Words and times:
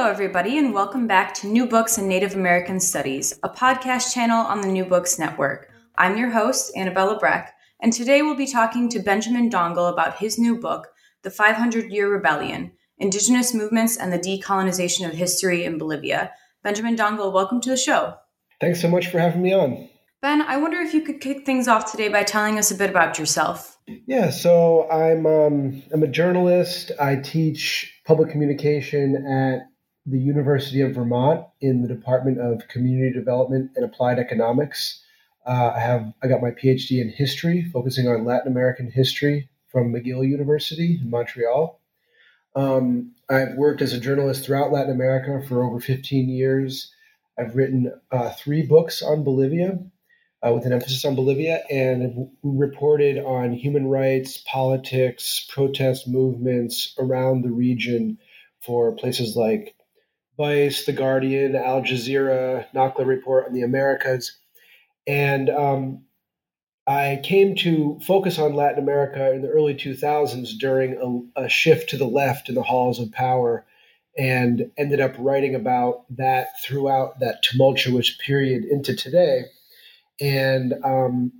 Hello, 0.00 0.10
everybody, 0.10 0.56
and 0.56 0.72
welcome 0.72 1.06
back 1.06 1.34
to 1.34 1.46
New 1.46 1.66
Books 1.66 1.98
and 1.98 2.08
Native 2.08 2.34
American 2.34 2.80
Studies, 2.80 3.38
a 3.42 3.50
podcast 3.50 4.14
channel 4.14 4.38
on 4.46 4.62
the 4.62 4.66
New 4.66 4.86
Books 4.86 5.18
Network. 5.18 5.68
I'm 5.98 6.16
your 6.16 6.30
host, 6.30 6.72
Annabella 6.74 7.18
Breck, 7.18 7.52
and 7.82 7.92
today 7.92 8.22
we'll 8.22 8.34
be 8.34 8.46
talking 8.46 8.88
to 8.88 8.98
Benjamin 8.98 9.50
Dangl 9.50 9.92
about 9.92 10.16
his 10.16 10.38
new 10.38 10.58
book, 10.58 10.88
The 11.20 11.30
500 11.30 11.92
Year 11.92 12.10
Rebellion 12.10 12.72
Indigenous 12.96 13.52
Movements 13.52 13.98
and 13.98 14.10
the 14.10 14.18
Decolonization 14.18 15.06
of 15.06 15.12
History 15.12 15.64
in 15.64 15.76
Bolivia. 15.76 16.32
Benjamin 16.62 16.96
Dangl, 16.96 17.30
welcome 17.30 17.60
to 17.60 17.68
the 17.68 17.76
show. 17.76 18.14
Thanks 18.58 18.80
so 18.80 18.88
much 18.88 19.08
for 19.08 19.18
having 19.18 19.42
me 19.42 19.52
on. 19.52 19.86
Ben, 20.22 20.40
I 20.40 20.56
wonder 20.56 20.78
if 20.78 20.94
you 20.94 21.02
could 21.02 21.20
kick 21.20 21.44
things 21.44 21.68
off 21.68 21.92
today 21.92 22.08
by 22.08 22.22
telling 22.22 22.58
us 22.58 22.70
a 22.70 22.74
bit 22.74 22.88
about 22.88 23.18
yourself. 23.18 23.76
Yeah, 24.06 24.30
so 24.30 24.90
I'm 24.90 25.26
um, 25.26 25.82
I'm 25.92 26.02
a 26.02 26.08
journalist. 26.08 26.90
I 26.98 27.16
teach 27.16 28.00
public 28.06 28.30
communication 28.30 29.26
at 29.26 29.66
the 30.06 30.18
University 30.18 30.80
of 30.80 30.94
Vermont 30.94 31.46
in 31.60 31.82
the 31.82 31.88
Department 31.88 32.38
of 32.40 32.66
Community 32.68 33.12
Development 33.12 33.70
and 33.76 33.84
Applied 33.84 34.18
Economics. 34.18 35.02
Uh, 35.46 35.72
I 35.74 35.80
have 35.80 36.12
I 36.22 36.28
got 36.28 36.42
my 36.42 36.50
PhD 36.50 37.00
in 37.00 37.08
history, 37.10 37.62
focusing 37.72 38.08
on 38.08 38.24
Latin 38.24 38.50
American 38.50 38.90
history 38.90 39.48
from 39.68 39.92
McGill 39.92 40.28
University 40.28 40.98
in 41.00 41.10
Montreal. 41.10 41.80
Um, 42.56 43.12
I've 43.28 43.54
worked 43.54 43.82
as 43.82 43.92
a 43.92 44.00
journalist 44.00 44.44
throughout 44.44 44.72
Latin 44.72 44.92
America 44.92 45.46
for 45.46 45.62
over 45.62 45.80
15 45.80 46.28
years. 46.28 46.92
I've 47.38 47.54
written 47.54 47.92
uh, 48.10 48.30
three 48.30 48.62
books 48.62 49.02
on 49.02 49.22
Bolivia, 49.22 49.78
uh, 50.44 50.52
with 50.52 50.66
an 50.66 50.72
emphasis 50.72 51.04
on 51.04 51.14
Bolivia, 51.14 51.62
and 51.70 52.02
have 52.02 52.28
reported 52.42 53.18
on 53.18 53.52
human 53.52 53.86
rights, 53.86 54.38
politics, 54.38 55.46
protest 55.48 56.08
movements 56.08 56.94
around 56.98 57.42
the 57.42 57.50
region 57.50 58.18
for 58.60 58.92
places 58.92 59.36
like 59.36 59.74
Vice, 60.36 60.86
The 60.86 60.92
Guardian, 60.92 61.54
Al 61.54 61.82
Jazeera, 61.82 62.66
NACLA 62.74 63.06
Report 63.06 63.46
on 63.46 63.52
the 63.52 63.62
Americas. 63.62 64.38
And 65.06 65.50
um, 65.50 66.04
I 66.86 67.20
came 67.22 67.54
to 67.56 68.00
focus 68.06 68.38
on 68.38 68.54
Latin 68.54 68.78
America 68.78 69.32
in 69.32 69.42
the 69.42 69.48
early 69.48 69.74
2000s 69.74 70.58
during 70.58 71.30
a, 71.36 71.44
a, 71.44 71.48
shift 71.48 71.90
to 71.90 71.96
the 71.96 72.06
left 72.06 72.48
in 72.48 72.54
the 72.54 72.62
halls 72.62 72.98
of 72.98 73.12
power 73.12 73.64
and 74.18 74.70
ended 74.76 75.00
up 75.00 75.14
writing 75.18 75.54
about 75.54 76.04
that 76.16 76.48
throughout 76.64 77.20
that 77.20 77.42
tumultuous 77.42 78.16
period 78.16 78.64
into 78.64 78.96
today. 78.96 79.44
And 80.20 80.74
um, 80.84 81.32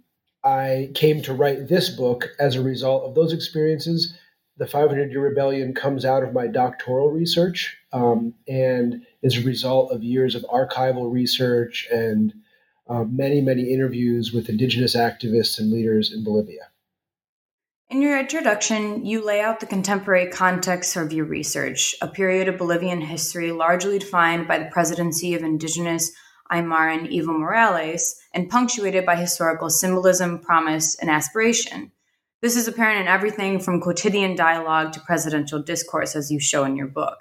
I 0.45 0.91
came 0.95 1.21
to 1.23 1.35
write 1.35 1.69
this 1.69 1.91
book 1.91 2.29
as 2.39 2.55
a 2.55 2.63
result 2.63 3.05
of 3.05 3.15
those 3.15 3.33
experiences 3.33 4.17
the 4.57 4.67
500 4.67 5.11
Year 5.11 5.23
Rebellion 5.23 5.75
comes 5.75 6.05
out 6.05 6.23
of 6.23 6.33
my 6.33 6.47
doctoral 6.47 7.11
research 7.11 7.77
um, 7.93 8.35
and 8.47 9.03
is 9.23 9.39
a 9.39 9.43
result 9.43 9.93
of 9.93 10.05
years 10.05 10.35
of 10.35 10.43
archival 10.45 11.11
research 11.11 11.89
and 11.91 12.33
uh, 12.89 13.05
many, 13.05 13.41
many 13.41 13.73
interviews 13.73 14.33
with 14.33 14.49
indigenous 14.49 14.97
activists 14.97 15.59
and 15.59 15.73
leaders 15.73 16.13
in 16.13 16.25
Bolivia. 16.25 16.69
In 17.89 18.03
your 18.03 18.19
introduction, 18.19 19.05
you 19.05 19.25
lay 19.25 19.41
out 19.41 19.59
the 19.59 19.67
contemporary 19.67 20.31
context 20.31 20.95
of 20.97 21.13
your 21.13 21.25
research, 21.25 21.97
a 22.01 22.07
period 22.07 22.47
of 22.47 22.59
Bolivian 22.59 23.01
history 23.01 23.51
largely 23.51 23.99
defined 23.99 24.47
by 24.47 24.59
the 24.59 24.71
presidency 24.71 25.35
of 25.35 25.43
indigenous 25.43 26.13
Aymaran 26.53 27.13
Evo 27.13 27.37
Morales 27.37 28.17
and 28.35 28.49
punctuated 28.49 29.07
by 29.07 29.17
historical 29.17 29.71
symbolism, 29.71 30.39
promise, 30.39 30.97
and 31.01 31.11
aspiration. 31.11 31.91
This 32.43 32.57
is 32.57 32.67
apparent 32.67 33.03
in 33.03 33.07
everything 33.07 33.61
from 33.61 33.83
quotidian 33.83 34.35
dialogue 34.35 34.93
to 34.93 35.01
presidential 35.01 35.63
discourse, 35.63 36.17
as 36.17 36.31
you 36.31 36.41
show 36.41 36.65
in 36.65 36.75
your 36.75 36.87
book. 36.87 37.19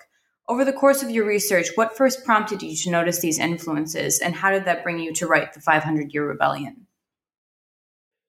Over 0.48 0.64
the 0.64 0.72
course 0.72 1.04
of 1.04 1.10
your 1.10 1.26
research, 1.26 1.68
what 1.76 1.98
first 1.98 2.24
prompted 2.24 2.64
you 2.64 2.74
to 2.74 2.90
notice 2.90 3.20
these 3.20 3.38
influences, 3.38 4.20
and 4.20 4.34
how 4.34 4.50
did 4.50 4.64
that 4.64 4.82
bring 4.82 4.98
you 4.98 5.14
to 5.16 5.28
write 5.28 5.54
The 5.54 5.60
500 5.60 6.14
Year 6.14 6.26
Rebellion? 6.26 6.88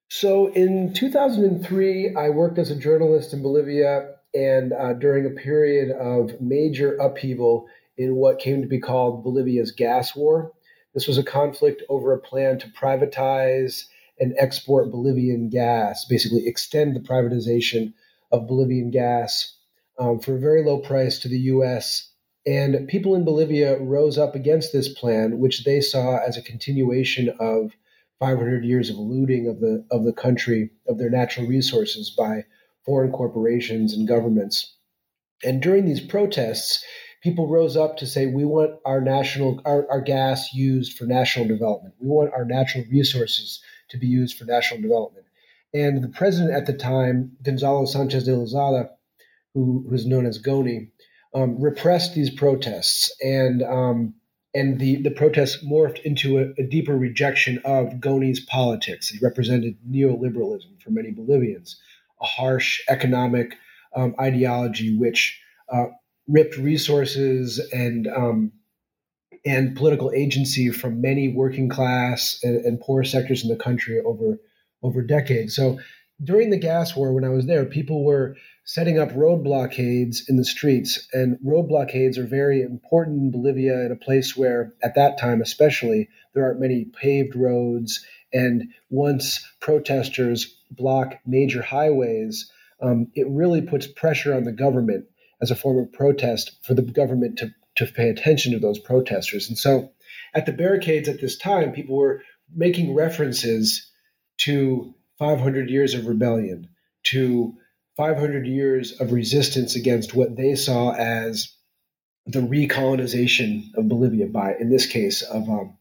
So, 0.08 0.48
in 0.48 0.92
2003, 0.92 2.16
I 2.16 2.28
worked 2.30 2.58
as 2.58 2.72
a 2.72 2.76
journalist 2.76 3.32
in 3.32 3.40
Bolivia, 3.40 4.16
and 4.34 4.72
uh, 4.72 4.94
during 4.94 5.26
a 5.26 5.30
period 5.30 5.92
of 5.92 6.40
major 6.40 6.96
upheaval 6.96 7.68
in 7.98 8.16
what 8.16 8.40
came 8.40 8.62
to 8.62 8.68
be 8.68 8.80
called 8.80 9.22
Bolivia's 9.22 9.70
gas 9.70 10.16
war. 10.16 10.52
This 10.92 11.06
was 11.06 11.18
a 11.18 11.22
conflict 11.22 11.84
over 11.88 12.12
a 12.12 12.18
plan 12.18 12.58
to 12.58 12.68
privatize 12.68 13.84
and 14.20 14.34
export 14.38 14.90
Bolivian 14.90 15.48
gas, 15.48 16.04
basically 16.04 16.46
extend 16.46 16.94
the 16.94 17.00
privatization 17.00 17.94
of 18.30 18.46
Bolivian 18.46 18.90
gas 18.90 19.56
um, 19.98 20.20
for 20.20 20.36
a 20.36 20.40
very 20.40 20.62
low 20.62 20.78
price 20.78 21.18
to 21.20 21.28
the 21.28 21.38
U.S. 21.38 22.10
And 22.46 22.86
people 22.86 23.14
in 23.14 23.24
Bolivia 23.24 23.78
rose 23.78 24.18
up 24.18 24.34
against 24.34 24.72
this 24.72 24.88
plan, 24.88 25.38
which 25.38 25.64
they 25.64 25.80
saw 25.80 26.18
as 26.18 26.36
a 26.36 26.42
continuation 26.42 27.30
of 27.40 27.72
500 28.20 28.64
years 28.64 28.90
of 28.90 28.96
looting 28.96 29.48
of 29.48 29.60
the 29.60 29.84
of 29.90 30.04
the 30.04 30.12
country 30.12 30.70
of 30.86 30.98
their 30.98 31.10
natural 31.10 31.46
resources 31.46 32.10
by 32.10 32.44
foreign 32.84 33.12
corporations 33.12 33.94
and 33.94 34.06
governments. 34.06 34.76
And 35.42 35.62
during 35.62 35.86
these 35.86 36.00
protests, 36.00 36.84
people 37.22 37.48
rose 37.48 37.76
up 37.76 37.96
to 37.96 38.06
say, 38.06 38.26
"We 38.26 38.44
want 38.44 38.78
our 38.84 39.00
national 39.00 39.62
our, 39.64 39.90
our 39.90 40.02
gas 40.02 40.52
used 40.52 40.98
for 40.98 41.04
national 41.06 41.48
development. 41.48 41.94
We 41.98 42.08
want 42.08 42.32
our 42.34 42.44
natural 42.44 42.84
resources 42.90 43.62
to 43.90 43.98
be 43.98 44.06
used 44.06 44.36
for 44.36 44.44
national 44.44 44.80
development. 44.80 45.26
And 45.72 46.02
the 46.02 46.08
president 46.08 46.52
at 46.52 46.66
the 46.66 46.72
time, 46.72 47.32
Gonzalo 47.42 47.84
Sanchez 47.84 48.24
de 48.24 48.32
Lozada, 48.32 48.90
who 49.54 49.84
was 49.88 50.06
known 50.06 50.26
as 50.26 50.38
Goni, 50.38 50.90
um, 51.34 51.60
repressed 51.60 52.14
these 52.14 52.30
protests, 52.30 53.14
and 53.20 53.62
um, 53.62 54.14
and 54.52 54.80
the 54.80 54.96
the 55.02 55.10
protests 55.12 55.64
morphed 55.64 56.00
into 56.02 56.38
a, 56.38 56.60
a, 56.60 56.66
deeper 56.66 56.96
rejection 56.96 57.60
of 57.64 58.00
Goni's 58.00 58.40
politics. 58.40 59.08
He 59.08 59.18
represented 59.24 59.76
neoliberalism 59.88 60.82
for 60.82 60.90
many 60.90 61.12
Bolivians, 61.12 61.80
a 62.20 62.26
harsh 62.26 62.80
economic 62.88 63.54
um, 63.94 64.14
ideology 64.20 64.96
which 64.96 65.40
uh, 65.72 65.86
ripped 66.26 66.56
resources 66.56 67.60
and 67.72 68.08
um, 68.08 68.52
and 69.44 69.76
political 69.76 70.12
agency 70.12 70.70
from 70.70 71.00
many 71.00 71.28
working 71.28 71.68
class 71.68 72.38
and, 72.42 72.64
and, 72.64 72.80
poor 72.80 73.02
sectors 73.04 73.42
in 73.42 73.48
the 73.48 73.56
country 73.56 74.00
over 74.00 74.38
over 74.82 75.02
decades. 75.02 75.54
So 75.54 75.78
during 76.22 76.50
the 76.50 76.58
gas 76.58 76.94
war, 76.94 77.12
when 77.14 77.24
I 77.24 77.30
was 77.30 77.46
there, 77.46 77.64
people 77.64 78.04
were 78.04 78.36
setting 78.64 78.98
up 78.98 79.10
road 79.14 79.42
blockades 79.42 80.28
in 80.28 80.36
the 80.36 80.44
streets, 80.44 81.08
and 81.12 81.38
road 81.42 81.68
blockades 81.68 82.18
are 82.18 82.26
very 82.26 82.62
important 82.62 83.20
in 83.22 83.30
Bolivia, 83.30 83.86
in 83.86 83.92
a 83.92 83.96
place 83.96 84.36
where, 84.36 84.74
at 84.82 84.94
that 84.94 85.18
time 85.18 85.40
especially, 85.40 86.08
there 86.34 86.44
aren't 86.44 86.60
many 86.60 86.84
paved 86.84 87.34
roads. 87.34 88.04
And 88.32 88.68
once 88.90 89.44
protesters 89.60 90.56
block 90.70 91.18
major 91.26 91.62
highways, 91.62 92.50
um, 92.82 93.08
it 93.14 93.26
really 93.28 93.62
puts 93.62 93.86
pressure 93.86 94.34
on 94.34 94.44
the 94.44 94.52
government 94.52 95.06
as 95.42 95.50
a 95.50 95.56
form 95.56 95.78
of 95.78 95.92
protest 95.92 96.52
for 96.62 96.74
the 96.74 96.82
government 96.82 97.38
to 97.38 97.52
to 97.80 97.92
pay 97.92 98.08
attention 98.08 98.52
to 98.52 98.58
those 98.58 98.78
protesters. 98.78 99.48
And 99.48 99.58
so 99.58 99.90
at 100.34 100.46
the 100.46 100.52
barricades 100.52 101.08
at 101.08 101.20
this 101.20 101.36
time, 101.36 101.72
people 101.72 101.96
were 101.96 102.22
making 102.54 102.94
references 102.94 103.90
to 104.38 104.94
500 105.18 105.70
years 105.70 105.94
of 105.94 106.06
rebellion, 106.06 106.68
to 107.04 107.54
500 107.96 108.46
years 108.46 109.00
of 109.00 109.12
resistance 109.12 109.76
against 109.76 110.14
what 110.14 110.36
they 110.36 110.54
saw 110.54 110.92
as 110.92 111.54
the 112.26 112.40
recolonization 112.40 113.74
of 113.74 113.88
Bolivia 113.88 114.26
by, 114.26 114.54
in 114.58 114.70
this 114.70 114.86
case, 114.86 115.22
of 115.22 115.48
um, 115.48 115.76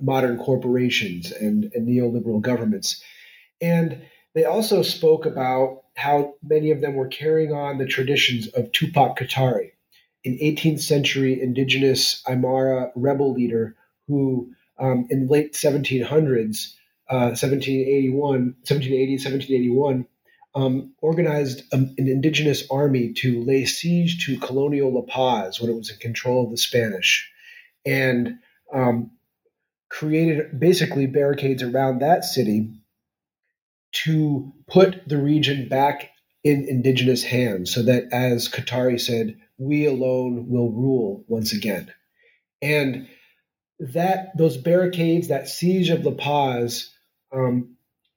modern 0.00 0.38
corporations 0.38 1.32
and, 1.32 1.70
and 1.74 1.88
neoliberal 1.88 2.40
governments. 2.40 3.02
And 3.60 4.02
they 4.34 4.44
also 4.44 4.82
spoke 4.82 5.26
about 5.26 5.82
how 5.96 6.34
many 6.42 6.72
of 6.72 6.80
them 6.80 6.94
were 6.94 7.08
carrying 7.08 7.52
on 7.52 7.78
the 7.78 7.86
traditions 7.86 8.48
of 8.48 8.72
Tupac 8.72 9.18
Katari, 9.18 9.70
an 10.24 10.38
18th 10.42 10.80
century 10.80 11.40
indigenous 11.40 12.22
Aymara 12.26 12.90
rebel 12.94 13.32
leader 13.32 13.76
who, 14.06 14.50
um, 14.78 15.06
in 15.10 15.26
the 15.26 15.32
late 15.32 15.52
1700s, 15.54 16.74
uh, 17.10 17.36
1781, 17.36 18.18
1780, 18.18 19.12
1781, 19.12 20.06
um, 20.54 20.92
organized 21.00 21.62
a, 21.72 21.76
an 21.76 21.94
indigenous 21.98 22.64
army 22.70 23.12
to 23.12 23.42
lay 23.42 23.64
siege 23.64 24.24
to 24.26 24.38
colonial 24.38 24.92
La 24.92 25.02
Paz 25.02 25.60
when 25.60 25.70
it 25.70 25.76
was 25.76 25.90
in 25.90 25.98
control 25.98 26.44
of 26.44 26.50
the 26.50 26.56
Spanish, 26.56 27.30
and 27.84 28.38
um, 28.72 29.10
created 29.88 30.58
basically 30.58 31.06
barricades 31.06 31.62
around 31.62 32.00
that 32.00 32.24
city 32.24 32.70
to 33.92 34.52
put 34.66 35.08
the 35.08 35.18
region 35.18 35.68
back 35.68 36.10
in 36.44 36.66
indigenous 36.68 37.24
hands 37.24 37.72
so 37.74 37.82
that, 37.82 38.04
as 38.12 38.48
Katari 38.48 39.00
said, 39.00 39.36
we 39.58 39.86
alone 39.86 40.48
will 40.48 40.70
rule 40.70 41.24
once 41.26 41.52
again. 41.52 41.92
And 42.60 43.08
that 43.78 44.36
those 44.36 44.56
barricades, 44.56 45.28
that 45.28 45.48
siege 45.48 45.88
of 45.88 46.04
La 46.04 46.12
Paz, 46.12 46.92
um, 47.32 47.76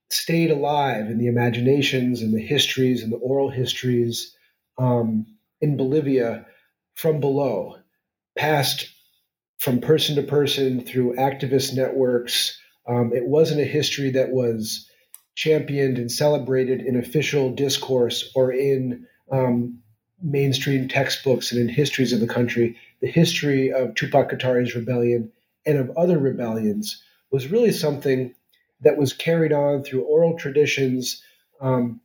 stayed 0.09 0.51
alive 0.51 1.09
in 1.09 1.17
the 1.17 1.27
imaginations 1.27 2.21
and 2.21 2.33
the 2.33 2.41
histories 2.41 3.03
and 3.03 3.11
the 3.11 3.17
oral 3.17 3.49
histories 3.49 4.35
um, 4.77 5.25
in 5.61 5.77
Bolivia 5.77 6.45
from 6.95 7.19
below, 7.19 7.77
passed 8.37 8.89
from 9.57 9.81
person 9.81 10.15
to 10.15 10.23
person 10.23 10.81
through 10.81 11.15
activist 11.15 11.75
networks. 11.75 12.59
Um, 12.87 13.11
it 13.13 13.25
wasn't 13.25 13.61
a 13.61 13.65
history 13.65 14.11
that 14.11 14.29
was 14.29 14.89
championed 15.37 15.99
and 15.99 16.11
celebrated 16.11 16.81
in 16.81 16.97
official 16.97 17.53
discourse 17.53 18.31
or 18.33 18.51
in 18.51 19.05
um, 19.31 19.77
mainstream 20.19 20.87
textbooks 20.87 21.51
and 21.51 21.61
in 21.61 21.69
histories 21.69 22.11
of 22.11 22.19
the 22.19 22.27
country. 22.27 22.75
The 23.01 23.07
history 23.07 23.71
of 23.71 23.93
Tupac 23.93 24.31
Katari's 24.31 24.73
rebellion 24.73 25.31
and 25.63 25.77
of 25.77 25.95
other 25.95 26.17
rebellions 26.17 27.03
was 27.29 27.51
really 27.51 27.71
something 27.71 28.33
that 28.81 28.97
was 28.97 29.13
carried 29.13 29.53
on 29.53 29.83
through 29.83 30.05
oral 30.05 30.39
traditions 30.39 31.21
um, 31.61 32.01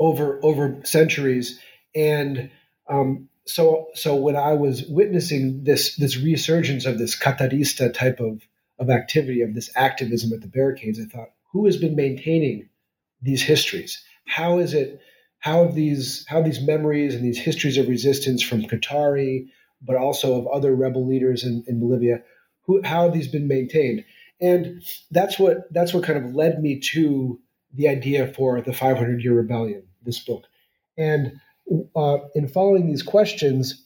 over 0.00 0.40
over 0.42 0.80
centuries. 0.82 1.60
And 1.94 2.50
um, 2.88 3.28
so, 3.46 3.86
so 3.94 4.16
when 4.16 4.34
I 4.34 4.54
was 4.54 4.84
witnessing 4.88 5.62
this 5.62 5.94
this 5.94 6.16
resurgence 6.16 6.86
of 6.86 6.98
this 6.98 7.16
Katarista 7.16 7.94
type 7.94 8.18
of 8.18 8.42
of 8.80 8.90
activity 8.90 9.42
of 9.42 9.54
this 9.54 9.70
activism 9.76 10.32
at 10.32 10.40
the 10.40 10.48
barricades, 10.48 10.98
I 10.98 11.04
thought, 11.04 11.30
who 11.52 11.66
has 11.66 11.76
been 11.76 11.96
maintaining 11.96 12.68
these 13.22 13.42
histories? 13.42 14.02
How 14.26 14.58
is 14.58 14.74
it? 14.74 15.00
How 15.40 15.64
have 15.64 15.74
these 15.74 16.24
how 16.28 16.42
these 16.42 16.60
memories 16.60 17.14
and 17.14 17.24
these 17.24 17.38
histories 17.38 17.78
of 17.78 17.88
resistance 17.88 18.42
from 18.42 18.62
Katari, 18.62 19.46
but 19.80 19.96
also 19.96 20.38
of 20.38 20.46
other 20.48 20.74
rebel 20.74 21.06
leaders 21.06 21.44
in, 21.44 21.64
in 21.66 21.80
Bolivia, 21.80 22.22
who 22.62 22.82
how 22.82 23.04
have 23.04 23.12
these 23.12 23.28
been 23.28 23.48
maintained? 23.48 24.04
And 24.40 24.82
that's 25.10 25.38
what 25.38 25.72
that's 25.72 25.94
what 25.94 26.04
kind 26.04 26.24
of 26.24 26.34
led 26.34 26.60
me 26.60 26.80
to 26.92 27.40
the 27.74 27.88
idea 27.88 28.32
for 28.32 28.60
the 28.60 28.72
500 28.72 29.22
Year 29.22 29.34
Rebellion, 29.34 29.84
this 30.02 30.18
book. 30.18 30.44
And 30.96 31.40
uh, 31.94 32.18
in 32.34 32.48
following 32.48 32.86
these 32.86 33.02
questions, 33.02 33.84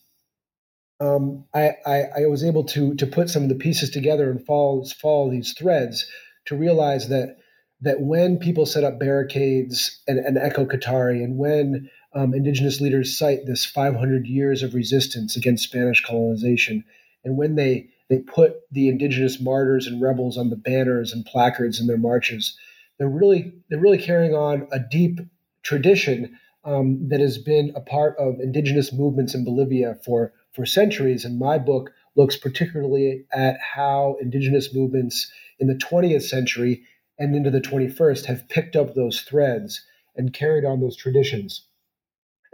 um, 1.01 1.45
I, 1.53 1.73
I, 1.85 2.03
I, 2.19 2.27
was 2.27 2.45
able 2.45 2.65
to 2.65 2.95
to 2.95 3.07
put 3.07 3.29
some 3.29 3.43
of 3.43 3.49
the 3.49 3.57
pieces 3.57 3.91
together 3.91 4.31
and 4.31 4.45
follow 4.47 4.85
follow 4.85 5.31
these 5.31 5.53
threads 5.53 6.07
to 6.47 6.57
realize 6.57 7.09
that 7.09 7.39
that 7.83 8.01
when 8.01 8.39
people 8.39 8.65
set 8.65 8.85
up 8.85 8.99
barricades 8.99 10.01
and, 10.07 10.19
and 10.19 10.39
echo 10.39 10.65
Katari, 10.65 11.23
and 11.23 11.37
when 11.37 11.91
um, 12.15 12.33
indigenous 12.33 12.81
leaders 12.81 13.17
cite 13.17 13.47
this 13.47 13.65
500 13.65 14.27
years 14.27 14.63
of 14.63 14.75
resistance 14.75 15.37
against 15.37 15.65
Spanish 15.65 16.03
colonization, 16.05 16.85
and 17.25 17.37
when 17.37 17.57
they 17.57 17.89
they 18.09 18.19
put 18.19 18.57
the 18.71 18.89
indigenous 18.89 19.41
martyrs 19.41 19.87
and 19.87 20.03
rebels 20.03 20.37
on 20.37 20.51
the 20.51 20.57
banners 20.57 21.13
and 21.13 21.25
placards 21.25 21.81
in 21.81 21.87
their 21.87 21.97
marches, 21.97 22.57
they're 22.99 23.09
really 23.09 23.53
they're 23.69 23.81
really 23.81 23.99
carrying 23.99 24.35
on 24.35 24.69
a 24.71 24.79
deep 24.79 25.21
tradition 25.63 26.39
um, 26.65 27.09
that 27.09 27.21
has 27.21 27.39
been 27.39 27.73
a 27.75 27.81
part 27.81 28.17
of 28.19 28.39
indigenous 28.41 28.93
movements 28.93 29.35
in 29.35 29.45
Bolivia 29.45 29.97
for 30.05 30.33
for 30.53 30.67
centuries. 30.67 31.25
And 31.25 31.39
my 31.39 31.59
book 31.59 31.91
looks 32.15 32.37
particularly 32.37 33.25
at 33.33 33.59
how 33.61 34.17
indigenous 34.21 34.75
movements 34.75 35.33
in 35.59 35.67
the 35.67 35.75
20th 35.75 36.23
century 36.23 36.83
and 37.19 37.35
into 37.35 37.51
the 37.51 37.61
21st 37.61 38.27
have 38.27 38.49
picked 38.49 38.77
up 38.77 38.95
those 38.95 39.21
threads 39.21 39.85
and 40.17 40.33
carried 40.33 40.65
on 40.65 40.81
those 40.81 40.97
traditions. 40.97 41.67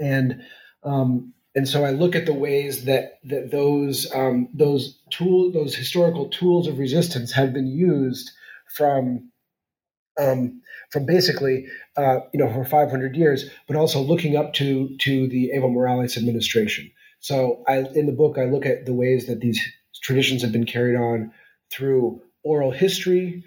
And 0.00 0.43
um, 0.84 1.34
and 1.55 1.69
so 1.69 1.84
I 1.84 1.90
look 1.90 2.14
at 2.14 2.26
the 2.26 2.34
ways 2.34 2.84
that 2.84 3.19
that 3.25 3.50
those 3.50 4.12
um, 4.14 4.49
those 4.55 4.99
tools, 5.10 5.55
those 5.55 5.75
historical 5.75 6.28
tools 6.28 6.69
of 6.69 6.78
resistance, 6.78 7.32
have 7.32 7.52
been 7.52 7.66
used 7.66 8.31
from 8.76 9.31
um, 10.20 10.62
from 10.90 11.06
basically 11.06 11.66
uh, 11.96 12.20
you 12.32 12.38
know 12.38 12.52
for 12.52 12.64
500 12.64 13.16
years, 13.16 13.50
but 13.66 13.76
also 13.76 14.00
looking 14.00 14.37
up 14.37 14.52
to 14.55 14.96
to 14.99 15.28
the 15.28 15.50
Evo 15.56 15.72
Morales 15.72 16.16
administration. 16.16 16.90
So 17.20 17.64
I, 17.66 17.78
in 17.94 18.06
the 18.06 18.12
book, 18.12 18.38
I 18.38 18.44
look 18.44 18.64
at 18.64 18.87
the 18.87 18.94
ways 18.94 19.26
that 19.26 19.40
these 19.40 19.60
traditions 20.02 20.43
have 20.43 20.52
been 20.52 20.66
carried 20.66 20.96
on 20.96 21.32
through 21.70 22.22
oral 22.44 22.70
history, 22.70 23.43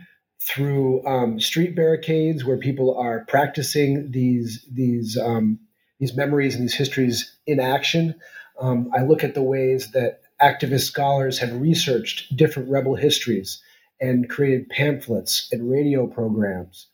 through 0.47 1.05
um, 1.05 1.39
street 1.39 1.75
barricades 1.75 2.43
where 2.43 2.57
people 2.57 2.97
are 2.97 3.25
practicing 3.27 4.11
these 4.11 4.65
these 4.71 5.17
um, 5.17 5.59
these 5.99 6.15
memories 6.15 6.55
and 6.55 6.63
these 6.63 6.73
histories 6.73 7.37
in 7.45 7.59
action. 7.59 8.15
Um, 8.59 8.91
I 8.95 9.03
look 9.03 9.23
at 9.23 9.35
the 9.35 9.43
ways 9.43 9.91
that 9.91 10.21
activist 10.41 10.81
scholars 10.81 11.37
have 11.39 11.61
researched 11.61 12.35
different 12.35 12.69
rebel 12.69 12.95
histories 12.95 13.61
and 13.99 14.27
created 14.27 14.69
pamphlets 14.69 15.47
and 15.51 15.69
radio 15.69 16.07
programs 16.07 16.87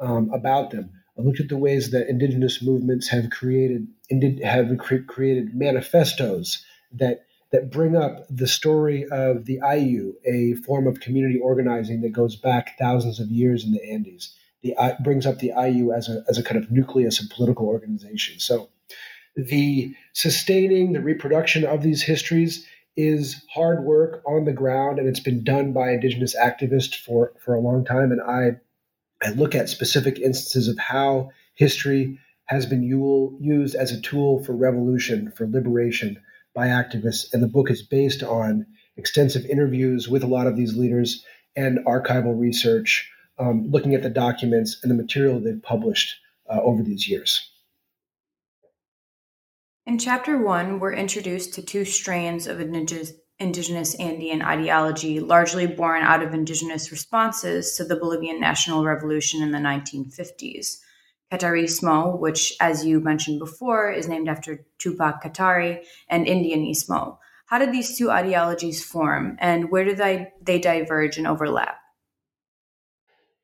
um, 0.00 0.30
about 0.32 0.70
them. 0.70 0.90
I 1.18 1.22
looked 1.22 1.40
at 1.40 1.48
the 1.48 1.58
ways 1.58 1.90
that 1.90 2.08
indigenous 2.08 2.62
movements 2.62 3.08
have 3.08 3.30
created 3.30 3.86
have 4.42 4.78
created 4.78 5.54
manifestos 5.54 6.64
that 6.92 7.26
that 7.54 7.70
bring 7.70 7.94
up 7.94 8.26
the 8.28 8.48
story 8.48 9.04
of 9.12 9.44
the 9.44 9.60
Ayllu, 9.60 10.14
a 10.24 10.54
form 10.62 10.88
of 10.88 10.98
community 10.98 11.38
organizing 11.38 12.00
that 12.00 12.10
goes 12.10 12.34
back 12.34 12.76
thousands 12.76 13.20
of 13.20 13.30
years 13.30 13.64
in 13.64 13.70
the 13.70 13.92
Andes. 13.92 14.34
The 14.64 14.74
uh, 14.74 14.96
brings 15.04 15.24
up 15.24 15.38
the 15.38 15.52
Ayllu 15.56 15.96
as 15.96 16.08
a 16.08 16.24
as 16.28 16.36
a 16.36 16.42
kind 16.42 16.60
of 16.60 16.72
nucleus 16.72 17.22
of 17.22 17.30
political 17.30 17.68
organization. 17.68 18.40
So, 18.40 18.70
the 19.36 19.94
sustaining 20.14 20.94
the 20.94 21.00
reproduction 21.00 21.64
of 21.64 21.84
these 21.84 22.02
histories 22.02 22.66
is 22.96 23.40
hard 23.54 23.84
work 23.84 24.20
on 24.26 24.46
the 24.46 24.52
ground, 24.52 24.98
and 24.98 25.06
it's 25.06 25.20
been 25.20 25.44
done 25.44 25.72
by 25.72 25.92
indigenous 25.92 26.34
activists 26.34 26.96
for 26.96 27.34
for 27.38 27.54
a 27.54 27.60
long 27.60 27.84
time. 27.84 28.10
And 28.10 28.20
I 28.20 28.56
I 29.24 29.30
look 29.30 29.54
at 29.54 29.68
specific 29.68 30.18
instances 30.18 30.66
of 30.66 30.76
how 30.76 31.30
history 31.54 32.18
has 32.46 32.66
been 32.66 32.82
used 32.82 33.76
as 33.76 33.92
a 33.92 34.00
tool 34.00 34.42
for 34.42 34.56
revolution, 34.56 35.30
for 35.30 35.46
liberation 35.46 36.20
by 36.54 36.68
activists. 36.68 37.32
And 37.32 37.42
the 37.42 37.48
book 37.48 37.70
is 37.70 37.82
based 37.82 38.22
on 38.22 38.66
extensive 38.96 39.44
interviews 39.46 40.08
with 40.08 40.22
a 40.22 40.28
lot 40.28 40.46
of 40.46 40.56
these 40.56 40.76
leaders 40.76 41.24
and 41.56 41.84
archival 41.86 42.38
research, 42.38 43.10
um, 43.38 43.70
looking 43.70 43.94
at 43.94 44.02
the 44.02 44.10
documents 44.10 44.78
and 44.82 44.90
the 44.90 44.96
material 44.96 45.40
they've 45.40 45.62
published 45.62 46.14
uh, 46.48 46.60
over 46.60 46.82
these 46.82 47.08
years. 47.08 47.50
In 49.86 49.98
chapter 49.98 50.38
one, 50.38 50.80
we're 50.80 50.94
introduced 50.94 51.54
to 51.54 51.62
two 51.62 51.84
strains 51.84 52.46
of 52.46 52.60
indigenous, 52.60 53.12
indigenous 53.38 53.94
Andean 53.96 54.40
ideology, 54.40 55.20
largely 55.20 55.66
born 55.66 56.02
out 56.02 56.22
of 56.22 56.32
indigenous 56.32 56.90
responses 56.90 57.76
to 57.76 57.84
the 57.84 57.96
Bolivian 57.96 58.40
national 58.40 58.84
revolution 58.84 59.42
in 59.42 59.50
the 59.50 59.58
1950s. 59.58 60.78
Katarismo, 61.34 62.18
which, 62.18 62.54
as 62.60 62.84
you 62.84 63.00
mentioned 63.00 63.38
before, 63.38 63.90
is 63.90 64.08
named 64.08 64.28
after 64.28 64.64
Tupac 64.78 65.22
Katari, 65.22 65.82
and 66.08 66.26
Indian 66.26 66.60
Indianismo. 66.60 67.18
How 67.46 67.58
did 67.58 67.72
these 67.72 67.98
two 67.98 68.10
ideologies 68.10 68.84
form, 68.84 69.36
and 69.40 69.70
where 69.70 69.84
do 69.84 69.94
they, 69.94 70.32
they 70.40 70.58
diverge 70.58 71.18
and 71.18 71.26
overlap? 71.26 71.76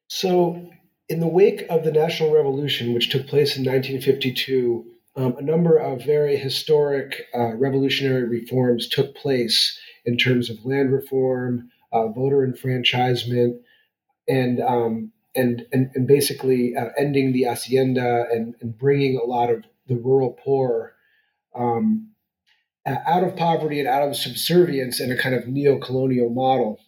So, 0.08 0.70
in 1.08 1.20
the 1.20 1.28
wake 1.28 1.66
of 1.68 1.84
the 1.84 1.92
National 1.92 2.32
Revolution, 2.32 2.94
which 2.94 3.10
took 3.10 3.26
place 3.26 3.56
in 3.56 3.64
1952, 3.64 4.84
um, 5.16 5.36
a 5.36 5.42
number 5.42 5.76
of 5.76 6.04
very 6.04 6.36
historic 6.36 7.26
uh, 7.34 7.54
revolutionary 7.56 8.28
reforms 8.28 8.88
took 8.88 9.14
place 9.16 9.78
in 10.04 10.16
terms 10.16 10.48
of 10.48 10.64
land 10.64 10.92
reform, 10.92 11.70
uh, 11.92 12.08
voter 12.08 12.44
enfranchisement, 12.44 13.60
and 14.28 14.60
um, 14.60 15.12
and 15.34 15.66
and, 15.72 15.90
and 15.94 16.06
basically 16.06 16.74
uh, 16.76 16.88
ending 16.98 17.32
the 17.32 17.44
hacienda 17.44 18.26
and, 18.30 18.54
and 18.60 18.76
bringing 18.76 19.16
a 19.16 19.26
lot 19.26 19.50
of 19.50 19.64
the 19.86 19.96
rural 19.96 20.38
poor 20.44 20.94
um, 21.54 22.10
out 22.86 23.24
of 23.24 23.36
poverty 23.36 23.78
and 23.78 23.88
out 23.88 24.06
of 24.06 24.16
subservience 24.16 25.00
in 25.00 25.10
a 25.10 25.16
kind 25.16 25.34
of 25.34 25.46
neo-colonial 25.46 26.30
model. 26.30 26.80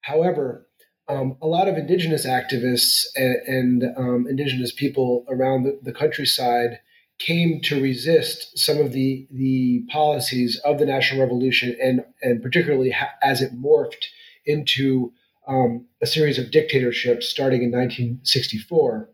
However, 0.00 0.66
um, 1.08 1.36
a 1.40 1.46
lot 1.46 1.68
of 1.68 1.76
indigenous 1.76 2.26
activists 2.26 3.06
and, 3.16 3.36
and 3.46 3.96
um, 3.96 4.26
indigenous 4.28 4.72
people 4.72 5.24
around 5.28 5.64
the, 5.64 5.78
the, 5.82 5.92
countryside 5.92 6.80
came 7.18 7.60
to 7.62 7.80
resist 7.82 8.56
some 8.58 8.78
of 8.78 8.92
the 8.92 9.26
the 9.30 9.84
policies 9.90 10.60
of 10.64 10.78
the 10.78 10.86
national 10.86 11.20
revolution 11.20 11.76
and 11.82 12.04
and 12.22 12.42
particularly 12.42 12.94
as 13.22 13.42
it 13.42 13.60
morphed 13.60 14.06
into 14.44 15.12
um, 15.48 15.86
a 16.02 16.06
series 16.06 16.38
of 16.38 16.50
dictatorships 16.50 17.28
starting 17.28 17.62
in 17.62 17.72
1964. 17.72 19.08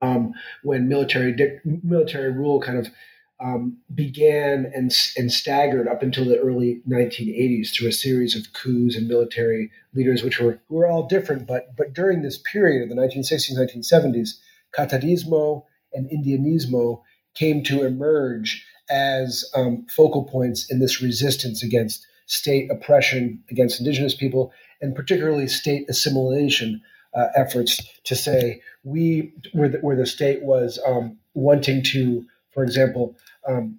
um, 0.00 0.32
when 0.62 0.88
military 0.88 1.34
military 1.82 2.32
rule 2.32 2.60
kind 2.60 2.78
of 2.78 2.88
um, 3.40 3.78
began 3.94 4.70
and, 4.74 4.92
and 5.16 5.32
staggered 5.32 5.86
up 5.88 6.02
until 6.02 6.24
the 6.24 6.38
early 6.38 6.80
1980s 6.88 7.72
through 7.72 7.88
a 7.88 7.92
series 7.92 8.34
of 8.36 8.52
coups 8.52 8.96
and 8.96 9.08
military 9.08 9.70
leaders, 9.94 10.22
which 10.22 10.40
were 10.40 10.60
were 10.68 10.86
all 10.86 11.06
different. 11.06 11.46
But 11.46 11.76
but 11.76 11.92
during 11.94 12.22
this 12.22 12.38
period 12.38 12.82
of 12.82 12.88
the 12.88 13.00
1960s, 13.00 13.56
1970s, 13.56 14.30
Katarismo 14.76 15.64
and 15.92 16.10
Indianismo 16.10 17.02
came 17.34 17.62
to 17.64 17.84
emerge 17.84 18.64
as 18.90 19.44
um, 19.54 19.86
focal 19.94 20.24
points 20.24 20.70
in 20.70 20.80
this 20.80 21.00
resistance 21.02 21.62
against 21.62 22.06
state 22.26 22.70
oppression 22.70 23.42
against 23.50 23.80
indigenous 23.80 24.14
people, 24.14 24.52
and 24.80 24.94
particularly 24.94 25.48
state 25.48 25.88
assimilation 25.88 26.80
uh, 27.14 27.26
efforts 27.34 27.80
to 28.04 28.14
say 28.14 28.60
we 28.84 29.32
where 29.52 29.68
the, 29.68 29.78
where 29.78 29.96
the 29.96 30.06
state 30.06 30.42
was 30.42 30.78
um, 30.86 31.16
wanting 31.34 31.82
to, 31.82 32.24
for 32.52 32.62
example, 32.62 33.16
um, 33.48 33.78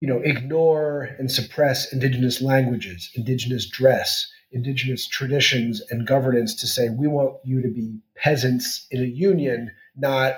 you 0.00 0.08
know, 0.08 0.18
ignore 0.20 1.10
and 1.18 1.30
suppress 1.30 1.92
indigenous 1.92 2.40
languages, 2.40 3.10
indigenous 3.14 3.68
dress, 3.68 4.30
indigenous 4.52 5.06
traditions 5.06 5.82
and 5.90 6.06
governance 6.06 6.54
to 6.54 6.66
say 6.66 6.88
we 6.88 7.06
want 7.06 7.36
you 7.44 7.60
to 7.62 7.68
be 7.68 7.98
peasants 8.16 8.86
in 8.90 9.02
a 9.02 9.06
union, 9.06 9.70
not 9.96 10.36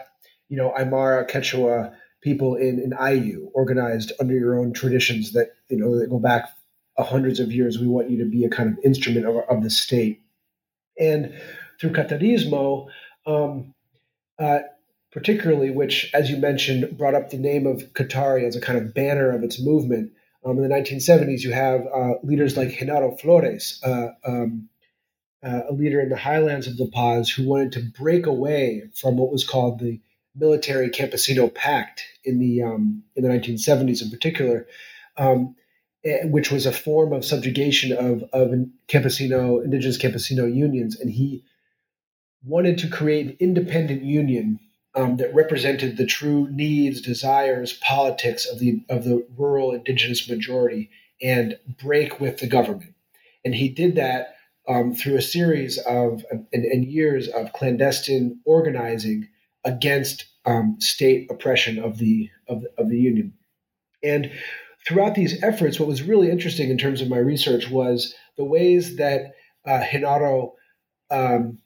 you 0.48 0.56
know 0.56 0.72
Aymara 0.78 1.28
Quechua 1.30 1.94
people 2.20 2.54
in 2.54 2.78
an 2.78 2.92
Ayllu 2.98 3.50
organized 3.52 4.12
under 4.20 4.34
your 4.34 4.58
own 4.58 4.72
traditions 4.72 5.32
that 5.32 5.48
you 5.68 5.76
know 5.76 5.98
that 5.98 6.10
go 6.10 6.18
back 6.18 6.48
hundreds 6.98 7.40
of 7.40 7.52
years. 7.52 7.78
We 7.78 7.86
want 7.86 8.10
you 8.10 8.18
to 8.18 8.30
be 8.30 8.44
a 8.44 8.50
kind 8.50 8.70
of 8.70 8.84
instrument 8.84 9.26
of, 9.26 9.36
of 9.48 9.62
the 9.62 9.70
state, 9.70 10.22
and 10.98 11.34
through 11.80 11.92
Katarismo, 11.92 12.88
um, 13.26 13.74
uh, 14.38 14.60
particularly, 15.10 15.70
which, 15.70 16.10
as 16.14 16.30
you 16.30 16.36
mentioned, 16.36 16.96
brought 16.96 17.14
up 17.14 17.30
the 17.30 17.38
name 17.38 17.66
of 17.66 17.92
Katari 17.92 18.46
as 18.46 18.56
a 18.56 18.60
kind 18.60 18.78
of 18.78 18.94
banner 18.94 19.30
of 19.30 19.42
its 19.42 19.60
movement. 19.60 20.12
Um, 20.44 20.58
in 20.58 20.68
the 20.68 20.74
1970s, 20.74 21.42
you 21.42 21.52
have 21.52 21.86
uh, 21.86 22.14
leaders 22.22 22.56
like 22.56 22.70
Genaro 22.70 23.20
Flores, 23.20 23.80
uh, 23.84 24.08
um, 24.26 24.68
uh, 25.42 25.62
a 25.68 25.72
leader 25.72 26.00
in 26.00 26.08
the 26.08 26.16
highlands 26.16 26.66
of 26.66 26.78
La 26.78 26.86
Paz, 26.92 27.30
who 27.30 27.48
wanted 27.48 27.72
to 27.72 27.80
break 27.98 28.26
away 28.26 28.84
from 28.94 29.16
what 29.16 29.30
was 29.30 29.44
called 29.44 29.78
the 29.78 30.00
military 30.34 30.88
campesino 30.90 31.52
pact 31.52 32.04
in 32.24 32.38
the 32.38 32.62
um, 32.62 33.02
in 33.14 33.22
the 33.22 33.28
1970s, 33.28 34.02
in 34.02 34.10
particular, 34.10 34.66
um, 35.16 35.54
which 36.24 36.50
was 36.50 36.66
a 36.66 36.72
form 36.72 37.12
of 37.12 37.24
subjugation 37.24 37.92
of 37.92 38.24
of 38.32 38.50
campesino 38.88 39.62
indigenous 39.64 39.98
campesino 39.98 40.52
unions, 40.52 40.98
and 40.98 41.10
he 41.10 41.44
wanted 42.44 42.78
to 42.78 42.88
create 42.88 43.26
an 43.26 43.36
independent 43.38 44.02
union 44.02 44.58
um, 44.94 45.16
that 45.16 45.34
represented 45.34 45.96
the 45.96 46.06
true 46.06 46.48
needs, 46.50 47.00
desires, 47.00 47.72
politics 47.74 48.46
of 48.46 48.58
the 48.58 48.82
of 48.88 49.04
the 49.04 49.26
rural 49.36 49.72
indigenous 49.72 50.28
majority 50.28 50.90
and 51.22 51.58
break 51.80 52.20
with 52.20 52.38
the 52.38 52.46
government. 52.46 52.94
And 53.44 53.54
he 53.54 53.68
did 53.68 53.94
that 53.96 54.34
um, 54.68 54.94
through 54.94 55.16
a 55.16 55.22
series 55.22 55.78
of 55.78 56.24
and, 56.30 56.46
and, 56.52 56.84
years 56.84 57.28
of 57.28 57.52
clandestine 57.52 58.40
organizing 58.44 59.28
against 59.64 60.26
um, 60.44 60.76
state 60.80 61.28
oppression 61.30 61.78
of 61.78 61.98
the, 61.98 62.30
of 62.48 62.64
of 62.76 62.88
the 62.88 62.98
union. 62.98 63.34
And 64.02 64.32
throughout 64.86 65.14
these 65.14 65.42
efforts, 65.42 65.78
what 65.78 65.88
was 65.88 66.02
really 66.02 66.30
interesting 66.30 66.70
in 66.70 66.78
terms 66.78 67.00
of 67.00 67.08
my 67.08 67.18
research 67.18 67.70
was 67.70 68.14
the 68.36 68.44
ways 68.44 68.96
that 68.96 69.32
uh, 69.64 69.84
um, 71.10 71.58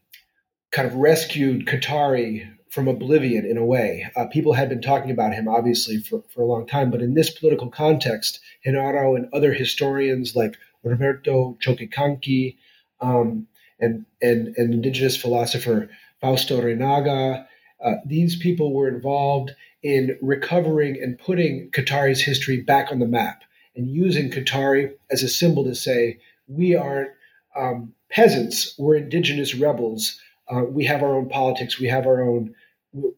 kind 0.72 0.88
of 0.88 0.94
rescued 0.94 1.66
Katari 1.66 2.50
from 2.70 2.88
oblivion 2.88 3.46
in 3.46 3.56
a 3.56 3.64
way. 3.64 4.06
Uh, 4.16 4.26
people 4.26 4.52
had 4.52 4.68
been 4.68 4.82
talking 4.82 5.10
about 5.10 5.32
him, 5.32 5.48
obviously, 5.48 5.98
for, 5.98 6.22
for 6.28 6.42
a 6.42 6.46
long 6.46 6.66
time, 6.66 6.90
but 6.90 7.00
in 7.00 7.14
this 7.14 7.30
political 7.30 7.70
context, 7.70 8.40
Genaro 8.66 9.16
and 9.16 9.28
other 9.32 9.52
historians 9.52 10.36
like 10.36 10.58
Roberto 10.82 11.56
Choque 11.60 11.90
Canqui 11.90 12.56
um, 13.00 13.46
and, 13.80 14.04
and, 14.20 14.48
and 14.58 14.74
indigenous 14.74 15.16
philosopher 15.16 15.88
Fausto 16.20 16.60
Reinaga, 16.60 17.46
uh, 17.82 17.92
these 18.04 18.36
people 18.36 18.74
were 18.74 18.88
involved 18.88 19.52
in 19.82 20.18
recovering 20.20 21.00
and 21.00 21.18
putting 21.18 21.70
Katari's 21.70 22.22
history 22.22 22.60
back 22.60 22.90
on 22.90 22.98
the 22.98 23.06
map 23.06 23.42
and 23.74 23.88
using 23.90 24.30
Katari 24.30 24.92
as 25.10 25.22
a 25.22 25.28
symbol 25.28 25.64
to 25.64 25.74
say, 25.74 26.18
we 26.48 26.74
aren't 26.74 27.10
um, 27.56 27.92
peasants, 28.10 28.74
we're 28.78 28.96
indigenous 28.96 29.54
rebels. 29.54 30.20
Uh, 30.48 30.62
we 30.64 30.84
have 30.84 31.02
our 31.02 31.16
own 31.16 31.28
politics, 31.28 31.78
we 31.78 31.88
have 31.88 32.06
our 32.06 32.22
own 32.22 32.54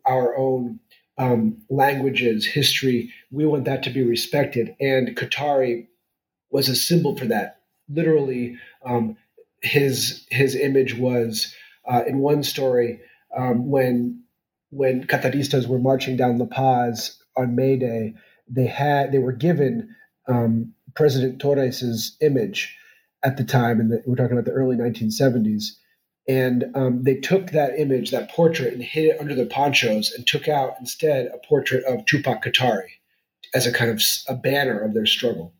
our 0.06 0.36
own 0.36 0.80
um, 1.18 1.56
languages, 1.68 2.46
history. 2.46 3.12
We 3.30 3.46
want 3.46 3.64
that 3.66 3.82
to 3.84 3.90
be 3.90 4.02
respected. 4.02 4.74
And 4.80 5.16
Katari 5.16 5.86
was 6.50 6.68
a 6.68 6.74
symbol 6.74 7.16
for 7.16 7.26
that. 7.26 7.60
Literally, 7.88 8.56
um, 8.84 9.16
his 9.62 10.26
his 10.30 10.54
image 10.54 10.96
was 10.96 11.54
uh, 11.90 12.02
in 12.06 12.18
one 12.18 12.42
story 12.42 13.00
um, 13.36 13.68
when 13.70 14.22
when 14.70 15.06
Kataristas 15.06 15.66
were 15.66 15.78
marching 15.78 16.16
down 16.16 16.38
La 16.38 16.46
Paz 16.46 17.18
on 17.36 17.54
May 17.54 17.76
Day. 17.76 18.14
They 18.50 18.66
had 18.66 19.12
they 19.12 19.18
were 19.18 19.32
given 19.32 19.94
um, 20.26 20.72
President 20.94 21.40
Torres's 21.40 22.16
image 22.20 22.76
at 23.22 23.36
the 23.36 23.44
time, 23.44 23.80
and 23.80 24.02
we're 24.06 24.16
talking 24.16 24.32
about 24.32 24.44
the 24.44 24.52
early 24.52 24.76
1970s 24.76 25.72
and 26.28 26.66
um, 26.74 27.02
they 27.04 27.14
took 27.14 27.52
that 27.52 27.78
image, 27.78 28.10
that 28.10 28.30
portrait, 28.30 28.74
and 28.74 28.82
hid 28.82 29.06
it 29.06 29.18
under 29.18 29.34
the 29.34 29.46
ponchos 29.46 30.12
and 30.12 30.26
took 30.26 30.46
out 30.46 30.74
instead 30.78 31.26
a 31.26 31.46
portrait 31.46 31.82
of 31.84 32.04
Tupac 32.04 32.44
Katari 32.44 32.90
as 33.54 33.66
a 33.66 33.72
kind 33.72 33.90
of 33.90 34.02
a 34.28 34.34
banner 34.34 34.78
of 34.78 34.92
their 34.92 35.06
struggle. 35.06 35.54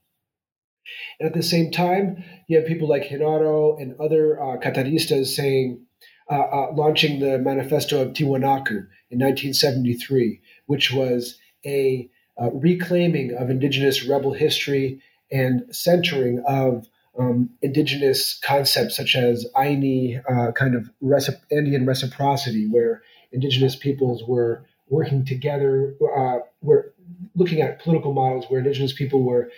And 1.19 1.27
at 1.27 1.35
the 1.35 1.43
same 1.43 1.71
time, 1.71 2.23
you 2.49 2.59
have 2.59 2.67
people 2.67 2.87
like 2.87 3.09
Genaro 3.09 3.81
and 3.81 3.99
other 3.99 4.41
uh, 4.41 4.59
Kataristas 4.59 5.27
saying, 5.35 5.87
uh, 6.31 6.35
uh, 6.35 6.73
launching 6.75 7.21
the 7.21 7.39
Manifesto 7.39 8.03
of 8.03 8.13
Tiwanaku 8.13 8.87
in 9.11 9.19
1973, 9.19 10.41
which 10.67 10.93
was 10.93 11.39
a 11.65 12.09
uh, 12.41 12.51
reclaiming 12.53 13.35
of 13.35 13.51
indigenous 13.51 14.05
rebel 14.05 14.33
history 14.33 15.01
and 15.31 15.65
centering 15.75 16.43
of 16.47 16.87
um, 17.19 17.51
indigenous 17.63 18.39
concepts 18.45 18.97
such 18.97 19.17
as 19.17 19.47
Ayni, 19.57 20.21
uh, 20.31 20.53
kind 20.53 20.75
of 20.75 20.91
recip- 21.03 21.41
Andean 21.51 21.85
reciprocity, 21.85 22.69
where 22.69 23.03
indigenous 23.33 23.75
peoples 23.75 24.23
were 24.27 24.65
working 24.89 25.25
together. 25.25 25.95
Uh, 26.17 26.39
were 26.63 26.93
looking 27.35 27.61
at 27.61 27.81
political 27.81 28.13
models 28.13 28.47
where 28.49 28.59
indigenous 28.59 28.93
people 28.93 29.23
were 29.23 29.51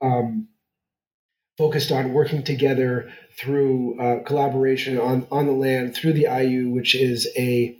um, 0.00 0.48
focused 1.58 1.90
on 1.90 2.12
working 2.12 2.44
together 2.44 3.12
through 3.36 4.00
uh, 4.00 4.22
collaboration 4.22 4.98
on 4.98 5.26
on 5.30 5.46
the 5.46 5.52
land 5.52 5.94
through 5.94 6.12
the 6.12 6.24
Ayllu, 6.24 6.72
which 6.72 6.94
is 6.94 7.28
a 7.36 7.76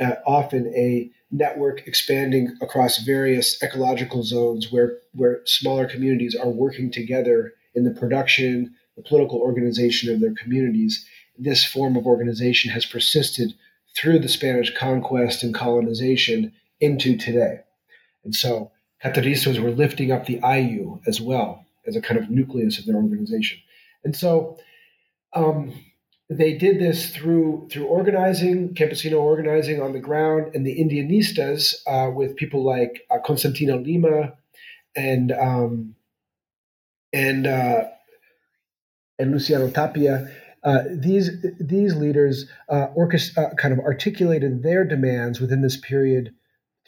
uh, 0.00 0.16
often 0.26 0.72
a 0.76 1.10
network 1.30 1.86
expanding 1.86 2.54
across 2.60 2.98
various 2.98 3.60
ecological 3.62 4.22
zones 4.22 4.70
where 4.70 4.98
where 5.14 5.40
smaller 5.46 5.88
communities 5.88 6.36
are 6.36 6.50
working 6.50 6.92
together 6.92 7.54
in 7.74 7.84
the 7.84 7.90
production, 7.90 8.74
the 8.96 9.02
political 9.02 9.38
organization 9.38 10.12
of 10.12 10.20
their 10.20 10.34
communities. 10.34 11.04
This 11.38 11.64
form 11.64 11.96
of 11.96 12.06
organization 12.06 12.70
has 12.70 12.86
persisted 12.86 13.52
through 13.94 14.20
the 14.20 14.28
Spanish 14.28 14.74
conquest 14.74 15.42
and 15.42 15.54
colonization 15.54 16.52
into 16.80 17.16
today. 17.16 17.60
And 18.24 18.34
so 18.34 18.70
Kataristas 19.04 19.58
were 19.58 19.70
lifting 19.70 20.12
up 20.12 20.26
the 20.26 20.40
Ayllu 20.40 21.00
as 21.06 21.20
well 21.20 21.65
as 21.86 21.96
a 21.96 22.00
kind 22.00 22.18
of 22.20 22.30
nucleus 22.30 22.78
of 22.78 22.86
their 22.86 22.96
organization. 22.96 23.58
And 24.04 24.14
so 24.14 24.58
um, 25.32 25.72
they 26.28 26.54
did 26.54 26.80
this 26.80 27.10
through 27.10 27.68
through 27.70 27.86
organizing, 27.86 28.74
campesino 28.74 29.20
organizing 29.20 29.80
on 29.80 29.92
the 29.92 30.00
ground, 30.00 30.54
and 30.54 30.66
the 30.66 30.76
Indianistas 30.78 31.74
uh, 31.86 32.10
with 32.10 32.36
people 32.36 32.64
like 32.64 33.06
uh, 33.10 33.18
Constantino 33.24 33.78
Lima 33.78 34.34
and 34.96 35.32
um, 35.32 35.94
and 37.12 37.46
uh, 37.46 37.84
and 39.18 39.32
Luciano 39.32 39.70
Tapia. 39.70 40.28
Uh, 40.64 40.82
these 40.90 41.30
these 41.60 41.94
leaders 41.94 42.46
uh, 42.68 42.88
orchest- 42.96 43.38
uh, 43.38 43.54
kind 43.54 43.72
of 43.72 43.78
articulated 43.80 44.64
their 44.64 44.84
demands 44.84 45.40
within 45.40 45.62
this 45.62 45.76
period 45.76 46.34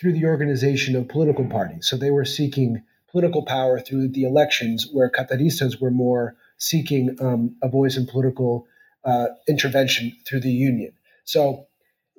through 0.00 0.12
the 0.12 0.25
organization 0.25 0.97
of 0.97 1.09
political 1.09 1.45
parties. 1.45 1.87
So 1.87 1.97
they 1.97 2.11
were 2.11 2.25
seeking 2.25 2.83
political 3.11 3.45
power 3.45 3.81
through 3.81 4.09
the 4.09 4.25
elections, 4.25 4.88
where 4.93 5.11
Kataristas 5.11 5.81
were 5.81 5.91
more 5.91 6.37
seeking 6.59 7.17
um, 7.21 7.57
a 7.62 7.69
voice 7.69 7.97
in 7.97 8.07
political 8.07 8.67
uh, 9.05 9.27
intervention 9.47 10.17
through 10.27 10.41
the 10.41 10.53
union. 10.53 10.93
So 11.25 11.67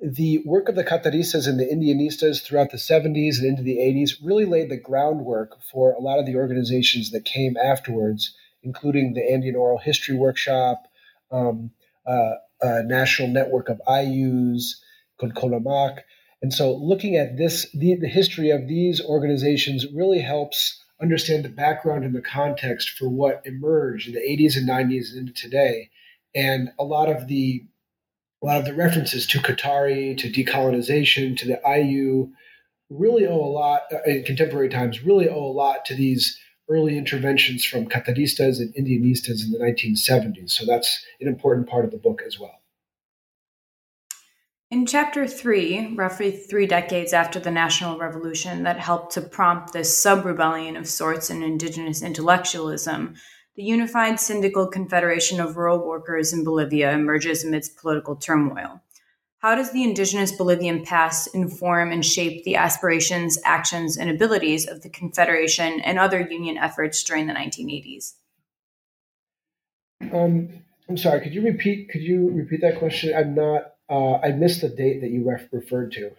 the 0.02 0.42
work 0.46 0.68
of 0.68 0.76
the 0.76 0.84
Kataristas 0.84 1.46
and 1.46 1.60
the 1.60 1.66
Indianistas 1.66 2.42
throughout 2.42 2.70
the 2.70 2.78
70s 2.78 3.38
and 3.38 3.46
into 3.46 3.62
the 3.62 3.76
80s 3.76 4.12
really 4.22 4.46
laid 4.46 4.70
the 4.70 4.78
groundwork 4.78 5.60
for 5.70 5.92
a 5.92 6.00
lot 6.00 6.18
of 6.18 6.26
the 6.26 6.36
organizations 6.36 7.10
that 7.10 7.24
came 7.24 7.56
afterwards, 7.58 8.34
including 8.62 9.12
the 9.12 9.30
Andean 9.30 9.56
Oral 9.56 9.78
History 9.78 10.16
Workshop, 10.16 10.84
um, 11.30 11.70
uh, 12.06 12.36
national 12.84 13.28
network 13.28 13.68
of 13.68 13.80
Ayllus, 13.86 14.76
CONAMAQ, 15.20 15.98
And 16.42 16.52
so, 16.52 16.74
looking 16.74 17.16
at 17.16 17.36
this, 17.36 17.70
the, 17.72 17.96
the 17.96 18.08
history 18.08 18.50
of 18.50 18.66
these 18.66 19.02
organizations 19.02 19.86
really 19.92 20.20
helps 20.20 20.79
understand 21.02 21.44
the 21.44 21.48
background 21.48 22.04
and 22.04 22.14
the 22.14 22.20
context 22.20 22.90
for 22.90 23.08
what 23.08 23.42
emerged 23.44 24.08
in 24.08 24.14
the 24.14 24.20
80s 24.20 24.56
and 24.56 24.68
90s 24.68 25.10
and 25.10 25.28
into 25.28 25.32
today. 25.32 25.90
And 26.34 26.70
a 26.78 26.84
lot 26.84 27.08
of 27.08 27.26
the 27.28 27.64
a 28.42 28.46
lot 28.46 28.58
of 28.58 28.64
the 28.64 28.74
references 28.74 29.26
to 29.26 29.38
Katari, 29.38 30.16
to 30.16 30.30
decolonization, 30.30 31.36
to 31.36 31.46
the 31.46 31.60
Ayllu, 31.66 32.30
really 32.88 33.26
owe 33.26 33.34
a 33.34 33.52
lot 33.52 33.82
uh, 33.92 33.98
in 34.06 34.24
contemporary 34.24 34.70
times. 34.70 35.04
Really 35.04 35.28
owe 35.28 35.44
a 35.44 35.52
lot 35.52 35.84
to 35.86 35.94
these 35.94 36.38
early 36.70 36.96
interventions 36.96 37.64
from 37.64 37.86
Kataristas 37.86 38.58
and 38.58 38.72
Indianistas 38.74 39.44
in 39.44 39.50
the 39.50 39.58
1970s. 39.58 40.50
So 40.50 40.64
that's 40.64 41.04
an 41.20 41.28
important 41.28 41.68
part 41.68 41.84
of 41.84 41.90
the 41.90 41.98
book 41.98 42.22
as 42.26 42.38
well. 42.38 42.59
In 44.70 44.86
chapter 44.86 45.26
three, 45.26 45.96
roughly 45.96 46.30
three 46.30 46.68
decades 46.68 47.12
after 47.12 47.40
the 47.40 47.50
National 47.50 47.98
Revolution 47.98 48.62
that 48.62 48.78
helped 48.78 49.14
to 49.14 49.20
prompt 49.20 49.72
this 49.72 49.98
sub 49.98 50.24
rebellion 50.24 50.76
of 50.76 50.86
sorts 50.86 51.28
in 51.28 51.42
indigenous 51.42 52.02
intellectualism, 52.02 53.16
the 53.56 53.64
Unified 53.64 54.20
Syndical 54.20 54.68
Confederation 54.68 55.40
of 55.40 55.56
Rural 55.56 55.84
Workers 55.84 56.32
in 56.32 56.44
Bolivia 56.44 56.92
emerges 56.92 57.42
amidst 57.42 57.78
political 57.78 58.14
turmoil. 58.14 58.80
How 59.38 59.56
does 59.56 59.72
the 59.72 59.82
indigenous 59.82 60.30
Bolivian 60.30 60.84
past 60.84 61.34
inform 61.34 61.90
and 61.90 62.06
shape 62.06 62.44
the 62.44 62.54
aspirations, 62.54 63.40
actions, 63.44 63.96
and 63.96 64.08
abilities 64.08 64.68
of 64.68 64.82
the 64.82 64.90
Confederation 64.90 65.80
and 65.80 65.98
other 65.98 66.20
union 66.20 66.56
efforts 66.56 67.02
during 67.02 67.26
the 67.26 67.34
1980s? 67.34 68.12
Um, 70.12 70.62
I'm 70.88 70.96
sorry. 70.96 71.22
Could 71.22 71.34
you 71.34 71.42
repeat? 71.42 71.88
Could 71.88 72.02
you 72.02 72.30
repeat 72.30 72.60
that 72.60 72.78
question? 72.78 73.16
I'm 73.16 73.34
not. 73.34 73.72
Uh, 73.90 74.14
I 74.18 74.30
missed 74.30 74.60
the 74.60 74.68
date 74.68 75.00
that 75.00 75.10
you 75.10 75.28
ref- 75.28 75.48
referred 75.52 75.92
to. 75.92 76.12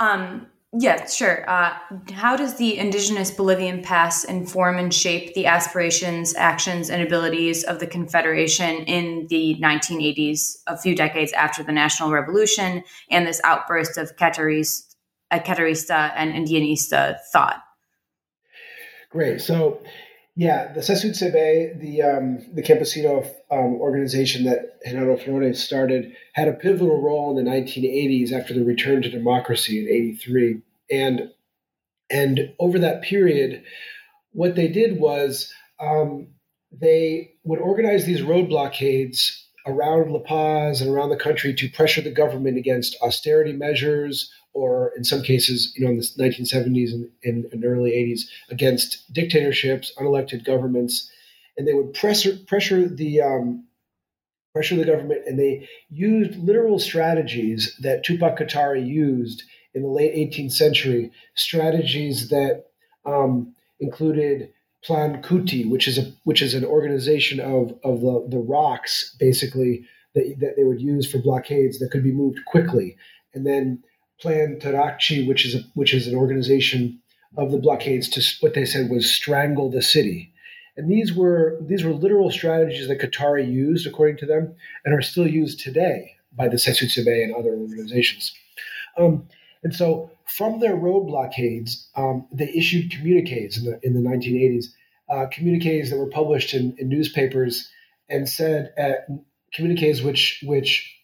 Um, 0.00 0.46
yeah, 0.72 1.06
sure. 1.06 1.48
Uh, 1.48 1.78
how 2.12 2.36
does 2.36 2.56
the 2.56 2.78
indigenous 2.78 3.30
Bolivian 3.30 3.82
past 3.82 4.26
inform 4.26 4.78
and 4.78 4.92
shape 4.92 5.34
the 5.34 5.46
aspirations, 5.46 6.34
actions, 6.36 6.90
and 6.90 7.02
abilities 7.02 7.64
of 7.64 7.80
the 7.80 7.86
Confederation 7.86 8.84
in 8.84 9.26
the 9.28 9.56
1980s, 9.62 10.58
a 10.66 10.76
few 10.76 10.94
decades 10.94 11.32
after 11.32 11.62
the 11.62 11.72
National 11.72 12.10
Revolution 12.10 12.84
and 13.10 13.26
this 13.26 13.40
outburst 13.44 13.96
of 13.96 14.14
Katarista, 14.16 14.94
uh, 15.30 15.38
Katarista 15.38 16.12
and 16.14 16.34
Indianista 16.34 17.16
thought? 17.32 17.62
Great. 19.10 19.40
So, 19.40 19.80
yeah, 20.38 20.72
the 20.72 20.82
CCCB, 20.82 21.80
the 21.80 22.02
um, 22.02 22.38
the 22.54 22.62
Campesino 22.62 23.26
um, 23.50 23.74
organization 23.80 24.44
that 24.44 24.80
Genaro 24.86 25.20
Flores 25.20 25.60
started, 25.60 26.14
had 26.32 26.46
a 26.46 26.52
pivotal 26.52 27.02
role 27.02 27.36
in 27.36 27.44
the 27.44 27.50
1980s 27.50 28.30
after 28.30 28.54
the 28.54 28.62
return 28.62 29.02
to 29.02 29.10
democracy 29.10 29.80
in 29.80 29.88
'83, 29.88 30.60
and 30.92 31.32
and 32.08 32.54
over 32.60 32.78
that 32.78 33.02
period, 33.02 33.64
what 34.30 34.54
they 34.54 34.68
did 34.68 35.00
was 35.00 35.52
um, 35.80 36.28
they 36.70 37.32
would 37.42 37.58
organize 37.58 38.06
these 38.06 38.22
road 38.22 38.48
blockades 38.48 39.47
around 39.68 40.10
La 40.10 40.20
Paz 40.20 40.80
and 40.80 40.90
around 40.90 41.10
the 41.10 41.16
country 41.16 41.54
to 41.54 41.68
pressure 41.68 42.00
the 42.00 42.10
government 42.10 42.56
against 42.56 42.96
austerity 43.02 43.52
measures 43.52 44.32
or 44.54 44.92
in 44.96 45.04
some 45.04 45.22
cases, 45.22 45.72
you 45.76 45.84
know, 45.84 45.90
in 45.90 45.98
the 45.98 46.02
1970s 46.18 46.92
and, 46.92 47.10
and, 47.22 47.44
and 47.52 47.64
early 47.64 47.92
80s, 47.92 48.22
against 48.50 49.12
dictatorships, 49.12 49.92
unelected 49.98 50.44
governments, 50.44 51.10
and 51.56 51.66
they 51.66 51.74
would 51.74 51.94
pressure 51.94 52.36
pressure 52.46 52.88
the 52.88 53.20
um, 53.20 53.64
pressure 54.52 54.76
the 54.76 54.84
government, 54.84 55.22
and 55.26 55.38
they 55.38 55.68
used 55.90 56.36
literal 56.38 56.78
strategies 56.78 57.76
that 57.80 58.04
Tupac 58.04 58.38
Katari 58.38 58.84
used 58.86 59.42
in 59.74 59.82
the 59.82 59.88
late 59.88 60.14
18th 60.14 60.52
century, 60.52 61.12
strategies 61.34 62.28
that 62.30 62.64
um, 63.04 63.54
included 63.80 64.52
Plan 64.84 65.22
Kuti, 65.22 65.68
which 65.68 65.88
is 65.88 65.98
a 65.98 66.12
which 66.24 66.40
is 66.40 66.54
an 66.54 66.64
organization 66.64 67.40
of 67.40 67.72
of 67.82 68.00
the, 68.00 68.26
the 68.28 68.38
rocks 68.38 69.14
basically 69.18 69.84
that, 70.14 70.36
that 70.40 70.54
they 70.56 70.64
would 70.64 70.80
use 70.80 71.10
for 71.10 71.18
blockades 71.18 71.78
that 71.78 71.90
could 71.90 72.04
be 72.04 72.12
moved 72.12 72.44
quickly, 72.46 72.96
and 73.34 73.46
then 73.46 73.82
Plan 74.20 74.58
Tarachi, 74.60 75.26
which 75.26 75.46
is 75.46 75.54
a, 75.54 75.58
which 75.74 75.94
is 75.94 76.06
an 76.06 76.14
organization 76.14 77.00
of 77.36 77.52
the 77.52 77.58
blockades 77.58 78.08
to 78.08 78.22
what 78.40 78.54
they 78.54 78.64
said 78.64 78.90
was 78.90 79.12
strangle 79.12 79.70
the 79.70 79.82
city. 79.82 80.32
And 80.76 80.90
these 80.90 81.12
were 81.12 81.58
these 81.60 81.84
were 81.84 81.92
literal 81.92 82.30
strategies 82.30 82.88
that 82.88 83.00
Katari 83.00 83.50
used, 83.50 83.86
according 83.86 84.16
to 84.18 84.26
them, 84.26 84.54
and 84.84 84.94
are 84.94 85.02
still 85.02 85.26
used 85.26 85.60
today 85.60 86.16
by 86.32 86.48
the 86.48 86.56
CCCB 86.56 87.24
and 87.24 87.34
other 87.34 87.50
organizations. 87.50 88.32
Um, 88.96 89.28
and 89.62 89.74
so, 89.74 90.10
from 90.24 90.60
their 90.60 90.76
road 90.76 91.06
blockades, 91.06 91.88
um, 91.96 92.26
they 92.32 92.48
issued 92.54 92.90
communiques 92.90 93.58
in 93.58 93.64
the 93.64 93.80
in 93.82 93.94
the 93.94 94.08
1980s, 94.08 94.66
uh, 95.08 95.26
communiques 95.32 95.90
that 95.90 95.98
were 95.98 96.10
published 96.10 96.54
in, 96.54 96.76
in 96.78 96.88
newspapers 96.88 97.68
and 98.08 98.28
said 98.28 98.72
uh, 98.78 99.14
communiques 99.54 100.02
which 100.02 100.42
which 100.44 100.94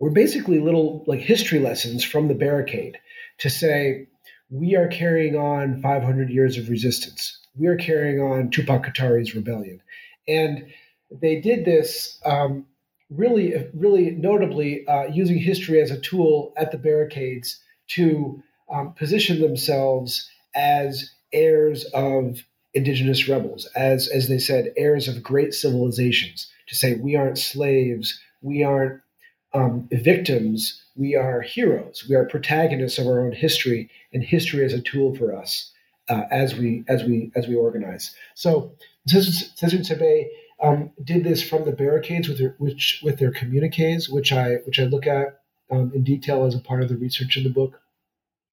were 0.00 0.10
basically 0.10 0.60
little 0.60 1.04
like 1.06 1.20
history 1.20 1.58
lessons 1.58 2.04
from 2.04 2.28
the 2.28 2.34
barricade 2.34 2.98
to 3.38 3.50
say 3.50 4.06
we 4.50 4.76
are 4.76 4.88
carrying 4.88 5.36
on 5.36 5.80
500 5.82 6.30
years 6.30 6.56
of 6.56 6.68
resistance. 6.68 7.38
We 7.54 7.66
are 7.66 7.76
carrying 7.76 8.20
on 8.20 8.50
Tupac 8.50 8.84
Katari's 8.84 9.34
rebellion, 9.34 9.80
and 10.26 10.66
they 11.10 11.40
did 11.40 11.64
this 11.64 12.18
um, 12.24 12.66
really, 13.10 13.54
really 13.74 14.10
notably 14.10 14.86
uh, 14.86 15.04
using 15.04 15.38
history 15.38 15.80
as 15.80 15.90
a 15.90 16.00
tool 16.00 16.52
at 16.56 16.70
the 16.70 16.78
barricades 16.78 17.60
to 17.88 18.42
um, 18.72 18.92
position 18.92 19.40
themselves 19.40 20.28
as 20.54 21.10
heirs 21.32 21.84
of 21.94 22.42
indigenous 22.74 23.28
rebels, 23.28 23.66
as 23.74 24.08
as 24.08 24.28
they 24.28 24.38
said, 24.38 24.72
heirs 24.76 25.08
of 25.08 25.22
great 25.22 25.54
civilizations. 25.54 26.50
To 26.68 26.74
say 26.74 26.94
we 26.94 27.16
aren't 27.16 27.38
slaves, 27.38 28.20
we 28.42 28.62
aren't 28.62 29.00
um, 29.54 29.88
victims, 29.90 30.82
we 30.96 31.16
are 31.16 31.40
heroes. 31.40 32.04
We 32.08 32.14
are 32.14 32.24
protagonists 32.24 32.98
of 32.98 33.06
our 33.06 33.20
own 33.20 33.32
history, 33.32 33.88
and 34.12 34.22
history 34.22 34.64
is 34.64 34.74
a 34.74 34.82
tool 34.82 35.14
for 35.14 35.34
us 35.34 35.72
uh, 36.08 36.24
as 36.30 36.54
we 36.56 36.84
as 36.88 37.04
we 37.04 37.30
as 37.34 37.46
we 37.46 37.54
organize. 37.54 38.14
So 38.34 38.72
CCCB 39.08 40.26
um, 40.62 40.90
did 41.02 41.24
this 41.24 41.42
from 41.42 41.64
the 41.64 41.72
barricades 41.72 42.28
with 42.28 42.38
their 42.38 42.54
which 42.58 43.00
with 43.02 43.18
their 43.18 43.30
communiques, 43.30 44.08
which 44.08 44.32
I 44.32 44.56
which 44.66 44.78
I 44.78 44.84
look 44.84 45.06
at 45.06 45.37
um, 45.70 45.92
in 45.94 46.04
detail 46.04 46.44
as 46.44 46.54
a 46.54 46.60
part 46.60 46.82
of 46.82 46.88
the 46.88 46.96
research 46.96 47.36
in 47.36 47.44
the 47.44 47.50
book. 47.50 47.80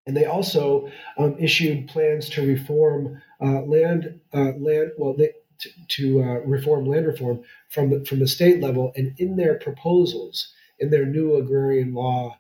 And 0.08 0.16
they 0.16 0.26
also 0.26 0.92
um, 1.18 1.36
issued 1.40 1.88
plans 1.88 2.30
to 2.30 2.46
reform 2.46 3.22
uh, 3.42 3.62
land 3.62 4.20
uh, 4.34 4.52
land 4.58 4.92
well 4.98 5.16
they, 5.16 5.32
to, 5.60 5.70
to 5.88 6.22
uh, 6.22 6.40
reform 6.46 6.86
land 6.86 7.08
reform 7.08 7.44
from 7.70 7.90
the, 7.90 8.06
from 8.06 8.20
the 8.20 8.28
state 8.28 8.62
level, 8.62 8.92
and 8.96 9.16
in 9.18 9.36
their 9.36 9.56
proposals 9.56 10.54
in 10.80 10.90
their 10.90 11.06
new 11.06 11.36
agrarian 11.36 11.94
law 11.94 12.38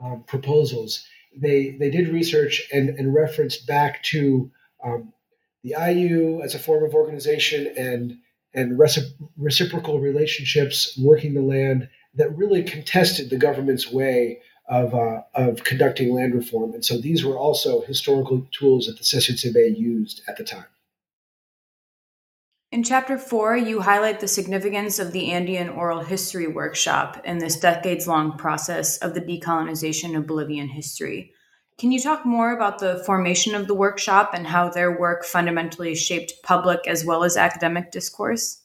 um, 0.00 0.22
proposals, 0.26 1.04
they 1.36 1.76
they 1.78 1.90
did 1.90 2.08
research 2.08 2.68
and, 2.72 2.90
and 2.90 3.14
referenced 3.14 3.66
back 3.66 4.02
to 4.04 4.50
um, 4.84 5.12
the 5.64 5.74
Ayllu 5.76 6.44
as 6.44 6.54
a 6.54 6.58
form 6.58 6.84
of 6.84 6.94
organization 6.94 7.72
and 7.76 8.18
and 8.54 8.78
recip- 8.78 9.12
reciprocal 9.36 10.00
relationships 10.00 10.98
working 11.02 11.34
the 11.34 11.42
land 11.42 11.88
that 12.14 12.36
really 12.36 12.62
contested 12.62 13.30
the 13.30 13.36
government's 13.36 13.90
way 13.90 14.40
of, 14.68 14.94
uh, 14.94 15.22
of 15.34 15.64
conducting 15.64 16.14
land 16.14 16.34
reform. 16.34 16.74
And 16.74 16.84
so 16.84 16.98
these 16.98 17.24
were 17.24 17.38
also 17.38 17.82
historical 17.82 18.46
tools 18.50 18.86
that 18.86 18.98
the 18.98 19.04
CCCB 19.04 19.78
used 19.78 20.22
at 20.28 20.36
the 20.36 20.44
time. 20.44 20.66
In 22.70 22.82
chapter 22.82 23.16
four, 23.16 23.56
you 23.56 23.80
highlight 23.80 24.20
the 24.20 24.28
significance 24.28 24.98
of 24.98 25.12
the 25.12 25.32
Andean 25.32 25.70
Oral 25.70 26.00
History 26.00 26.46
Workshop 26.46 27.22
in 27.24 27.38
this 27.38 27.58
decades 27.58 28.06
long 28.06 28.36
process 28.36 28.98
of 28.98 29.14
the 29.14 29.22
decolonization 29.22 30.14
of 30.14 30.26
Bolivian 30.26 30.68
history. 30.68 31.32
Can 31.78 31.92
you 31.92 32.00
talk 32.00 32.26
more 32.26 32.52
about 32.54 32.78
the 32.78 33.02
formation 33.06 33.54
of 33.54 33.68
the 33.68 33.74
workshop 33.74 34.32
and 34.34 34.46
how 34.46 34.68
their 34.68 34.98
work 34.98 35.24
fundamentally 35.24 35.94
shaped 35.94 36.34
public 36.42 36.86
as 36.86 37.06
well 37.06 37.24
as 37.24 37.38
academic 37.38 37.90
discourse? 37.90 38.60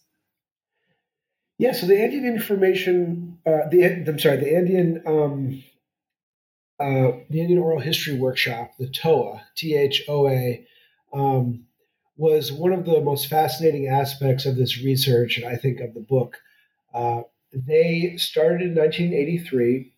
Yeah, 1.57 1.71
so 1.73 1.85
the 1.85 2.01
Andean 2.01 2.25
information, 2.25 3.37
uh, 3.45 3.69
the 3.69 3.83
I'm 4.07 4.19
sorry, 4.19 4.37
the 4.37 4.55
Andean 4.55 5.03
um, 5.05 5.63
uh, 6.79 7.19
the 7.29 7.41
Andean 7.41 7.59
Oral 7.59 7.79
History 7.79 8.17
Workshop, 8.17 8.71
the 8.79 8.89
TOA, 8.89 9.41
T 9.55 9.75
H 9.75 10.03
O 10.07 10.27
A. 10.27 10.65
Um, 11.13 11.65
was 12.17 12.51
one 12.51 12.73
of 12.73 12.85
the 12.85 13.01
most 13.01 13.27
fascinating 13.27 13.87
aspects 13.87 14.45
of 14.45 14.55
this 14.55 14.83
research, 14.83 15.37
and 15.37 15.47
I 15.47 15.55
think 15.55 15.79
of 15.79 15.93
the 15.93 15.99
book. 15.99 16.37
Uh, 16.93 17.21
they 17.51 18.15
started 18.17 18.61
in 18.61 18.75
1983, 18.75 19.91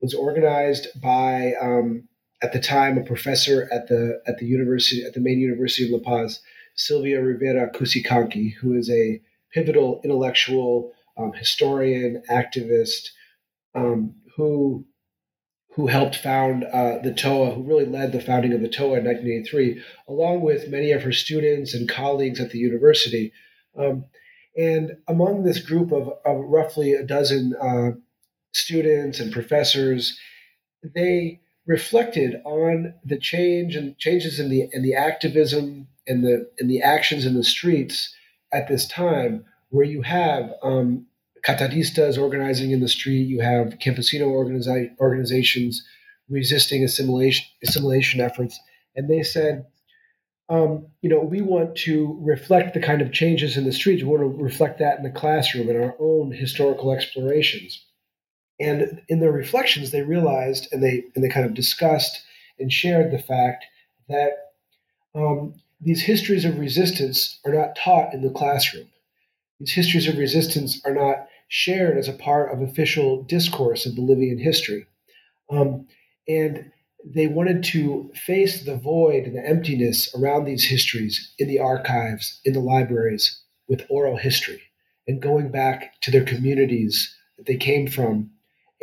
was 0.00 0.14
organized 0.14 0.88
by, 1.00 1.54
um, 1.60 2.08
at 2.42 2.52
the 2.52 2.60
time, 2.60 2.98
a 2.98 3.02
professor 3.02 3.68
at 3.72 3.88
the 3.88 4.20
at 4.26 4.38
the 4.38 4.46
university 4.46 5.04
at 5.04 5.14
the 5.14 5.20
main 5.20 5.38
University 5.38 5.84
of 5.84 5.90
La 5.90 5.98
Paz, 5.98 6.40
Silvia 6.74 7.22
Rivera 7.22 7.70
Cusicanqui, 7.70 8.54
who 8.54 8.74
is 8.74 8.90
a 8.90 9.20
pivotal 9.52 10.00
intellectual 10.02 10.92
um, 11.16 11.32
historian, 11.32 12.22
activist, 12.30 13.08
um, 13.74 14.14
who 14.36 14.86
who 15.74 15.86
helped 15.86 16.16
found 16.16 16.64
uh, 16.64 16.98
the 16.98 17.14
TOA, 17.14 17.54
who 17.54 17.62
really 17.62 17.86
led 17.86 18.12
the 18.12 18.20
founding 18.20 18.52
of 18.52 18.60
the 18.60 18.68
TOA 18.68 18.98
in 18.98 19.04
1983, 19.06 19.82
along 20.06 20.42
with 20.42 20.68
many 20.68 20.92
of 20.92 21.02
her 21.02 21.12
students 21.12 21.72
and 21.72 21.88
colleagues 21.88 22.40
at 22.40 22.50
the 22.50 22.58
university. 22.58 23.32
Um, 23.78 24.04
and 24.54 24.98
among 25.08 25.44
this 25.44 25.62
group 25.62 25.90
of, 25.90 26.10
of 26.26 26.44
roughly 26.44 26.92
a 26.92 27.02
dozen 27.02 27.54
uh, 27.58 27.92
students 28.52 29.18
and 29.18 29.32
professors, 29.32 30.18
they 30.94 31.40
reflected 31.66 32.42
on 32.44 32.94
the 33.04 33.18
change 33.18 33.76
and 33.76 33.96
changes 33.96 34.38
in 34.38 34.50
the 34.50 34.68
in 34.72 34.82
the 34.82 34.94
activism 34.94 35.86
and 36.06 36.24
the 36.24 36.50
and 36.58 36.68
the 36.68 36.82
actions 36.82 37.24
in 37.24 37.34
the 37.34 37.44
streets 37.44 38.14
at 38.52 38.68
this 38.68 38.86
time, 38.86 39.44
where 39.72 39.86
you 39.86 40.02
have 40.02 40.52
um, 40.62 41.06
Kataristas 41.44 42.20
organizing 42.20 42.70
in 42.70 42.80
the 42.80 42.88
street. 42.88 43.26
You 43.26 43.40
have 43.40 43.78
campesino 43.78 44.28
organiza- 44.28 44.94
organizations 45.00 45.82
resisting 46.28 46.84
assimilation 46.84 47.46
assimilation 47.64 48.20
efforts, 48.20 48.60
and 48.94 49.10
they 49.10 49.22
said, 49.22 49.66
um, 50.48 50.86
you 51.00 51.08
know, 51.08 51.20
we 51.20 51.40
want 51.40 51.74
to 51.78 52.18
reflect 52.20 52.74
the 52.74 52.80
kind 52.80 53.00
of 53.00 53.12
changes 53.12 53.56
in 53.56 53.64
the 53.64 53.72
streets. 53.72 54.02
We 54.02 54.08
want 54.10 54.22
to 54.22 54.42
reflect 54.42 54.78
that 54.78 54.98
in 54.98 55.04
the 55.04 55.10
classroom 55.10 55.68
in 55.68 55.82
our 55.82 55.96
own 55.98 56.30
historical 56.30 56.92
explorations. 56.92 57.84
And 58.60 59.00
in 59.08 59.20
their 59.20 59.32
reflections, 59.32 59.90
they 59.90 60.02
realized 60.02 60.68
and 60.70 60.82
they 60.82 61.04
and 61.14 61.24
they 61.24 61.28
kind 61.28 61.46
of 61.46 61.54
discussed 61.54 62.22
and 62.58 62.70
shared 62.70 63.10
the 63.10 63.18
fact 63.18 63.64
that 64.08 64.32
um, 65.14 65.54
these 65.80 66.02
histories 66.02 66.44
of 66.44 66.58
resistance 66.58 67.40
are 67.44 67.54
not 67.54 67.74
taught 67.74 68.12
in 68.12 68.22
the 68.22 68.30
classroom. 68.30 68.86
These 69.62 69.74
histories 69.74 70.08
of 70.08 70.18
resistance 70.18 70.84
are 70.84 70.92
not 70.92 71.28
shared 71.46 71.96
as 71.96 72.08
a 72.08 72.14
part 72.14 72.52
of 72.52 72.60
official 72.60 73.22
discourse 73.22 73.86
of 73.86 73.94
Bolivian 73.94 74.38
history. 74.38 74.86
Um, 75.50 75.86
and 76.26 76.72
they 77.04 77.28
wanted 77.28 77.62
to 77.64 78.10
face 78.14 78.64
the 78.64 78.74
void 78.74 79.24
and 79.24 79.36
the 79.36 79.46
emptiness 79.46 80.12
around 80.16 80.46
these 80.46 80.64
histories 80.64 81.32
in 81.38 81.46
the 81.46 81.60
archives, 81.60 82.40
in 82.44 82.54
the 82.54 82.60
libraries, 82.60 83.40
with 83.68 83.86
oral 83.88 84.16
history, 84.16 84.60
and 85.06 85.22
going 85.22 85.52
back 85.52 86.00
to 86.00 86.10
their 86.10 86.24
communities 86.24 87.16
that 87.36 87.46
they 87.46 87.56
came 87.56 87.86
from, 87.86 88.30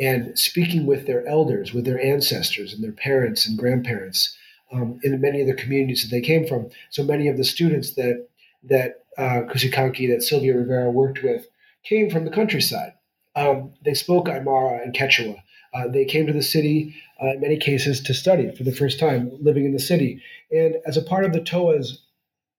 and 0.00 0.38
speaking 0.38 0.86
with 0.86 1.06
their 1.06 1.26
elders, 1.26 1.74
with 1.74 1.84
their 1.84 2.02
ancestors, 2.02 2.72
and 2.72 2.82
their 2.82 2.92
parents 2.92 3.46
and 3.46 3.58
grandparents 3.58 4.34
um, 4.72 4.98
in 5.02 5.20
many 5.20 5.42
of 5.42 5.46
the 5.46 5.62
communities 5.62 6.02
that 6.02 6.14
they 6.14 6.22
came 6.22 6.46
from. 6.46 6.70
So 6.88 7.02
many 7.02 7.28
of 7.28 7.36
the 7.36 7.44
students 7.44 7.96
that 7.96 8.28
that 8.62 8.99
uh, 9.18 9.42
that 9.42 10.22
Silvia 10.22 10.56
Rivera 10.56 10.90
worked 10.90 11.22
with, 11.22 11.46
came 11.84 12.10
from 12.10 12.24
the 12.24 12.30
countryside. 12.30 12.92
Um, 13.36 13.72
they 13.84 13.94
spoke 13.94 14.26
Aymara 14.26 14.82
and 14.82 14.94
Quechua. 14.94 15.42
Uh, 15.72 15.88
they 15.88 16.04
came 16.04 16.26
to 16.26 16.32
the 16.32 16.42
city, 16.42 16.94
uh, 17.22 17.34
in 17.34 17.40
many 17.40 17.56
cases, 17.56 18.00
to 18.00 18.14
study 18.14 18.54
for 18.54 18.64
the 18.64 18.72
first 18.72 18.98
time, 18.98 19.30
living 19.40 19.64
in 19.64 19.72
the 19.72 19.78
city. 19.78 20.22
And 20.50 20.76
as 20.84 20.96
a 20.96 21.02
part 21.02 21.24
of 21.24 21.32
the 21.32 21.40
TOA's 21.40 22.02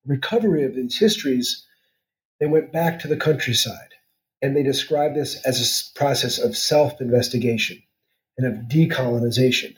recovery 0.06 0.64
of 0.64 0.76
these 0.76 0.98
histories, 0.98 1.66
they 2.40 2.48
went 2.48 2.72
back 2.72 3.00
to 3.00 3.08
the 3.08 3.18
countryside. 3.18 3.90
And 4.42 4.56
they 4.56 4.64
described 4.64 5.16
this 5.16 5.36
as 5.46 5.60
a 5.60 6.00
process 6.00 6.40
of 6.40 6.58
self 6.58 7.00
investigation 7.02 7.84
and 8.38 8.48
of 8.48 8.66
decolonization. 8.68 9.76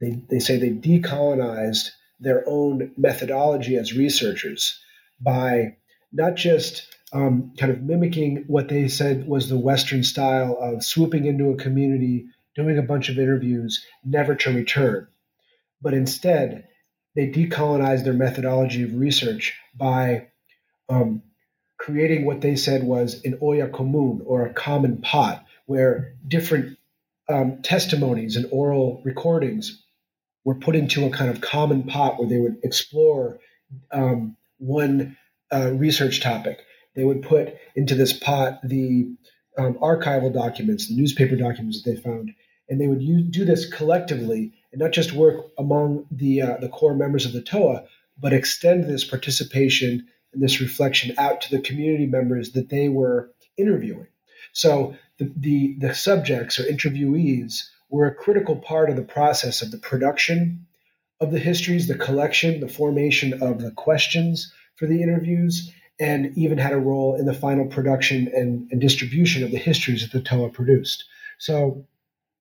They, 0.00 0.20
they 0.28 0.40
say 0.40 0.58
they 0.58 0.70
decolonized 0.70 1.90
their 2.20 2.44
own 2.46 2.92
methodology 2.96 3.76
as 3.76 3.96
researchers 3.96 4.78
by 5.20 5.76
not 6.12 6.36
just 6.36 6.86
um, 7.12 7.52
kind 7.58 7.72
of 7.72 7.82
mimicking 7.82 8.44
what 8.46 8.68
they 8.68 8.88
said 8.88 9.26
was 9.26 9.48
the 9.48 9.58
Western 9.58 10.02
style 10.02 10.56
of 10.60 10.84
swooping 10.84 11.26
into 11.26 11.50
a 11.50 11.56
community, 11.56 12.26
doing 12.54 12.78
a 12.78 12.82
bunch 12.82 13.08
of 13.08 13.18
interviews, 13.18 13.84
never 14.04 14.34
to 14.34 14.52
return. 14.52 15.08
But 15.80 15.94
instead, 15.94 16.68
they 17.14 17.28
decolonized 17.28 18.04
their 18.04 18.12
methodology 18.12 18.82
of 18.82 18.94
research 18.94 19.58
by 19.74 20.28
um, 20.88 21.22
creating 21.78 22.24
what 22.24 22.40
they 22.40 22.56
said 22.56 22.84
was 22.84 23.22
an 23.24 23.38
olla 23.42 23.68
común 23.68 24.22
or 24.24 24.46
a 24.46 24.54
common 24.54 25.02
pot, 25.02 25.44
where 25.66 26.14
different 26.26 26.78
um, 27.28 27.62
testimonies 27.62 28.36
and 28.36 28.48
oral 28.50 29.02
recordings 29.04 29.82
were 30.44 30.54
put 30.54 30.76
into 30.76 31.04
a 31.06 31.10
kind 31.10 31.30
of 31.30 31.40
common 31.40 31.84
pot 31.84 32.18
where 32.18 32.28
they 32.28 32.38
would 32.38 32.58
explore 32.62 33.38
um, 33.92 34.36
one 34.58 35.16
research 35.52 36.20
topic 36.20 36.60
they 36.94 37.04
would 37.04 37.22
put 37.22 37.56
into 37.74 37.94
this 37.94 38.12
pot 38.12 38.60
the 38.62 39.14
um, 39.58 39.74
archival 39.74 40.32
documents, 40.32 40.88
the 40.88 40.96
newspaper 40.96 41.36
documents 41.36 41.82
that 41.82 41.90
they 41.90 42.00
found, 42.00 42.32
and 42.68 42.80
they 42.80 42.86
would 42.86 43.02
use, 43.02 43.24
do 43.30 43.44
this 43.44 43.68
collectively 43.68 44.52
and 44.72 44.80
not 44.80 44.92
just 44.92 45.12
work 45.12 45.46
among 45.58 46.06
the 46.10 46.42
uh, 46.42 46.56
the 46.58 46.68
core 46.68 46.94
members 46.94 47.26
of 47.26 47.32
the 47.32 47.42
TOA, 47.42 47.84
but 48.18 48.32
extend 48.32 48.84
this 48.84 49.04
participation 49.04 50.06
and 50.32 50.42
this 50.42 50.60
reflection 50.60 51.14
out 51.18 51.42
to 51.42 51.50
the 51.50 51.62
community 51.62 52.06
members 52.06 52.52
that 52.52 52.70
they 52.70 52.88
were 52.88 53.30
interviewing. 53.58 54.06
So 54.52 54.96
the, 55.18 55.32
the, 55.36 55.76
the 55.78 55.94
subjects 55.94 56.58
or 56.58 56.64
interviewees 56.64 57.68
were 57.90 58.06
a 58.06 58.14
critical 58.14 58.56
part 58.56 58.88
of 58.88 58.96
the 58.96 59.02
process 59.02 59.60
of 59.60 59.70
the 59.70 59.78
production 59.78 60.66
of 61.20 61.30
the 61.30 61.38
histories, 61.38 61.86
the 61.86 61.94
collection, 61.94 62.60
the 62.60 62.68
formation 62.68 63.42
of 63.42 63.60
the 63.60 63.70
questions 63.72 64.52
for 64.82 64.88
the 64.88 65.00
interviews, 65.00 65.72
and 66.00 66.36
even 66.36 66.58
had 66.58 66.72
a 66.72 66.76
role 66.76 67.14
in 67.14 67.24
the 67.24 67.32
final 67.32 67.66
production 67.66 68.28
and, 68.34 68.68
and 68.72 68.80
distribution 68.80 69.44
of 69.44 69.52
the 69.52 69.56
histories 69.56 70.02
that 70.02 70.10
the 70.10 70.20
TOA 70.20 70.48
produced. 70.48 71.04
So, 71.38 71.86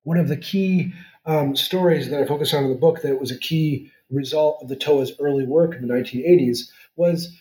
one 0.01 0.17
of 0.17 0.27
the 0.27 0.37
key 0.37 0.91
um, 1.27 1.55
stories 1.55 2.09
that 2.09 2.19
I 2.19 2.25
focus 2.25 2.51
on 2.55 2.63
in 2.63 2.71
the 2.71 2.79
book 2.79 3.03
that 3.03 3.19
was 3.19 3.29
a 3.29 3.37
key 3.37 3.91
result 4.09 4.57
of 4.63 4.69
the 4.69 4.75
TOA's 4.75 5.11
early 5.19 5.45
work 5.45 5.75
in 5.75 5.87
the 5.87 5.93
1980s 5.93 6.71
was 6.95 7.31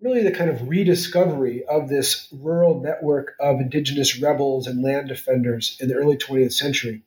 really 0.00 0.22
the 0.22 0.32
kind 0.32 0.48
of 0.48 0.66
rediscovery 0.66 1.62
of 1.66 1.90
this 1.90 2.26
rural 2.32 2.80
network 2.80 3.34
of 3.38 3.60
indigenous 3.60 4.18
rebels 4.18 4.66
and 4.66 4.82
land 4.82 5.08
defenders 5.08 5.76
in 5.80 5.88
the 5.88 5.96
early 5.96 6.16
20th 6.16 6.54
century. 6.54 7.02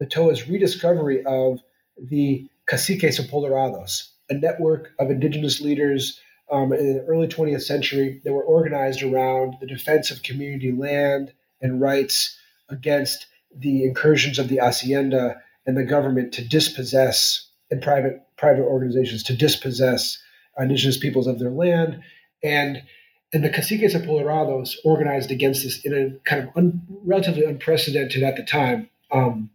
The 0.00 0.06
TOA's 0.06 0.48
rediscovery 0.48 1.22
of 1.26 1.60
the 2.02 2.48
caciques 2.66 3.20
apoderados, 3.20 4.08
a 4.30 4.34
network 4.34 4.92
of 4.98 5.10
indigenous 5.10 5.60
leaders 5.60 6.18
um, 6.50 6.72
in 6.72 6.94
the 6.94 7.04
early 7.04 7.28
20th 7.28 7.62
century 7.62 8.20
that 8.24 8.32
were 8.32 8.42
organized 8.42 9.02
around 9.02 9.56
the 9.60 9.66
defense 9.66 10.10
of 10.10 10.22
community 10.22 10.72
land 10.72 11.32
and 11.60 11.80
rights 11.80 12.38
against 12.68 13.26
the 13.54 13.84
incursions 13.84 14.38
of 14.38 14.48
the 14.48 14.58
hacienda 14.58 15.36
and 15.66 15.76
the 15.76 15.84
government 15.84 16.32
to 16.34 16.46
dispossess 16.46 17.48
and 17.70 17.82
private 17.82 18.22
private 18.36 18.62
organizations 18.62 19.22
to 19.24 19.36
dispossess 19.36 20.18
indigenous 20.58 20.98
peoples 20.98 21.26
of 21.26 21.38
their 21.38 21.50
land. 21.50 22.02
And 22.42 22.82
and 23.32 23.44
the 23.44 23.50
caciques 23.50 23.94
apoderados 23.94 24.76
organized 24.84 25.30
against 25.30 25.64
this 25.64 25.84
in 25.84 25.92
a 25.92 26.28
kind 26.28 26.44
of 26.44 26.56
un, 26.56 26.80
relatively 27.04 27.44
unprecedented 27.44 28.22
at 28.22 28.36
the 28.36 28.42
time 28.42 28.88
um, 29.10 29.50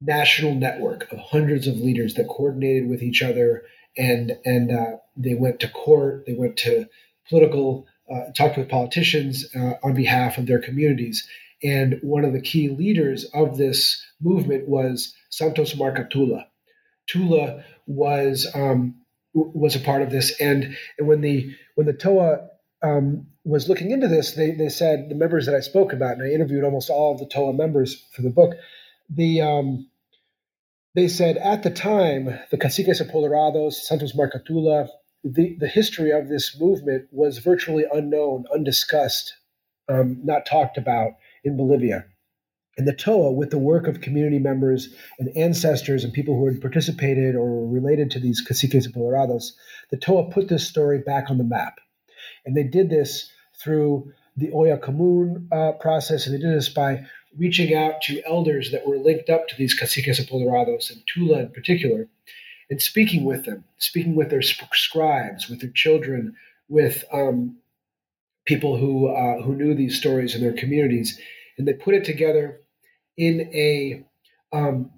national 0.00 0.54
network 0.54 1.10
of 1.12 1.18
hundreds 1.18 1.66
of 1.66 1.76
leaders 1.76 2.14
that 2.14 2.28
coordinated 2.28 2.88
with 2.88 3.02
each 3.02 3.22
other 3.22 3.62
and 3.96 4.38
and 4.44 4.70
uh, 4.70 4.96
they 5.16 5.34
went 5.34 5.60
to 5.60 5.68
court, 5.68 6.24
they 6.26 6.34
went 6.34 6.56
to 6.58 6.86
political, 7.28 7.86
uh, 8.10 8.32
talked 8.36 8.56
with 8.56 8.68
politicians 8.68 9.46
uh, 9.54 9.74
on 9.82 9.94
behalf 9.94 10.38
of 10.38 10.46
their 10.46 10.60
communities. 10.60 11.28
And 11.62 11.98
one 12.02 12.24
of 12.24 12.32
the 12.32 12.40
key 12.40 12.68
leaders 12.68 13.24
of 13.34 13.56
this 13.56 14.04
movement 14.20 14.68
was 14.68 15.14
Santos 15.30 15.76
Marca 15.76 16.06
Tula. 16.10 16.46
Tula 17.06 17.64
was 17.86 18.46
um, 18.54 18.94
was 19.34 19.74
a 19.74 19.80
part 19.80 20.02
of 20.02 20.10
this, 20.10 20.38
and 20.40 20.76
and 20.98 21.08
when 21.08 21.20
the 21.20 21.54
when 21.74 21.86
the 21.86 21.92
TOA 21.92 22.48
um, 22.82 23.26
was 23.44 23.68
looking 23.68 23.90
into 23.90 24.08
this, 24.08 24.32
they 24.32 24.52
they 24.52 24.68
said 24.68 25.08
the 25.08 25.14
members 25.14 25.46
that 25.46 25.54
I 25.54 25.60
spoke 25.60 25.92
about, 25.92 26.18
and 26.18 26.22
I 26.22 26.32
interviewed 26.32 26.64
almost 26.64 26.90
all 26.90 27.12
of 27.12 27.18
the 27.18 27.26
TOA 27.26 27.52
members 27.52 28.06
for 28.12 28.22
the 28.22 28.30
book. 28.30 28.54
The 29.10 29.40
um, 29.40 29.88
they 30.98 31.08
said 31.08 31.36
at 31.36 31.62
the 31.62 31.70
time, 31.70 32.38
the 32.50 32.58
Caciques 32.58 33.00
Apoderados, 33.00 33.74
Santos 33.74 34.14
Marcatula, 34.14 34.88
the, 35.22 35.56
the 35.60 35.68
history 35.68 36.10
of 36.10 36.28
this 36.28 36.58
movement 36.58 37.06
was 37.12 37.38
virtually 37.38 37.84
unknown, 37.92 38.44
undiscussed, 38.52 39.32
um, 39.88 40.18
not 40.24 40.44
talked 40.44 40.76
about 40.76 41.12
in 41.44 41.56
Bolivia. 41.56 42.04
And 42.76 42.86
the 42.86 42.92
TOA, 42.92 43.32
with 43.32 43.50
the 43.50 43.58
work 43.58 43.86
of 43.86 44.00
community 44.00 44.40
members 44.40 44.92
and 45.20 45.36
ancestors 45.36 46.02
and 46.02 46.12
people 46.12 46.36
who 46.36 46.46
had 46.46 46.60
participated 46.60 47.36
or 47.36 47.68
related 47.68 48.10
to 48.12 48.20
these 48.20 48.44
caciques 48.44 48.86
apoderados, 48.86 49.52
the 49.90 49.96
TOA 49.96 50.30
put 50.30 50.48
this 50.48 50.66
story 50.66 50.98
back 50.98 51.30
on 51.30 51.38
the 51.38 51.44
map. 51.44 51.78
And 52.44 52.56
they 52.56 52.64
did 52.64 52.90
this 52.90 53.30
through 53.60 54.12
the 54.36 54.50
Olla 54.50 54.78
Común 54.78 55.46
uh, 55.52 55.72
process, 55.78 56.26
and 56.26 56.34
they 56.34 56.40
did 56.40 56.56
this 56.56 56.68
by 56.68 57.04
reaching 57.38 57.74
out 57.74 58.02
to 58.02 58.22
elders 58.26 58.70
that 58.72 58.86
were 58.86 58.98
linked 58.98 59.30
up 59.30 59.48
to 59.48 59.56
these 59.56 59.78
caciques 59.78 60.20
apoderados 60.20 60.90
and 60.90 61.02
Tula 61.06 61.40
in 61.40 61.50
particular, 61.50 62.08
and 62.70 62.82
speaking 62.82 63.24
with 63.24 63.44
them, 63.44 63.64
speaking 63.78 64.14
with 64.14 64.30
their 64.30 64.42
scribes, 64.42 65.48
with 65.48 65.60
their 65.60 65.70
children, 65.70 66.34
with 66.68 67.04
um, 67.12 67.56
people 68.44 68.76
who 68.76 69.08
uh, 69.08 69.42
who 69.42 69.54
knew 69.54 69.74
these 69.74 69.98
stories 69.98 70.34
in 70.34 70.40
their 70.40 70.52
communities, 70.52 71.18
and 71.56 71.66
they 71.66 71.72
put 71.72 71.94
it 71.94 72.04
together 72.04 72.60
in 73.16 73.40
a 73.54 74.04
um, 74.52 74.90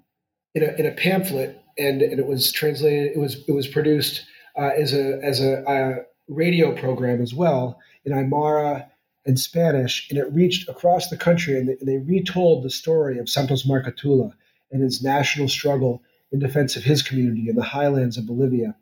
in 0.55 0.63
a, 0.63 0.73
in 0.73 0.85
a 0.85 0.91
pamphlet, 0.91 1.61
and, 1.77 2.01
and 2.01 2.19
it 2.19 2.25
was 2.25 2.51
translated. 2.51 3.11
It 3.15 3.19
was 3.19 3.43
it 3.47 3.51
was 3.51 3.67
produced 3.67 4.25
uh, 4.57 4.71
as 4.77 4.93
a 4.93 5.19
as 5.23 5.39
a, 5.41 5.63
a, 5.67 6.05
radio 6.27 6.73
program 6.73 7.21
as 7.21 7.33
well 7.33 7.77
in 8.05 8.13
Aymara 8.13 8.85
and 9.25 9.39
Spanish, 9.39 10.09
and 10.09 10.17
it 10.17 10.33
reached 10.33 10.67
across 10.67 11.09
the 11.09 11.17
country. 11.17 11.57
And 11.57 11.69
they, 11.69 11.77
they 11.81 11.97
retold 11.97 12.63
the 12.63 12.69
story 12.69 13.19
of 13.19 13.29
Santos 13.29 13.63
Marcatula 13.63 14.33
and 14.71 14.81
his 14.81 15.03
national 15.03 15.47
struggle 15.47 16.01
in 16.31 16.39
defense 16.39 16.75
of 16.75 16.83
his 16.83 17.01
community 17.01 17.49
in 17.49 17.55
the 17.55 17.63
highlands 17.63 18.17
of 18.17 18.25
Bolivia. 18.25 18.75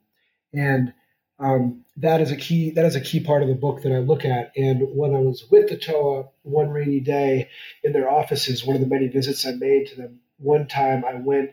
And 0.54 0.93
um, 1.39 1.86
that 1.97 2.21
is 2.21 2.32
a 2.32 2.36
key 2.36 2.71
that 2.71 2.86
is 2.86 2.95
a 2.95 3.02
key 3.02 3.21
part 3.21 3.41
of 3.41 3.47
the 3.47 3.56
book 3.56 3.82
that 3.84 3.93
I 3.93 3.99
look 3.99 4.25
at. 4.25 4.52
And 4.58 4.84
when 4.95 5.15
I 5.15 5.19
was 5.19 5.45
with 5.49 5.69
the 5.69 5.78
TOA 5.78 6.30
one 6.43 6.69
rainy 6.69 6.99
day 6.99 7.49
in 7.84 7.93
their 7.93 8.10
offices, 8.10 8.65
one 8.65 8.75
of 8.75 8.82
the 8.82 8.88
many 8.88 9.08
visits 9.08 9.45
I 9.45 9.52
made 9.52 9.88
to 9.88 9.95
them, 9.95 10.19
one 10.38 10.67
time 10.67 11.06
I 11.06 11.15
went, 11.15 11.52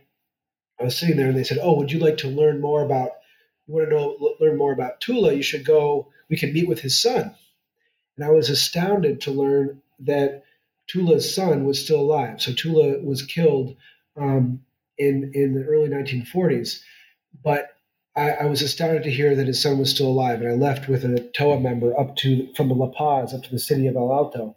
I 0.80 0.84
was 0.84 0.96
sitting 0.96 1.16
there 1.16 1.28
and 1.28 1.36
they 1.36 1.44
said, 1.44 1.58
"Oh, 1.62 1.76
would 1.76 1.92
you 1.92 2.00
like 2.00 2.18
to 2.18 2.28
learn 2.28 2.60
more 2.60 2.84
about? 2.84 3.10
You 3.66 3.74
want 3.74 3.88
to 3.88 3.94
know 3.94 4.36
learn 4.40 4.58
more 4.58 4.72
about 4.72 5.00
Tula? 5.00 5.32
You 5.32 5.42
should 5.42 5.64
go. 5.64 6.08
We 6.28 6.36
can 6.36 6.52
meet 6.52 6.68
with 6.68 6.80
his 6.80 7.00
son." 7.00 7.34
And 8.16 8.24
I 8.24 8.30
was 8.30 8.50
astounded 8.50 9.20
to 9.22 9.30
learn 9.30 9.82
that 10.00 10.44
Tula's 10.86 11.32
son 11.34 11.64
was 11.64 11.82
still 11.82 12.00
alive. 12.00 12.40
So 12.40 12.52
Tula 12.52 12.98
was 13.00 13.22
killed 13.22 13.76
um, 14.16 14.60
in 14.98 15.32
in 15.34 15.54
the 15.54 15.64
early 15.64 15.88
1940s, 15.88 16.80
but 17.42 17.70
I, 18.16 18.30
I, 18.30 18.44
was 18.46 18.62
astounded 18.62 19.02
to 19.02 19.10
hear 19.10 19.34
that 19.34 19.46
his 19.46 19.60
son 19.60 19.78
was 19.78 19.90
still 19.90 20.06
alive. 20.06 20.40
And 20.40 20.48
I 20.48 20.54
left 20.54 20.88
with 20.88 21.04
a 21.04 21.20
TOA 21.36 21.60
member 21.60 21.98
up 21.98 22.16
to 22.16 22.50
from 22.54 22.70
La 22.70 22.88
Paz 22.88 23.34
up 23.34 23.42
to 23.42 23.50
the 23.50 23.58
city 23.58 23.86
of 23.88 23.96
El 23.96 24.12
Alto, 24.12 24.56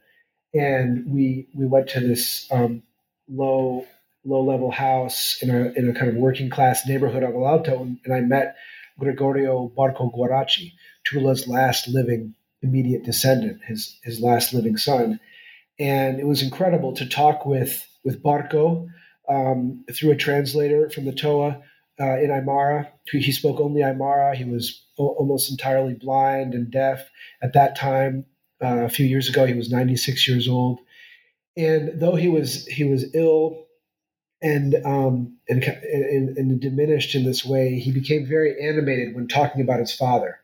and 0.54 1.06
we 1.12 1.48
we 1.54 1.66
went 1.66 1.90
to 1.90 2.00
this 2.00 2.48
um, 2.52 2.84
low 3.28 3.86
low 4.24 4.44
level 4.44 4.72
house 4.72 5.42
in 5.42 5.50
a 5.50 5.72
in 5.76 5.90
a 5.90 5.94
kind 5.94 6.10
of 6.10 6.16
working 6.16 6.50
class 6.50 6.88
neighborhood 6.88 7.24
of 7.24 7.34
El 7.34 7.48
Alto, 7.48 7.82
and, 7.82 8.00
and 8.06 8.14
I 8.14 8.22
met 8.22 8.56
Gregorio 8.98 9.72
Barco 9.76 10.14
Guarachi, 10.14 10.74
Tula's 11.04 11.48
last 11.48 11.88
living 11.88 12.36
immediate 12.62 13.04
descendant, 13.04 13.62
his 13.66 13.98
his 14.04 14.20
last 14.20 14.54
living 14.54 14.78
son, 14.78 15.20
and 15.80 16.20
it 16.20 16.26
was 16.26 16.42
incredible 16.42 16.94
to 16.94 17.08
talk 17.08 17.46
with 17.46 17.86
with 18.04 18.24
Barco 18.24 18.88
um, 19.28 19.84
through 19.94 20.12
a 20.12 20.16
translator 20.16 20.90
from 20.90 21.06
the 21.06 21.14
TOA 21.14 21.62
uh, 22.00 22.18
in 22.20 22.30
Aymara. 22.30 22.88
He 23.12 23.32
spoke 23.32 23.60
only 23.60 23.82
Aymara. 23.82 24.36
He 24.36 24.46
was 24.46 24.84
o- 24.98 25.16
almost 25.16 25.52
entirely 25.52 25.94
blind 25.94 26.54
and 26.54 26.72
deaf 26.72 27.10
at 27.42 27.54
that 27.54 27.76
time. 27.76 28.26
Uh, 28.62 28.84
a 28.84 28.90
few 28.90 29.06
years 29.06 29.30
ago, 29.30 29.46
he 29.46 29.54
was 29.54 29.72
96 29.72 30.28
years 30.28 30.50
old, 30.50 30.80
and 31.56 31.98
though 32.00 32.16
he 32.16 32.28
was 32.28 32.66
he 32.66 32.84
was 32.84 33.16
ill 33.16 33.66
and 34.42 34.76
um, 34.86 35.38
and, 35.48 35.64
and, 35.64 36.38
and 36.38 36.62
diminished 36.62 37.16
in 37.16 37.26
this 37.26 37.46
way, 37.46 37.80
he 37.80 37.92
became 37.92 38.26
very 38.26 38.62
animated 38.62 39.16
when 39.16 39.28
talking 39.28 39.62
about 39.62 39.80
his 39.80 39.94
father, 39.94 40.40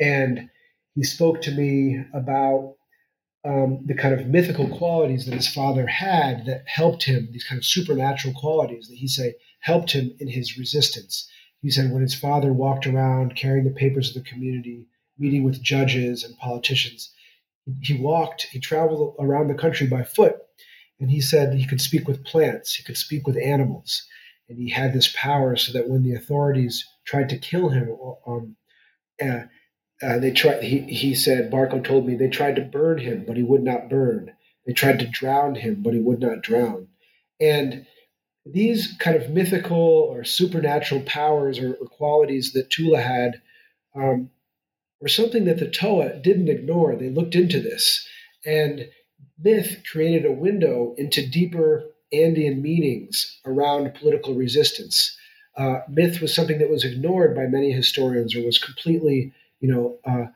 and 0.00 0.48
he 0.96 1.04
spoke 1.04 1.42
to 1.42 1.52
me 1.52 2.02
about 2.14 2.74
um, 3.44 3.84
the 3.84 3.94
kind 3.94 4.18
of 4.18 4.26
mythical 4.26 4.66
qualities 4.76 5.26
that 5.26 5.34
his 5.34 5.46
father 5.46 5.86
had 5.86 6.46
that 6.46 6.64
helped 6.66 7.04
him, 7.04 7.28
these 7.30 7.44
kind 7.44 7.58
of 7.58 7.64
supernatural 7.64 8.34
qualities 8.34 8.88
that 8.88 8.96
he 8.96 9.06
say 9.06 9.34
helped 9.60 9.92
him 9.92 10.16
in 10.18 10.26
his 10.26 10.58
resistance. 10.58 11.30
He 11.60 11.70
said 11.70 11.92
when 11.92 12.02
his 12.02 12.14
father 12.14 12.52
walked 12.52 12.86
around 12.86 13.36
carrying 13.36 13.64
the 13.64 13.70
papers 13.70 14.08
of 14.08 14.14
the 14.24 14.28
community, 14.28 14.86
meeting 15.18 15.44
with 15.44 15.62
judges 15.62 16.24
and 16.24 16.36
politicians, 16.38 17.12
he 17.82 17.94
walked, 17.94 18.44
he 18.50 18.58
traveled 18.58 19.16
around 19.18 19.48
the 19.48 19.54
country 19.54 19.86
by 19.86 20.02
foot, 20.02 20.36
and 20.98 21.10
he 21.10 21.20
said 21.20 21.52
he 21.52 21.66
could 21.66 21.80
speak 21.80 22.08
with 22.08 22.24
plants, 22.24 22.74
he 22.74 22.82
could 22.82 22.96
speak 22.96 23.26
with 23.26 23.36
animals, 23.36 24.02
and 24.48 24.58
he 24.58 24.70
had 24.70 24.94
this 24.94 25.12
power 25.14 25.56
so 25.56 25.72
that 25.72 25.88
when 25.88 26.02
the 26.02 26.14
authorities 26.14 26.86
tried 27.04 27.28
to 27.28 27.38
kill 27.38 27.68
him, 27.68 27.94
um, 28.26 28.56
uh, 29.22 29.42
uh, 30.02 30.18
they 30.18 30.30
tried. 30.30 30.62
He, 30.62 30.80
he 30.80 31.14
said, 31.14 31.50
Barco 31.50 31.82
told 31.82 32.06
me 32.06 32.14
they 32.14 32.28
tried 32.28 32.56
to 32.56 32.62
burn 32.62 32.98
him, 32.98 33.24
but 33.26 33.36
he 33.36 33.42
would 33.42 33.62
not 33.62 33.88
burn. 33.88 34.32
They 34.66 34.72
tried 34.72 34.98
to 34.98 35.06
drown 35.06 35.54
him, 35.54 35.82
but 35.82 35.94
he 35.94 36.00
would 36.00 36.20
not 36.20 36.42
drown. 36.42 36.88
And 37.40 37.86
these 38.44 38.94
kind 38.98 39.16
of 39.16 39.30
mythical 39.30 39.76
or 39.78 40.24
supernatural 40.24 41.02
powers 41.02 41.58
or, 41.58 41.74
or 41.74 41.86
qualities 41.86 42.52
that 42.52 42.70
Tula 42.70 43.00
had 43.00 43.40
um, 43.94 44.30
were 45.00 45.08
something 45.08 45.44
that 45.46 45.58
the 45.58 45.68
Toa 45.68 46.18
didn't 46.20 46.48
ignore. 46.48 46.94
They 46.94 47.10
looked 47.10 47.34
into 47.34 47.60
this, 47.60 48.06
and 48.44 48.88
myth 49.38 49.82
created 49.90 50.24
a 50.24 50.32
window 50.32 50.94
into 50.96 51.28
deeper 51.28 51.84
Andean 52.12 52.62
meanings 52.62 53.40
around 53.44 53.94
political 53.94 54.34
resistance. 54.34 55.16
Uh, 55.56 55.80
myth 55.88 56.20
was 56.20 56.34
something 56.34 56.58
that 56.58 56.70
was 56.70 56.84
ignored 56.84 57.34
by 57.34 57.46
many 57.46 57.72
historians 57.72 58.36
or 58.36 58.44
was 58.44 58.58
completely 58.58 59.32
you 59.60 59.72
know, 59.72 59.98
uh, 60.04 60.26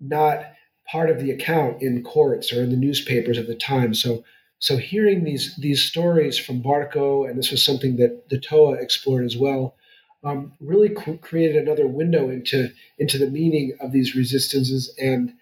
not 0.00 0.52
part 0.90 1.10
of 1.10 1.20
the 1.20 1.30
account 1.30 1.82
in 1.82 2.02
courts 2.02 2.52
or 2.52 2.62
in 2.62 2.70
the 2.70 2.76
newspapers 2.76 3.38
of 3.38 3.46
the 3.46 3.54
time. 3.54 3.94
So, 3.94 4.24
so 4.58 4.76
hearing 4.76 5.24
these 5.24 5.54
these 5.56 5.82
stories 5.82 6.38
from 6.38 6.62
Barco, 6.62 7.28
and 7.28 7.38
this 7.38 7.50
was 7.50 7.62
something 7.62 7.96
that 7.96 8.28
the 8.28 8.40
TOA 8.40 8.74
explored 8.74 9.24
as 9.24 9.36
well, 9.36 9.76
um, 10.24 10.52
really 10.60 10.88
created 10.88 11.56
another 11.56 11.86
window 11.86 12.28
into 12.28 12.72
into 12.98 13.18
the 13.18 13.30
meaning 13.30 13.76
of 13.80 13.92
these 13.92 14.16
resistances, 14.16 14.92
and 14.98 15.34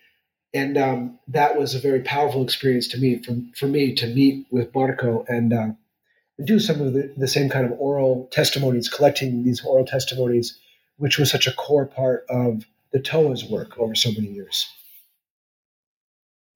and 0.53 0.77
um, 0.77 1.19
that 1.29 1.59
was 1.59 1.75
a 1.75 1.81
very 1.81 2.01
powerful 2.01 2.43
experience 2.43 2.89
to 2.89 2.99
me 2.99 3.23
for 3.23 3.37
for 3.57 3.67
me 3.67 3.95
to 3.95 4.07
meet 4.07 4.47
with 4.51 4.73
Barco 4.73 5.25
and. 5.29 5.53
Uh, 5.53 5.69
do 6.45 6.61
some 6.61 6.83
of 6.83 6.93
the, 6.93 7.11
the 7.17 7.29
same 7.29 7.49
kind 7.49 7.65
of 7.65 7.73
oral 7.79 8.29
testimonies, 8.31 8.91
collecting 8.91 9.43
these 9.43 9.65
oral 9.65 9.87
testimonies, 9.87 10.59
which 10.99 11.19
was 11.19 11.31
such 11.31 11.47
a 11.47 11.53
core 11.53 11.87
part 11.87 12.27
of 12.29 12.67
the 12.93 13.01
TOA's 13.01 13.45
work 13.45 13.79
over 13.79 13.95
so 13.95 14.11
many 14.13 14.29
years. 14.29 14.67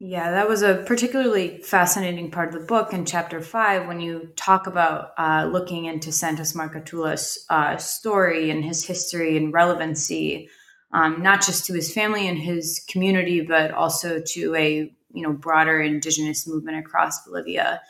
Yeah, 0.02 0.30
that 0.30 0.48
was 0.48 0.62
a 0.62 0.76
particularly 0.86 1.58
fascinating 1.58 2.30
part 2.30 2.48
of 2.48 2.54
the 2.54 2.66
book 2.66 2.94
in 2.94 3.04
chapter 3.04 3.42
five 3.42 3.86
when 3.86 4.00
you 4.00 4.32
talk 4.34 4.66
about 4.66 5.12
uh, 5.18 5.46
looking 5.52 5.84
into 5.84 6.10
Santos 6.10 6.54
Marcatula's 6.54 7.44
uh, 7.50 7.76
story 7.76 8.48
and 8.50 8.64
his 8.64 8.82
history 8.82 9.36
and 9.36 9.52
relevancy, 9.52 10.48
um, 10.92 11.22
not 11.22 11.44
just 11.44 11.66
to 11.66 11.74
his 11.74 11.92
family 11.92 12.26
and 12.26 12.38
his 12.38 12.82
community, 12.88 13.42
but 13.42 13.72
also 13.72 14.22
to 14.28 14.54
a 14.54 14.90
you 15.12 15.22
know 15.22 15.34
broader 15.34 15.82
indigenous 15.82 16.48
movement 16.48 16.78
across 16.78 17.22
Bolivia. 17.26 17.82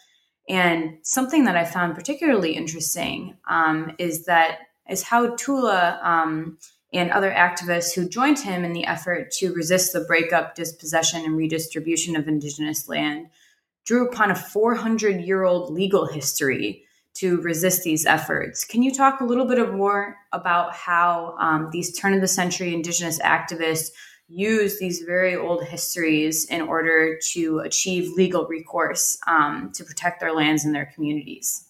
And 0.48 0.98
something 1.02 1.44
that 1.44 1.56
I 1.56 1.64
found 1.64 1.94
particularly 1.94 2.56
interesting 2.56 3.36
um, 3.48 3.92
is 3.98 4.24
that 4.24 4.58
is 4.88 5.04
how 5.04 5.36
Tula 5.36 6.00
um, 6.02 6.58
and 6.92 7.10
other 7.10 7.30
activists 7.30 7.94
who 7.94 8.08
joined 8.08 8.38
him 8.38 8.64
in 8.64 8.72
the 8.72 8.84
effort 8.84 9.30
to 9.30 9.52
resist 9.52 9.92
the 9.92 10.00
breakup, 10.00 10.54
dispossession, 10.54 11.24
and 11.24 11.36
redistribution 11.36 12.16
of 12.16 12.26
indigenous 12.26 12.88
land, 12.88 13.28
drew 13.84 14.08
upon 14.08 14.30
a 14.30 14.34
400 14.34 15.20
year 15.20 15.44
old 15.44 15.72
legal 15.72 16.06
history 16.06 16.84
to 17.14 17.40
resist 17.42 17.82
these 17.82 18.06
efforts. 18.06 18.64
Can 18.64 18.82
you 18.82 18.92
talk 18.92 19.20
a 19.20 19.24
little 19.24 19.44
bit 19.44 19.72
more 19.72 20.16
about 20.32 20.74
how 20.74 21.36
um, 21.38 21.68
these 21.72 21.96
turn 21.98 22.14
of 22.14 22.20
the 22.20 22.28
century 22.28 22.72
indigenous 22.72 23.18
activists 23.20 23.90
use 24.28 24.78
these 24.78 25.00
very 25.00 25.34
old 25.34 25.64
histories 25.64 26.44
in 26.46 26.62
order 26.62 27.18
to 27.32 27.58
achieve 27.58 28.12
legal 28.12 28.46
recourse 28.46 29.18
um, 29.26 29.72
to 29.74 29.84
protect 29.84 30.20
their 30.20 30.32
lands 30.32 30.64
and 30.64 30.74
their 30.74 30.86
communities? 30.94 31.66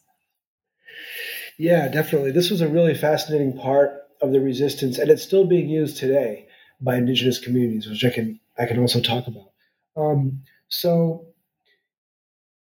Yeah, 1.56 1.88
definitely. 1.88 2.32
This 2.32 2.50
was 2.50 2.60
a 2.60 2.68
really 2.68 2.94
fascinating 2.94 3.56
part 3.56 3.99
of 4.20 4.32
the 4.32 4.40
resistance, 4.40 4.98
and 4.98 5.10
it's 5.10 5.22
still 5.22 5.46
being 5.46 5.68
used 5.68 5.96
today 5.96 6.46
by 6.80 6.96
indigenous 6.96 7.38
communities, 7.38 7.88
which 7.88 8.04
I 8.04 8.10
can 8.10 8.40
I 8.58 8.66
can 8.66 8.78
also 8.78 9.00
talk 9.00 9.26
about. 9.26 9.50
Um, 9.96 10.42
so, 10.68 11.26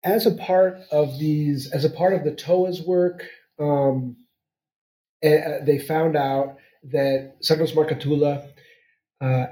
as 0.03 0.25
a 0.25 0.32
part 0.32 0.79
of 0.91 1.19
these, 1.19 1.71
as 1.71 1.86
a 1.86 1.89
part 1.89 2.13
of 2.13 2.23
the 2.23 2.34
TOA's 2.34 2.82
work, 2.82 3.25
um, 3.60 4.17
eh, 5.21 5.60
they 5.63 5.79
found 5.79 6.15
out 6.15 6.58
that 6.91 7.36
Santos 7.41 7.73
Marcatula 7.73 8.49
uh, 9.21 9.45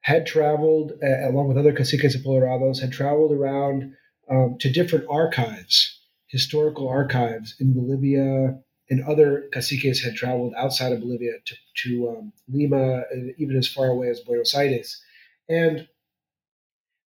had 0.00 0.26
traveled, 0.26 0.92
uh, 1.02 1.28
along 1.28 1.48
with 1.48 1.58
other 1.58 1.72
caciques 1.72 2.16
apoderados, 2.16 2.80
had 2.80 2.92
traveled 2.92 3.32
around 3.32 3.94
um, 4.30 4.56
to 4.58 4.70
different 4.70 5.06
archives, 5.08 6.00
historical 6.26 6.88
archives 6.88 7.54
in 7.60 7.72
Bolivia, 7.72 8.58
and 8.92 9.02
other 9.04 9.48
caciques 9.52 10.00
had 10.00 10.14
traveled 10.14 10.52
outside 10.54 10.92
of 10.92 11.00
Bolivia 11.00 11.32
to, 11.46 11.54
to 11.76 12.10
um, 12.10 12.32
Lima, 12.46 13.04
and 13.10 13.34
even 13.38 13.56
as 13.56 13.66
far 13.66 13.86
away 13.86 14.10
as 14.10 14.20
Buenos 14.20 14.54
Aires. 14.54 15.02
And 15.48 15.88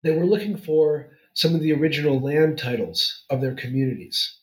they 0.03 0.11
were 0.11 0.25
looking 0.25 0.57
for 0.57 1.11
some 1.35 1.55
of 1.55 1.61
the 1.61 1.75
original 1.75 2.19
land 2.21 2.57
titles 2.57 3.25
of 3.29 3.43
their 3.43 3.55
communities 3.55 4.39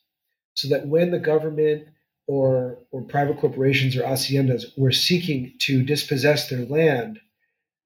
so 0.53 0.67
that 0.67 0.87
when 0.87 1.09
the 1.09 1.17
government 1.17 1.87
or, 2.27 2.77
or 2.91 3.01
private 3.01 3.39
corporations 3.39 3.97
or 3.97 4.03
haciendas 4.03 4.65
were 4.77 4.91
seeking 4.91 5.53
to 5.61 5.81
dispossess 5.81 6.47
their 6.47 6.65
land, 6.65 7.19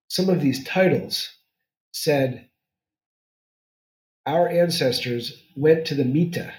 some 0.10 0.28
of 0.28 0.42
these 0.42 0.66
titles 0.66 1.34
said, 1.94 2.50
Our 4.26 4.50
ancestors 4.50 5.42
went 5.56 5.86
to 5.86 5.96
the 5.96 6.04
Mita 6.04 6.52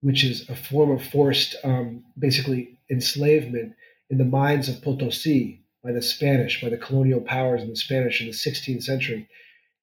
which 0.00 0.24
is 0.24 0.48
a 0.48 0.56
form 0.56 0.90
of 0.90 1.04
forced, 1.04 1.56
um, 1.64 2.04
basically 2.18 2.78
enslavement 2.90 3.74
in 4.10 4.18
the 4.18 4.24
mines 4.24 4.68
of 4.68 4.82
Potosi 4.82 5.60
by 5.82 5.92
the 5.92 6.02
Spanish, 6.02 6.60
by 6.60 6.68
the 6.68 6.76
colonial 6.76 7.20
powers 7.20 7.62
in 7.62 7.68
the 7.68 7.76
Spanish 7.76 8.20
in 8.20 8.26
the 8.26 8.32
16th 8.32 8.82
century. 8.82 9.28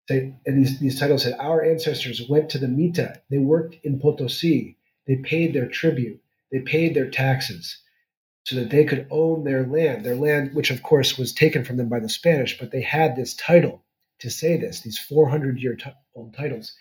They, 0.08 0.36
and 0.46 0.64
these, 0.64 0.80
these 0.80 1.00
titles 1.00 1.24
said, 1.24 1.36
Our 1.40 1.64
ancestors 1.64 2.22
went 2.30 2.50
to 2.52 2.60
the 2.60 2.68
Mita. 2.68 3.22
They 3.30 3.40
worked 3.40 3.78
in 3.84 4.00
Potosi. 4.00 4.78
They 5.08 5.18
paid 5.18 5.54
their 5.54 5.68
tribute. 5.68 6.22
They 6.52 6.60
paid 6.60 6.96
their 6.96 7.10
taxes 7.10 7.78
so 8.46 8.56
that 8.58 8.70
they 8.70 8.86
could 8.86 9.08
own 9.10 9.44
their 9.44 9.66
land, 9.66 10.06
their 10.06 10.16
land, 10.16 10.54
which 10.54 10.70
of 10.70 10.84
course 10.84 11.18
was 11.18 11.34
taken 11.34 11.66
from 11.66 11.78
them 11.78 11.90
by 11.90 12.00
the 12.00 12.10
Spanish, 12.10 12.58
but 12.60 12.72
they 12.72 12.82
had 12.82 13.16
this 13.16 13.34
title 13.34 13.84
to 14.20 14.30
say 14.30 14.56
this, 14.56 14.82
these 14.82 15.00
400 15.00 15.60
year 15.60 15.76
t- 15.76 15.90
old 16.16 16.36
titles. 16.36 16.74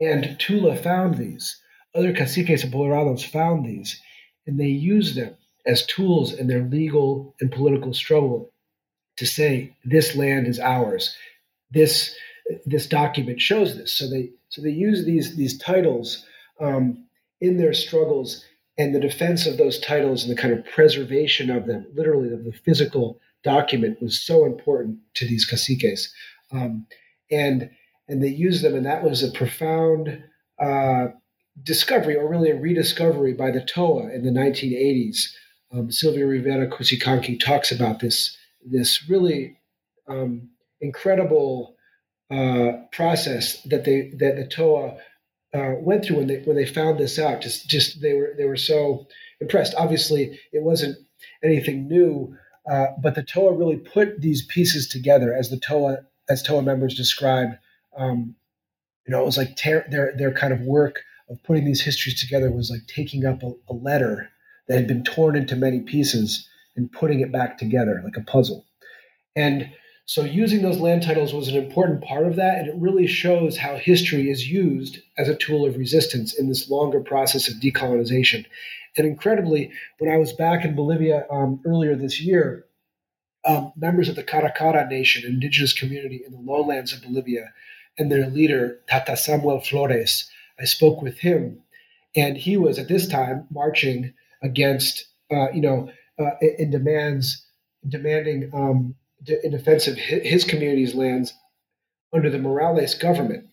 And 0.00 0.36
Tula 0.40 0.76
found 0.76 1.16
these. 1.16 1.61
Other 1.94 2.12
caciques 2.12 2.64
and 2.64 2.72
apoderados 2.72 3.24
found 3.24 3.66
these, 3.66 4.00
and 4.46 4.58
they 4.58 4.66
used 4.66 5.16
them 5.16 5.36
as 5.66 5.86
tools 5.86 6.32
in 6.32 6.46
their 6.46 6.62
legal 6.62 7.34
and 7.40 7.52
political 7.52 7.94
struggle 7.94 8.52
to 9.16 9.26
say 9.26 9.76
this 9.84 10.16
land 10.16 10.46
is 10.46 10.58
ours. 10.58 11.16
This 11.70 12.14
this 12.66 12.86
document 12.86 13.40
shows 13.40 13.76
this. 13.76 13.92
So 13.92 14.08
they 14.08 14.30
so 14.48 14.62
they 14.62 14.70
use 14.70 15.04
these 15.04 15.36
these 15.36 15.58
titles 15.58 16.24
um, 16.60 17.04
in 17.40 17.56
their 17.56 17.72
struggles 17.72 18.44
and 18.78 18.94
the 18.94 19.00
defense 19.00 19.46
of 19.46 19.58
those 19.58 19.78
titles 19.78 20.24
and 20.24 20.32
the 20.32 20.40
kind 20.40 20.54
of 20.54 20.64
preservation 20.64 21.50
of 21.50 21.66
them, 21.66 21.86
literally 21.94 22.32
of 22.32 22.44
the 22.44 22.52
physical 22.52 23.20
document, 23.44 24.00
was 24.00 24.20
so 24.20 24.44
important 24.46 24.98
to 25.14 25.26
these 25.26 25.44
caciques, 25.44 26.10
um, 26.52 26.86
and 27.30 27.70
and 28.08 28.22
they 28.22 28.28
used 28.28 28.64
them, 28.64 28.74
and 28.74 28.86
that 28.86 29.04
was 29.04 29.22
a 29.22 29.30
profound 29.30 30.22
uh, 30.58 31.08
discovery, 31.62 32.16
or 32.16 32.28
really 32.28 32.50
a 32.50 32.56
rediscovery 32.56 33.34
by 33.34 33.50
the 33.50 33.60
THOA 33.60 34.14
in 34.14 34.24
the 34.24 34.30
1980s. 34.30 35.18
Um, 35.72 35.90
Silvia 35.90 36.26
Rivera 36.26 36.68
Cusicanqui 36.68 37.40
talks 37.40 37.72
about 37.72 38.00
this 38.00 38.36
this 38.64 39.08
really 39.08 39.56
um, 40.08 40.50
incredible 40.80 41.76
uh, 42.30 42.72
process 42.92 43.60
that 43.62 43.84
they 43.84 44.10
that 44.18 44.36
the 44.36 44.46
THOA 44.46 44.98
uh, 45.54 45.74
went 45.80 46.04
through 46.04 46.16
when 46.16 46.26
they 46.26 46.38
when 46.40 46.56
they 46.56 46.66
found 46.66 46.98
this 46.98 47.18
out. 47.18 47.40
Just 47.40 47.68
just 47.68 48.00
they 48.00 48.14
were 48.14 48.34
they 48.36 48.44
were 48.44 48.56
so 48.56 49.06
impressed. 49.40 49.74
Obviously, 49.76 50.38
it 50.52 50.62
wasn't 50.62 50.96
anything 51.42 51.88
new, 51.88 52.36
uh, 52.70 52.86
but 53.02 53.14
the 53.14 53.22
THOA 53.22 53.58
really 53.58 53.76
put 53.76 54.20
these 54.20 54.44
pieces 54.46 54.88
together 54.88 55.34
as 55.34 55.50
the 55.50 55.58
THOA 55.58 56.04
as 56.28 56.42
THOA 56.42 56.62
members 56.62 56.94
described. 56.94 57.56
Um, 57.96 58.34
you 59.06 59.12
know, 59.12 59.20
it 59.20 59.26
was 59.26 59.36
like 59.36 59.56
their 59.62 60.14
their 60.16 60.32
kind 60.32 60.52
of 60.52 60.60
work 60.60 61.02
of 61.32 61.42
putting 61.42 61.64
these 61.64 61.80
histories 61.80 62.20
together 62.20 62.50
was 62.50 62.70
like 62.70 62.86
taking 62.86 63.24
up 63.24 63.42
a, 63.42 63.52
a 63.68 63.74
letter 63.74 64.30
that 64.68 64.76
had 64.76 64.86
been 64.86 65.02
torn 65.02 65.34
into 65.34 65.56
many 65.56 65.80
pieces 65.80 66.48
and 66.76 66.92
putting 66.92 67.20
it 67.20 67.32
back 67.32 67.58
together 67.58 68.00
like 68.04 68.16
a 68.16 68.30
puzzle. 68.30 68.64
And 69.34 69.70
so 70.04 70.24
using 70.24 70.62
those 70.62 70.78
land 70.78 71.02
titles 71.02 71.32
was 71.32 71.48
an 71.48 71.56
important 71.56 72.04
part 72.04 72.26
of 72.26 72.36
that, 72.36 72.58
and 72.58 72.68
it 72.68 72.74
really 72.76 73.06
shows 73.06 73.56
how 73.56 73.76
history 73.76 74.30
is 74.30 74.48
used 74.48 74.98
as 75.16 75.28
a 75.28 75.36
tool 75.36 75.64
of 75.64 75.76
resistance 75.76 76.34
in 76.34 76.48
this 76.48 76.68
longer 76.68 77.00
process 77.00 77.48
of 77.48 77.60
decolonization. 77.60 78.44
And 78.96 79.06
incredibly, 79.06 79.70
when 79.98 80.12
I 80.12 80.18
was 80.18 80.32
back 80.32 80.64
in 80.64 80.74
Bolivia 80.74 81.24
um, 81.30 81.62
earlier 81.64 81.96
this 81.96 82.20
year, 82.20 82.66
um, 83.44 83.72
members 83.76 84.08
of 84.08 84.16
the 84.16 84.22
Qhara 84.22 84.54
Qhara 84.56 84.88
Nation, 84.88 85.24
indigenous 85.24 85.72
community 85.72 86.20
in 86.26 86.32
the 86.32 86.38
lowlands 86.38 86.92
of 86.92 87.02
Bolivia, 87.02 87.52
and 87.98 88.10
their 88.10 88.28
leader, 88.28 88.80
Tata 88.88 89.16
Samuel 89.16 89.60
Flores, 89.60 90.30
I 90.60 90.64
spoke 90.64 91.02
with 91.02 91.18
him, 91.18 91.62
and 92.14 92.36
he 92.36 92.56
was 92.56 92.78
at 92.78 92.88
this 92.88 93.06
time 93.06 93.46
marching 93.50 94.14
against, 94.42 95.06
uh, 95.30 95.50
you 95.52 95.60
know, 95.60 95.90
uh, 96.18 96.30
in 96.40 96.70
demands, 96.70 97.44
demanding 97.88 98.50
um, 98.52 98.94
in 99.26 99.50
defense 99.50 99.86
of 99.86 99.96
his 99.96 100.44
community's 100.44 100.94
lands 100.94 101.32
under 102.12 102.30
the 102.30 102.38
Morales 102.38 102.94
government. 102.94 103.46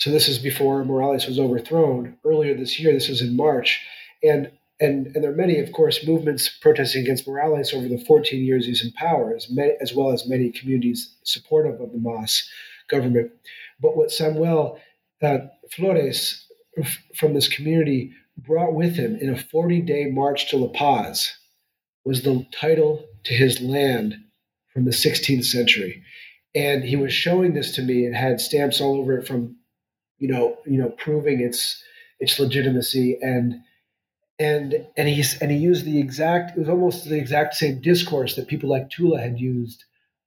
So 0.00 0.10
this 0.10 0.28
is 0.28 0.38
before 0.38 0.84
Morales 0.84 1.26
was 1.26 1.38
overthrown 1.38 2.16
earlier 2.24 2.54
this 2.54 2.78
year. 2.78 2.92
This 2.92 3.08
was 3.08 3.22
in 3.22 3.36
March, 3.36 3.80
and 4.22 4.50
and 4.80 5.06
and 5.06 5.22
there 5.22 5.30
are 5.30 5.36
many, 5.36 5.60
of 5.60 5.72
course, 5.72 6.04
movements 6.06 6.48
protesting 6.60 7.02
against 7.02 7.26
Morales 7.26 7.72
over 7.72 7.88
the 7.88 8.04
14 8.04 8.44
years 8.44 8.66
he's 8.66 8.84
in 8.84 8.92
power, 8.92 9.34
as, 9.34 9.48
many, 9.48 9.74
as 9.80 9.94
well 9.94 10.10
as 10.10 10.28
many 10.28 10.50
communities 10.50 11.14
supportive 11.22 11.80
of 11.80 11.92
the 11.92 11.98
MAS 11.98 12.48
government. 12.88 13.30
But 13.80 13.96
what 13.96 14.10
Samuel 14.10 14.78
uh, 15.22 15.38
Flores 15.70 16.46
from 17.16 17.34
this 17.34 17.48
community 17.48 18.12
brought 18.36 18.74
with 18.74 18.96
him 18.96 19.16
in 19.16 19.28
a 19.30 19.34
40-day 19.34 20.06
march 20.06 20.50
to 20.50 20.56
La 20.56 20.68
Paz 20.68 21.32
was 22.04 22.22
the 22.22 22.46
title 22.52 23.04
to 23.24 23.34
his 23.34 23.60
land 23.60 24.16
from 24.72 24.84
the 24.84 24.90
16th 24.90 25.44
century. 25.44 26.02
And 26.54 26.82
he 26.84 26.96
was 26.96 27.12
showing 27.12 27.54
this 27.54 27.74
to 27.76 27.82
me 27.82 28.04
and 28.04 28.14
had 28.14 28.40
stamps 28.40 28.80
all 28.80 28.96
over 28.96 29.18
it 29.18 29.26
from, 29.26 29.56
you 30.18 30.28
know, 30.28 30.58
you 30.66 30.78
know, 30.78 30.90
proving 30.90 31.40
its 31.40 31.82
its 32.20 32.38
legitimacy 32.38 33.18
and 33.20 33.54
and 34.38 34.86
and 34.96 35.08
he 35.08 35.24
and 35.40 35.50
he 35.50 35.56
used 35.56 35.84
the 35.84 35.98
exact 35.98 36.56
it 36.56 36.60
was 36.60 36.68
almost 36.68 37.08
the 37.08 37.18
exact 37.18 37.54
same 37.54 37.80
discourse 37.80 38.36
that 38.36 38.48
people 38.48 38.68
like 38.68 38.90
Tula 38.90 39.20
had 39.20 39.38
used, 39.38 39.84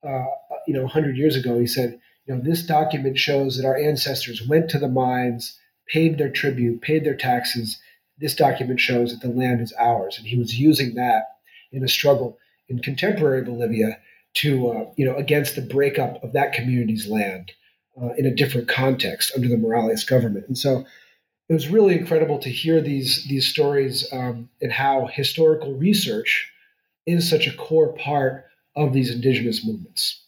uh, 0.08 0.26
you 0.68 0.74
know, 0.74 0.84
100 0.84 1.16
years 1.16 1.36
ago. 1.36 1.60
He 1.60 1.68
said, 1.68 2.00
you 2.26 2.36
know, 2.36 2.42
this 2.42 2.64
document 2.64 3.18
shows 3.18 3.58
that 3.58 3.68
our 3.68 3.78
ancestors 3.78 4.46
went 4.48 4.70
to 4.70 4.80
the 4.80 4.88
mines, 4.88 5.60
paid 5.88 6.18
their 6.18 6.32
tribute, 6.32 6.82
paid 6.82 7.06
their 7.06 7.16
taxes. 7.16 7.80
This 8.18 8.36
document 8.36 8.80
shows 8.80 9.12
that 9.12 9.26
the 9.26 9.34
land 9.34 9.62
is 9.62 9.74
ours, 9.74 10.18
and 10.18 10.28
he 10.28 10.38
was 10.38 10.60
using 10.60 10.96
that 10.96 11.26
in 11.72 11.84
a 11.84 11.88
struggle 11.88 12.38
in 12.68 12.80
contemporary 12.80 13.44
Bolivia 13.44 14.00
to 14.36 14.70
uh, 14.70 14.86
you 14.98 15.06
know 15.06 15.16
against 15.16 15.56
the 15.56 15.62
breakup 15.62 16.24
of 16.24 16.34
that 16.34 16.54
community's 16.54 17.08
land 17.08 17.52
uh, 18.02 18.14
in 18.18 18.26
a 18.26 18.36
different 18.36 18.68
context 18.68 19.32
under 19.36 19.48
the 19.48 19.58
Morales 19.58 20.04
government. 20.04 20.48
And 20.48 20.58
so 20.58 20.86
it 21.48 21.54
was 21.54 21.70
really 21.70 21.98
incredible 21.98 22.40
to 22.40 22.50
hear 22.50 22.82
these 22.82 23.26
these 23.28 23.48
stories 23.48 24.08
um, 24.12 24.50
and 24.62 24.72
how 24.72 25.08
historical 25.08 25.74
research 25.74 26.52
is 27.06 27.30
such 27.30 27.48
a 27.48 27.56
core 27.56 27.94
part 27.94 28.46
of 28.76 28.94
these 28.94 29.12
indigenous 29.12 29.66
movements. 29.66 30.25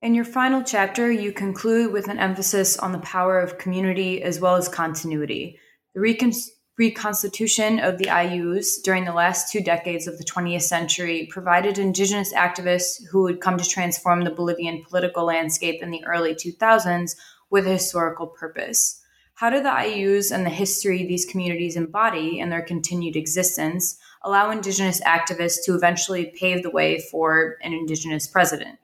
In 0.00 0.14
your 0.14 0.24
final 0.24 0.62
chapter, 0.62 1.10
you 1.10 1.32
conclude 1.32 1.92
with 1.92 2.06
an 2.06 2.20
emphasis 2.20 2.78
on 2.78 2.92
the 2.92 3.00
power 3.00 3.40
of 3.40 3.58
community 3.58 4.22
as 4.22 4.38
well 4.38 4.54
as 4.54 4.68
continuity. 4.68 5.58
The 5.92 6.00
recon- 6.00 6.34
reconstitution 6.78 7.80
of 7.80 7.98
the 7.98 8.04
Ayllus 8.04 8.80
during 8.84 9.04
the 9.04 9.12
last 9.12 9.50
two 9.50 9.60
decades 9.60 10.06
of 10.06 10.16
the 10.16 10.22
20th 10.22 10.62
century 10.62 11.26
provided 11.32 11.78
indigenous 11.78 12.32
activists 12.32 13.02
who 13.10 13.22
would 13.24 13.40
come 13.40 13.58
to 13.58 13.68
transform 13.68 14.22
the 14.22 14.30
Bolivian 14.30 14.84
political 14.88 15.24
landscape 15.24 15.82
in 15.82 15.90
the 15.90 16.04
early 16.04 16.32
2000s 16.32 17.16
with 17.50 17.66
a 17.66 17.70
historical 17.70 18.28
purpose. 18.28 19.02
How 19.34 19.50
do 19.50 19.60
the 19.60 19.68
Ayllus 19.68 20.30
and 20.30 20.46
the 20.46 20.50
history 20.50 21.04
these 21.04 21.26
communities 21.26 21.74
embody 21.74 22.38
and 22.38 22.52
their 22.52 22.62
continued 22.62 23.16
existence 23.16 23.98
allow 24.22 24.52
indigenous 24.52 25.00
activists 25.00 25.64
to 25.64 25.74
eventually 25.74 26.32
pave 26.38 26.62
the 26.62 26.70
way 26.70 27.00
for 27.10 27.56
an 27.64 27.72
indigenous 27.72 28.28
president? 28.28 28.78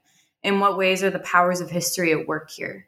In 0.45 0.61
what 0.61 0.77
ways 0.77 1.03
are 1.03 1.11
the 1.11 1.19
powers 1.21 1.63
of 1.63 1.71
history 1.71 2.13
at 2.13 2.29
work 2.29 2.51
here? 2.51 2.87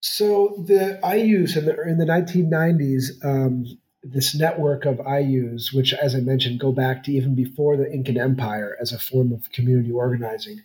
So 0.00 0.64
the 0.66 0.98
Ayllus 1.02 1.56
in 1.56 1.66
the 1.66 1.80
in 1.82 1.98
the 1.98 2.06
1990s, 2.06 3.24
um, 3.24 3.66
this 4.02 4.34
network 4.34 4.86
of 4.86 4.98
Ayllus, 4.98 5.74
which, 5.74 5.92
as 5.92 6.14
I 6.14 6.20
mentioned, 6.20 6.60
go 6.60 6.72
back 6.72 7.04
to 7.04 7.12
even 7.12 7.34
before 7.34 7.76
the 7.76 7.90
Incan 7.92 8.18
Empire 8.18 8.76
as 8.80 8.92
a 8.92 8.98
form 8.98 9.32
of 9.32 9.52
community 9.52 9.92
organizing, 9.92 10.62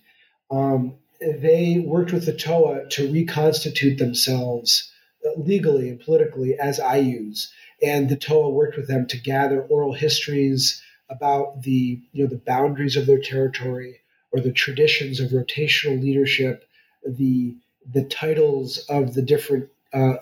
um, 0.50 0.96
they 1.20 1.84
worked 1.86 2.14
with 2.14 2.26
the 2.26 2.34
THOA 2.34 2.90
to 2.92 3.12
reconstitute 3.12 3.98
themselves 3.98 4.92
legally 5.36 5.90
and 5.90 6.00
politically 6.00 6.58
as 6.58 6.80
Ayllus, 6.80 7.50
and 7.82 8.08
the 8.08 8.16
THOA 8.16 8.50
worked 8.50 8.78
with 8.78 8.88
them 8.88 9.08
to 9.08 9.18
gather 9.18 9.62
oral 9.62 9.94
histories 9.94 10.82
about 11.10 11.64
the 11.64 12.02
you 12.14 12.24
know 12.24 12.30
the 12.30 12.38
boundaries 12.38 12.96
of 12.96 13.06
their 13.08 13.20
territory 13.20 14.01
or 14.32 14.40
the 14.40 14.52
traditions 14.52 15.20
of 15.20 15.32
rotational 15.32 16.02
leadership, 16.02 16.68
the 17.06 17.56
the 17.92 18.04
titles 18.06 18.78
of 18.90 19.16
the 19.16 19.22
different 19.22 19.68
uh, 19.94 20.14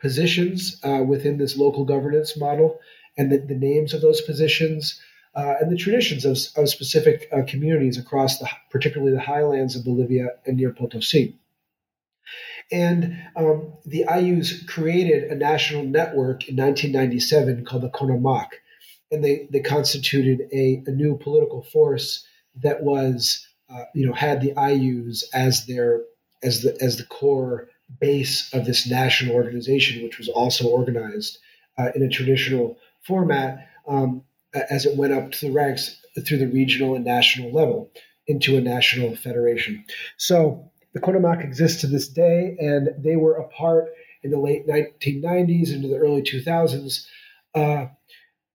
positions 0.00 0.80
uh, 0.82 1.02
within 1.06 1.36
this 1.36 1.56
local 1.56 1.84
governance 1.84 2.36
model 2.36 2.80
and 3.16 3.30
the, 3.30 3.38
the 3.38 3.54
names 3.54 3.92
of 3.92 4.00
those 4.00 4.20
positions 4.22 5.00
uh, 5.36 5.54
and 5.60 5.70
the 5.70 5.76
traditions 5.76 6.24
of, 6.24 6.38
of 6.56 6.68
specific 6.68 7.28
uh, 7.32 7.42
communities 7.46 7.98
across 7.98 8.38
the, 8.38 8.48
particularly 8.70 9.12
the 9.12 9.20
highlands 9.20 9.76
of 9.76 9.84
Bolivia 9.84 10.28
and 10.46 10.56
near 10.56 10.72
Potosi. 10.72 11.36
And 12.72 13.16
um, 13.36 13.74
the 13.84 14.04
Ayllus 14.08 14.66
created 14.66 15.24
a 15.24 15.34
national 15.34 15.84
network 15.84 16.48
in 16.48 16.56
1997 16.56 17.64
called 17.64 17.82
the 17.82 17.90
CONAMAQ, 17.90 18.46
and 19.10 19.22
they, 19.22 19.46
they 19.50 19.60
constituted 19.60 20.48
a, 20.52 20.82
a 20.86 20.90
new 20.90 21.18
political 21.18 21.62
force 21.62 22.26
that 22.62 22.82
was, 22.82 23.43
uh, 23.70 23.84
you 23.94 24.06
know, 24.06 24.12
had 24.12 24.40
the 24.40 24.52
Ayllus 24.52 25.24
as 25.32 25.66
their 25.66 26.02
as 26.42 26.62
the 26.62 26.76
as 26.80 26.96
the 26.96 27.04
core 27.04 27.68
base 28.00 28.52
of 28.52 28.66
this 28.66 28.88
national 28.88 29.34
organization, 29.34 30.02
which 30.02 30.18
was 30.18 30.28
also 30.28 30.68
organized 30.68 31.38
uh, 31.78 31.90
in 31.94 32.02
a 32.02 32.08
traditional 32.08 32.76
format 33.02 33.68
um, 33.86 34.22
as 34.70 34.86
it 34.86 34.96
went 34.96 35.12
up 35.12 35.32
to 35.32 35.46
the 35.46 35.52
ranks 35.52 36.00
through 36.26 36.38
the 36.38 36.48
regional 36.48 36.94
and 36.94 37.04
national 37.04 37.52
level 37.52 37.90
into 38.26 38.56
a 38.56 38.60
national 38.60 39.16
federation. 39.16 39.84
So 40.16 40.70
the 40.92 41.00
CONAMAQ 41.00 41.44
exists 41.44 41.80
to 41.80 41.86
this 41.86 42.08
day, 42.08 42.56
and 42.58 42.90
they 42.98 43.16
were 43.16 43.34
a 43.34 43.48
part 43.48 43.88
in 44.22 44.30
the 44.30 44.38
late 44.38 44.66
1990s 44.66 45.72
into 45.72 45.88
the 45.88 45.98
early 45.98 46.22
2000s 46.22 47.06
uh, 47.54 47.86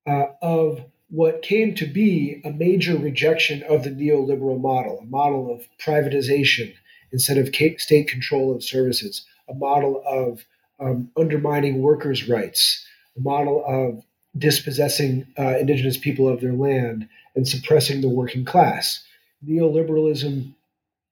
uh, 0.07 0.25
of 0.41 0.81
what 1.09 1.41
came 1.41 1.73
to 1.75 1.85
be 1.85 2.41
a 2.45 2.51
major 2.51 2.95
rejection 2.97 3.63
of 3.63 3.83
the 3.83 3.89
neoliberal 3.89 4.59
model, 4.59 4.99
a 5.01 5.05
model 5.05 5.51
of 5.51 5.67
privatization 5.83 6.73
instead 7.11 7.37
of 7.37 7.53
state 7.79 8.07
control 8.07 8.55
of 8.55 8.63
services, 8.63 9.25
a 9.49 9.53
model 9.53 10.03
of 10.05 10.45
um, 10.79 11.09
undermining 11.17 11.81
workers' 11.81 12.29
rights, 12.29 12.85
a 13.17 13.21
model 13.21 13.63
of 13.65 14.03
dispossessing 14.37 15.25
uh, 15.37 15.57
indigenous 15.57 15.97
people 15.97 16.29
of 16.29 16.41
their 16.41 16.53
land 16.53 17.09
and 17.35 17.47
suppressing 17.47 18.01
the 18.01 18.09
working 18.09 18.45
class. 18.45 19.03
Neoliberalism 19.45 20.53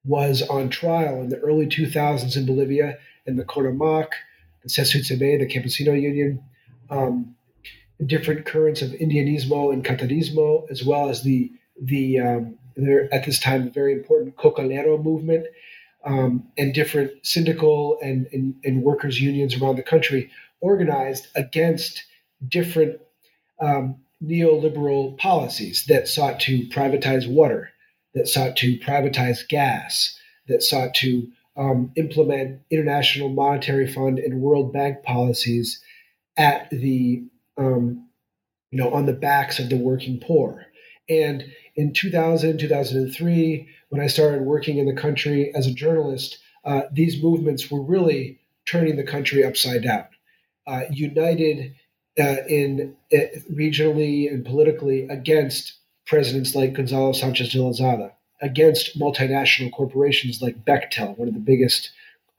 was 0.05 0.41
on 0.43 0.69
trial 0.69 1.21
in 1.21 1.29
the 1.29 1.39
early 1.39 1.65
2000s 1.65 2.37
in 2.37 2.45
Bolivia, 2.45 2.97
and 3.25 3.37
the 3.37 3.43
CONAMAQ, 3.43 4.07
the 4.63 4.69
CCCB, 4.69 5.39
the 5.39 5.47
Campesino 5.47 5.99
Union, 5.99 6.41
um, 6.89 7.35
different 8.05 8.45
currents 8.45 8.81
of 8.81 8.91
Indianismo 8.91 9.73
and 9.73 9.83
Katarismo, 9.83 10.69
as 10.69 10.83
well 10.83 11.09
as 11.09 11.23
the 11.23 11.51
the 11.81 12.19
um, 12.19 12.57
at 13.11 13.25
this 13.25 13.39
time 13.39 13.71
very 13.71 13.93
important 13.93 14.35
Cocalero 14.35 15.01
movement, 15.03 15.47
um, 16.03 16.47
and 16.57 16.73
different 16.73 17.11
syndical 17.25 17.97
and, 18.01 18.27
and, 18.31 18.55
and, 18.63 18.83
workers 18.83 19.19
unions 19.19 19.59
around 19.59 19.75
the 19.75 19.83
country 19.83 20.29
organized 20.61 21.27
against 21.35 22.03
different 22.47 22.99
um, 23.59 23.95
neoliberal 24.23 25.17
policies 25.17 25.85
that 25.87 26.07
sought 26.07 26.39
to 26.39 26.67
privatize 26.69 27.29
water, 27.29 27.71
that 28.13 28.27
sought 28.27 28.55
to 28.57 28.77
privatize 28.79 29.47
gas, 29.47 30.17
that 30.47 30.63
sought 30.63 30.93
to 30.95 31.27
um, 31.57 31.91
implement 31.95 32.61
International 32.69 33.29
Monetary 33.29 33.91
Fund 33.91 34.19
and 34.19 34.41
World 34.41 34.71
Bank 34.71 35.03
policies 35.03 35.81
at 36.37 36.69
the 36.69 37.23
um, 37.57 38.07
you 38.71 38.79
know 38.79 38.93
on 38.93 39.05
the 39.05 39.13
backs 39.13 39.59
of 39.59 39.69
the 39.69 39.77
working 39.77 40.19
poor. 40.19 40.65
And 41.09 41.45
in 41.75 41.93
2000, 41.93 42.57
2003, 42.57 43.67
when 43.89 44.01
I 44.01 44.07
started 44.07 44.41
working 44.41 44.77
in 44.77 44.87
the 44.87 45.01
country 45.01 45.53
as 45.55 45.65
a 45.65 45.73
journalist, 45.73 46.37
uh, 46.65 46.81
these 46.91 47.23
movements 47.23 47.71
were 47.71 47.81
really 47.81 48.39
turning 48.67 48.97
the 48.97 49.03
country 49.03 49.45
upside 49.45 49.83
down. 49.83 50.05
Uh, 50.65 50.81
united 50.91 51.73
uh, 52.19 52.37
in 52.49 52.95
uh, 53.13 53.17
regionally 53.53 54.29
and 54.29 54.45
politically 54.45 55.07
against 55.07 55.77
presidents 56.05 56.55
like 56.55 56.73
Gonzalo 56.73 57.13
Sanchez 57.13 57.49
de 57.49 57.59
Lozada, 57.59 58.11
against 58.41 58.99
multinational 58.99 59.71
corporations 59.71 60.41
like 60.41 60.65
Bechtel, 60.65 61.17
one 61.17 61.27
of 61.27 61.33
the 61.33 61.39
biggest 61.39 61.91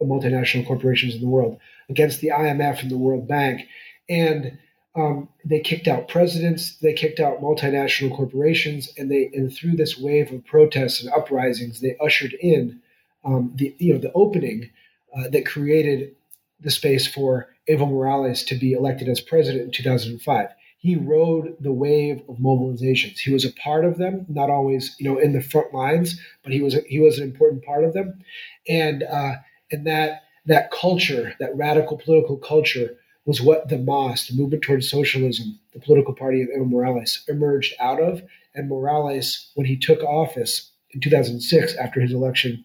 multinational 0.02 0.66
corporations 0.66 1.14
in 1.14 1.20
the 1.20 1.28
world, 1.28 1.58
against 1.88 2.20
the 2.20 2.28
IMF 2.28 2.82
and 2.82 2.90
the 2.90 2.98
World 2.98 3.26
Bank, 3.26 3.62
and 4.08 4.58
um, 4.98 5.28
they 5.44 5.60
kicked 5.60 5.86
out 5.86 6.08
presidents, 6.08 6.76
they 6.78 6.92
kicked 6.92 7.20
out 7.20 7.40
multinational 7.40 8.14
corporations, 8.14 8.92
and 8.98 9.10
they 9.10 9.30
and 9.32 9.52
through 9.54 9.76
this 9.76 9.96
wave 9.96 10.32
of 10.32 10.44
protests 10.44 11.02
and 11.02 11.12
uprisings, 11.12 11.80
they 11.80 11.96
ushered 12.00 12.34
in 12.34 12.80
um, 13.24 13.52
the 13.54 13.74
you 13.78 13.92
know 13.92 14.00
the 14.00 14.12
opening 14.12 14.70
uh, 15.16 15.28
that 15.28 15.46
created 15.46 16.16
the 16.60 16.70
space 16.70 17.06
for 17.06 17.48
Evo 17.68 17.88
Morales 17.88 18.42
to 18.44 18.56
be 18.56 18.72
elected 18.72 19.08
as 19.08 19.20
president 19.20 19.64
in 19.64 19.70
2005. 19.70 20.48
He 20.78 20.96
rode 20.96 21.56
the 21.60 21.72
wave 21.72 22.22
of 22.28 22.36
mobilizations. 22.36 23.18
He 23.18 23.32
was 23.32 23.44
a 23.44 23.52
part 23.52 23.84
of 23.84 23.98
them, 23.98 24.26
not 24.28 24.50
always, 24.50 24.96
you 24.98 25.08
know, 25.08 25.18
in 25.18 25.32
the 25.32 25.40
front 25.40 25.72
lines, 25.72 26.20
but 26.42 26.52
he 26.52 26.60
was 26.60 26.74
he 26.86 26.98
was 26.98 27.18
an 27.18 27.24
important 27.24 27.64
part 27.64 27.84
of 27.84 27.94
them, 27.94 28.20
and 28.68 29.04
uh, 29.04 29.34
and 29.70 29.86
that 29.86 30.22
that 30.46 30.72
culture, 30.72 31.34
that 31.38 31.54
radical 31.56 31.98
political 31.98 32.36
culture, 32.36 32.96
was 33.28 33.42
what 33.42 33.68
the 33.68 33.76
MAS, 33.76 34.26
the 34.26 34.34
Movement 34.34 34.62
Towards 34.62 34.90
Socialism, 34.90 35.58
the 35.74 35.80
political 35.80 36.14
party 36.14 36.40
of 36.40 36.48
Evo 36.48 36.66
Morales, 36.66 37.24
emerged 37.28 37.74
out 37.78 38.00
of. 38.00 38.22
And 38.54 38.70
Morales, 38.70 39.50
when 39.54 39.66
he 39.66 39.76
took 39.76 40.02
office 40.02 40.70
in 40.94 41.02
2006 41.02 41.76
after 41.76 42.00
his 42.00 42.14
election, 42.14 42.64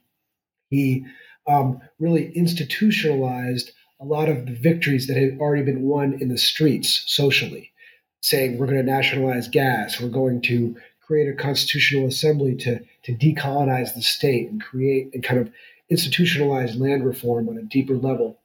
he 0.70 1.06
um, 1.50 1.82
really 2.00 2.32
institutionalized 2.32 3.74
a 4.00 4.06
lot 4.06 4.30
of 4.30 4.46
the 4.46 4.54
victories 4.54 5.08
that 5.08 5.18
had 5.18 5.38
already 5.38 5.64
been 5.64 5.82
won 5.82 6.14
in 6.14 6.30
the 6.30 6.38
streets 6.38 7.04
socially, 7.08 7.74
saying 8.22 8.58
we're 8.58 8.66
going 8.66 8.78
to 8.78 8.84
nationalize 8.90 9.50
gas, 9.50 10.00
we're 10.00 10.08
going 10.08 10.42
to 10.44 10.78
create 11.02 11.28
a 11.28 11.36
constitutional 11.36 12.08
assembly 12.08 12.56
to, 12.56 12.80
to 13.04 13.14
decolonize 13.14 13.94
the 13.96 14.02
state 14.02 14.50
and 14.50 14.64
create 14.64 15.14
and 15.14 15.26
kind 15.26 15.42
of 15.42 15.52
institutionalize 15.92 16.80
land 16.80 17.06
reform 17.06 17.50
on 17.50 17.58
a 17.58 17.64
deeper 17.64 17.98
level. 17.98 18.40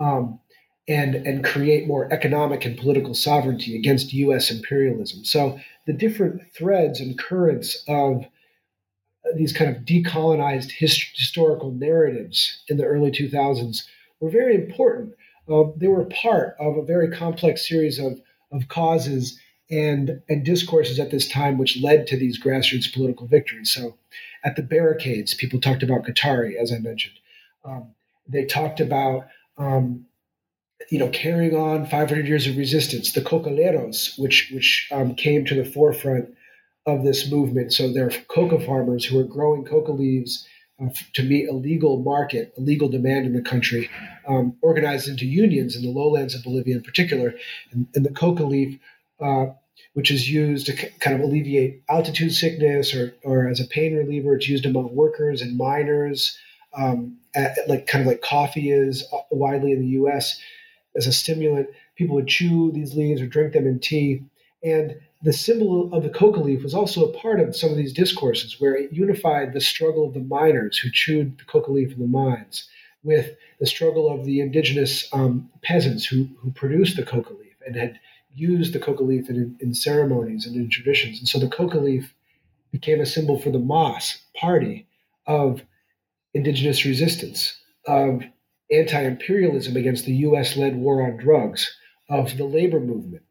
Um, 0.00 0.40
and, 0.90 1.14
and 1.14 1.44
create 1.44 1.86
more 1.86 2.12
economic 2.12 2.64
and 2.64 2.76
political 2.76 3.14
sovereignty 3.14 3.76
against 3.76 4.12
US 4.12 4.50
imperialism. 4.50 5.24
So 5.24 5.60
the 5.86 5.92
different 5.92 6.42
threads 6.52 7.00
and 7.00 7.16
currents 7.16 7.84
of 7.86 8.24
these 9.36 9.52
kind 9.52 9.74
of 9.74 9.84
decolonized 9.84 10.72
hist- 10.72 11.12
historical 11.14 11.70
narratives 11.70 12.64
in 12.66 12.76
the 12.76 12.84
early 12.84 13.12
2000s 13.12 13.84
were 14.18 14.30
very 14.30 14.56
important. 14.56 15.14
Uh, 15.48 15.64
they 15.76 15.86
were 15.86 16.06
part 16.06 16.56
of 16.58 16.76
a 16.76 16.84
very 16.84 17.08
complex 17.08 17.68
series 17.68 18.00
of, 18.00 18.20
of 18.50 18.66
causes 18.66 19.38
and, 19.70 20.20
and 20.28 20.44
discourses 20.44 20.98
at 20.98 21.12
this 21.12 21.28
time, 21.28 21.56
which 21.56 21.80
led 21.80 22.08
to 22.08 22.16
these 22.16 22.42
grassroots 22.42 22.92
political 22.92 23.28
victories. 23.28 23.70
So, 23.70 23.96
at 24.42 24.56
the 24.56 24.62
barricades, 24.62 25.34
people 25.34 25.60
talked 25.60 25.84
about 25.84 26.04
Katari, 26.04 26.56
as 26.60 26.72
I 26.72 26.78
mentioned. 26.78 27.14
Um, 27.64 27.94
they 28.26 28.44
talked 28.46 28.80
about 28.80 29.28
um, 29.58 30.06
you 30.88 30.98
know, 30.98 31.08
carrying 31.10 31.54
on 31.54 31.86
500 31.86 32.26
years 32.26 32.46
of 32.46 32.56
resistance, 32.56 33.12
the 33.12 33.20
cocaleros, 33.20 34.18
which 34.18 34.50
which 34.52 34.88
um, 34.90 35.14
came 35.14 35.44
to 35.44 35.54
the 35.54 35.64
forefront 35.64 36.34
of 36.86 37.04
this 37.04 37.30
movement. 37.30 37.72
So 37.72 37.92
they're 37.92 38.10
coca 38.28 38.58
farmers 38.60 39.04
who 39.04 39.18
are 39.18 39.24
growing 39.24 39.64
coca 39.64 39.92
leaves 39.92 40.46
uh, 40.82 40.88
to 41.12 41.22
meet 41.22 41.48
a 41.48 41.52
legal 41.52 41.98
market, 42.02 42.54
a 42.56 42.60
legal 42.60 42.88
demand 42.88 43.26
in 43.26 43.34
the 43.34 43.42
country, 43.42 43.90
um, 44.26 44.56
organized 44.62 45.08
into 45.08 45.26
unions 45.26 45.76
in 45.76 45.82
the 45.82 45.90
lowlands 45.90 46.34
of 46.34 46.42
Bolivia 46.42 46.76
in 46.76 46.82
particular. 46.82 47.34
And, 47.70 47.86
and 47.94 48.04
the 48.04 48.12
coca 48.12 48.44
leaf, 48.44 48.78
uh, 49.20 49.46
which 49.92 50.10
is 50.10 50.30
used 50.30 50.66
to 50.66 50.76
c- 50.76 50.88
kind 51.00 51.16
of 51.16 51.22
alleviate 51.22 51.82
altitude 51.88 52.32
sickness 52.32 52.94
or, 52.94 53.14
or 53.22 53.48
as 53.48 53.60
a 53.60 53.66
pain 53.66 53.94
reliever, 53.94 54.34
it's 54.34 54.48
used 54.48 54.64
among 54.64 54.94
workers 54.94 55.42
and 55.42 55.56
miners, 55.56 56.38
um, 56.72 57.18
at, 57.34 57.58
like 57.68 57.86
kind 57.86 58.02
of 58.02 58.08
like 58.08 58.22
coffee 58.22 58.70
is 58.70 59.06
uh, 59.12 59.18
widely 59.30 59.72
in 59.72 59.80
the 59.80 59.88
U.S. 59.88 60.40
as 60.96 61.06
a 61.06 61.12
stimulant. 61.12 61.68
People 61.96 62.16
would 62.16 62.28
chew 62.28 62.70
these 62.72 62.94
leaves 62.94 63.20
or 63.20 63.26
drink 63.26 63.52
them 63.52 63.66
in 63.66 63.78
tea. 63.78 64.22
And 64.62 64.96
the 65.22 65.32
symbol 65.32 65.92
of 65.92 66.02
the 66.02 66.10
coca 66.10 66.40
leaf 66.40 66.62
was 66.62 66.74
also 66.74 67.04
a 67.04 67.12
part 67.18 67.40
of 67.40 67.54
some 67.54 67.70
of 67.70 67.76
these 67.76 67.92
discourses 67.92 68.60
where 68.60 68.74
it 68.74 68.92
unified 68.92 69.52
the 69.52 69.60
struggle 69.60 70.06
of 70.06 70.14
the 70.14 70.20
miners 70.20 70.78
who 70.78 70.90
chewed 70.90 71.38
the 71.38 71.44
coca 71.44 71.70
leaf 71.70 71.92
in 71.92 72.00
the 72.00 72.06
mines 72.06 72.68
with 73.02 73.36
the 73.58 73.66
struggle 73.66 74.12
of 74.12 74.24
the 74.24 74.40
indigenous 74.40 75.08
um, 75.12 75.50
peasants 75.62 76.04
who, 76.04 76.28
who 76.38 76.50
produced 76.50 76.96
the 76.96 77.02
coca 77.02 77.32
leaf 77.32 77.56
and 77.66 77.76
had 77.76 77.98
used 78.34 78.72
the 78.72 78.78
coca 78.78 79.02
leaf 79.02 79.28
in, 79.28 79.56
in 79.60 79.74
ceremonies 79.74 80.46
and 80.46 80.56
in 80.56 80.70
traditions. 80.70 81.18
And 81.18 81.28
so 81.28 81.38
the 81.38 81.48
coca 81.48 81.78
leaf 81.78 82.14
became 82.70 83.00
a 83.00 83.06
symbol 83.06 83.38
for 83.38 83.50
the 83.50 83.58
MAS 83.58 84.22
party 84.34 84.86
of 85.26 85.62
indigenous 86.34 86.84
resistance, 86.84 87.58
of 87.86 88.22
anti 88.70 89.02
imperialism 89.02 89.76
against 89.76 90.04
the 90.04 90.14
US 90.14 90.56
led 90.56 90.76
war 90.76 91.02
on 91.02 91.16
drugs, 91.16 91.76
of 92.08 92.36
the 92.36 92.44
labor 92.44 92.80
movement 92.80 93.22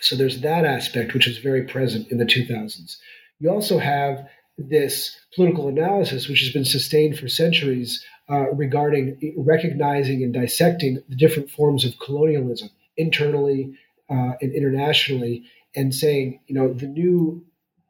so 0.00 0.16
there's 0.16 0.40
that 0.40 0.64
aspect, 0.64 1.14
which 1.14 1.26
is 1.26 1.38
very 1.38 1.64
present 1.64 2.08
in 2.10 2.18
the 2.18 2.24
2000s. 2.24 2.96
You 3.40 3.50
also 3.50 3.78
have 3.78 4.28
this 4.56 5.16
political 5.34 5.68
analysis, 5.68 6.28
which 6.28 6.40
has 6.40 6.52
been 6.52 6.64
sustained 6.64 7.18
for 7.18 7.28
centuries 7.28 8.04
uh, 8.30 8.50
regarding 8.52 9.34
recognizing 9.36 10.22
and 10.22 10.32
dissecting 10.32 11.02
the 11.08 11.16
different 11.16 11.50
forms 11.50 11.84
of 11.84 11.98
colonialism 11.98 12.70
internally 12.96 13.74
uh, 14.10 14.32
and 14.40 14.52
internationally, 14.54 15.44
and 15.76 15.94
saying, 15.94 16.40
you 16.46 16.54
know, 16.54 16.72
the 16.72 16.86
new 16.86 17.44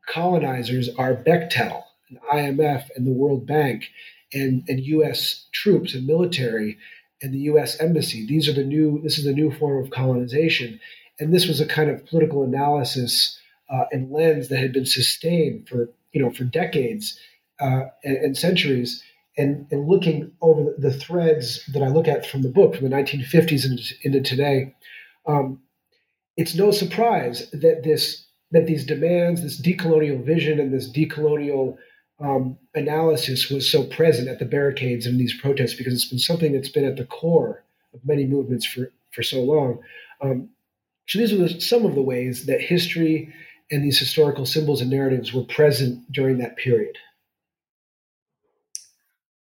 colonizers 0.07 0.89
are 0.97 1.14
Bechtel, 1.14 1.83
and 2.09 2.18
IMF, 2.33 2.89
and 2.97 3.07
the 3.07 3.12
World 3.12 3.47
Bank, 3.47 3.85
and, 4.33 4.64
and 4.68 4.81
U.S. 4.81 5.47
troops 5.53 5.95
and 5.95 6.07
military, 6.07 6.79
and 7.22 7.35
the 7.35 7.41
U.S. 7.41 7.81
embassy. 7.81 8.26
These 8.26 8.49
are 8.49 8.53
the 8.53 8.64
new. 8.64 9.01
This 9.03 9.18
is 9.18 9.24
the 9.24 9.33
new 9.33 9.51
form 9.51 9.83
of 9.83 9.91
colonization, 9.91 10.81
and 11.18 11.33
this 11.33 11.47
was 11.47 11.61
a 11.61 11.66
kind 11.66 11.91
of 11.91 12.07
political 12.07 12.45
analysis 12.45 13.39
uh, 13.70 13.85
and 13.91 14.11
lens 14.11 14.49
that 14.49 14.59
had 14.59 14.72
been 14.72 14.87
sustained 14.87 15.68
for 15.68 15.89
you 16.12 16.22
know 16.22 16.31
for 16.31 16.45
decades 16.45 17.18
uh, 17.61 17.85
and, 18.05 18.16
and, 18.18 18.37
centuries. 18.37 19.03
and, 19.37 19.66
and 19.70 19.89
looking 19.89 20.31
over 20.41 20.74
the, 20.79 20.93
threads 20.93 21.64
that 21.72 21.83
I 21.83 21.89
look 21.89 22.07
at 22.07 22.26
from 22.26 22.43
the 22.43 22.49
book 22.49 22.76
from 22.76 22.89
the 22.89 22.97
1950s 22.97 23.64
into, 23.64 23.95
into 24.03 24.20
today, 24.20 24.74
um, 25.26 25.61
it's 26.37 26.55
no 26.55 26.70
surprise 26.70 27.51
that 27.51 27.83
this 27.83 28.24
that 28.51 28.66
these 28.66 28.87
demands, 28.87 29.43
this 29.43 29.61
decolonial 29.61 30.24
vision, 30.24 30.59
and 30.59 30.72
this 30.72 30.91
decolonial 30.91 31.76
um, 32.21 32.59
analysis 32.75 33.49
was 33.49 33.71
so 33.71 33.85
present 33.85 34.29
at 34.29 34.39
the 34.39 34.45
barricades 34.45 35.07
and 35.07 35.21
these 35.21 35.39
protests 35.41 35.75
because 35.75 35.93
it's 35.93 36.09
been 36.09 36.19
something 36.19 36.53
that's 36.53 36.69
been 36.69 36.85
at 36.85 36.97
the 36.97 37.05
core 37.05 37.64
of 37.95 38.01
many 38.05 38.27
movements 38.27 38.66
for 38.66 38.91
for 39.12 39.23
so 39.23 39.41
long. 39.41 39.81
Um, 40.21 40.51
so 41.07 41.19
these 41.19 41.33
are 41.33 41.61
some 41.61 41.87
of 41.87 41.95
the 41.95 42.03
ways 42.03 42.47
that 42.47 42.61
history 42.61 43.33
and 43.71 43.85
these 43.85 43.99
historical 43.99 44.47
symbols 44.47 44.81
and 44.81 44.91
narratives 44.91 45.33
were 45.33 45.45
present 45.45 46.11
during 46.12 46.39
that 46.39 46.57
period. 46.57 46.97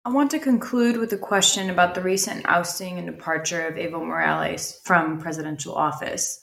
I 0.03 0.09
want 0.09 0.32
to 0.32 0.39
conclude 0.39 0.97
with 0.97 1.13
a 1.13 1.17
question 1.17 1.69
about 1.69 1.93
the 1.93 2.01
recent 2.01 2.45
ousting 2.47 2.97
and 2.97 3.05
departure 3.05 3.67
of 3.67 3.76
Evo 3.76 4.03
Morales 4.03 4.82
from 4.84 5.19
presidential 5.19 5.76
office. 5.76 6.41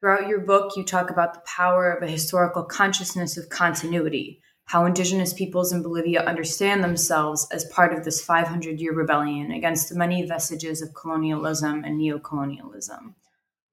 Throughout 0.00 0.28
your 0.28 0.40
book, 0.40 0.72
you 0.76 0.84
talk 0.84 1.08
about 1.08 1.32
the 1.32 1.42
power 1.46 1.90
of 1.90 2.02
a 2.02 2.10
historical 2.10 2.64
consciousness 2.64 3.38
of 3.38 3.48
continuity, 3.48 4.42
how 4.68 4.84
indigenous 4.84 5.32
peoples 5.32 5.72
in 5.72 5.82
Bolivia 5.82 6.22
understand 6.24 6.84
themselves 6.84 7.48
as 7.50 7.64
part 7.66 7.94
of 7.94 8.04
this 8.04 8.22
500 8.22 8.78
year 8.78 8.92
rebellion 8.92 9.50
against 9.50 9.88
the 9.88 9.94
many 9.94 10.26
vestiges 10.26 10.82
of 10.82 10.92
colonialism 10.92 11.84
and 11.84 11.98
neocolonialism. 11.98 13.14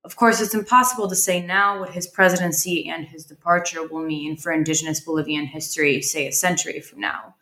Of 0.06 0.16
course, 0.16 0.39
it's 0.39 0.54
impossible 0.54 1.10
to 1.10 1.16
say 1.16 1.46
now 1.46 1.82
what 1.82 1.89
his 1.89 2.08
presidency 2.08 2.88
and 2.88 3.06
his 3.06 3.26
departure 3.26 3.86
will 3.86 4.06
mean 4.06 4.38
for 4.38 4.54
indigenous 4.54 5.02
Bolivian 5.02 5.48
history, 5.48 6.02
say 6.02 6.28
a 6.28 6.32
century 6.32 6.80
from 6.80 7.02
now. 7.02 7.36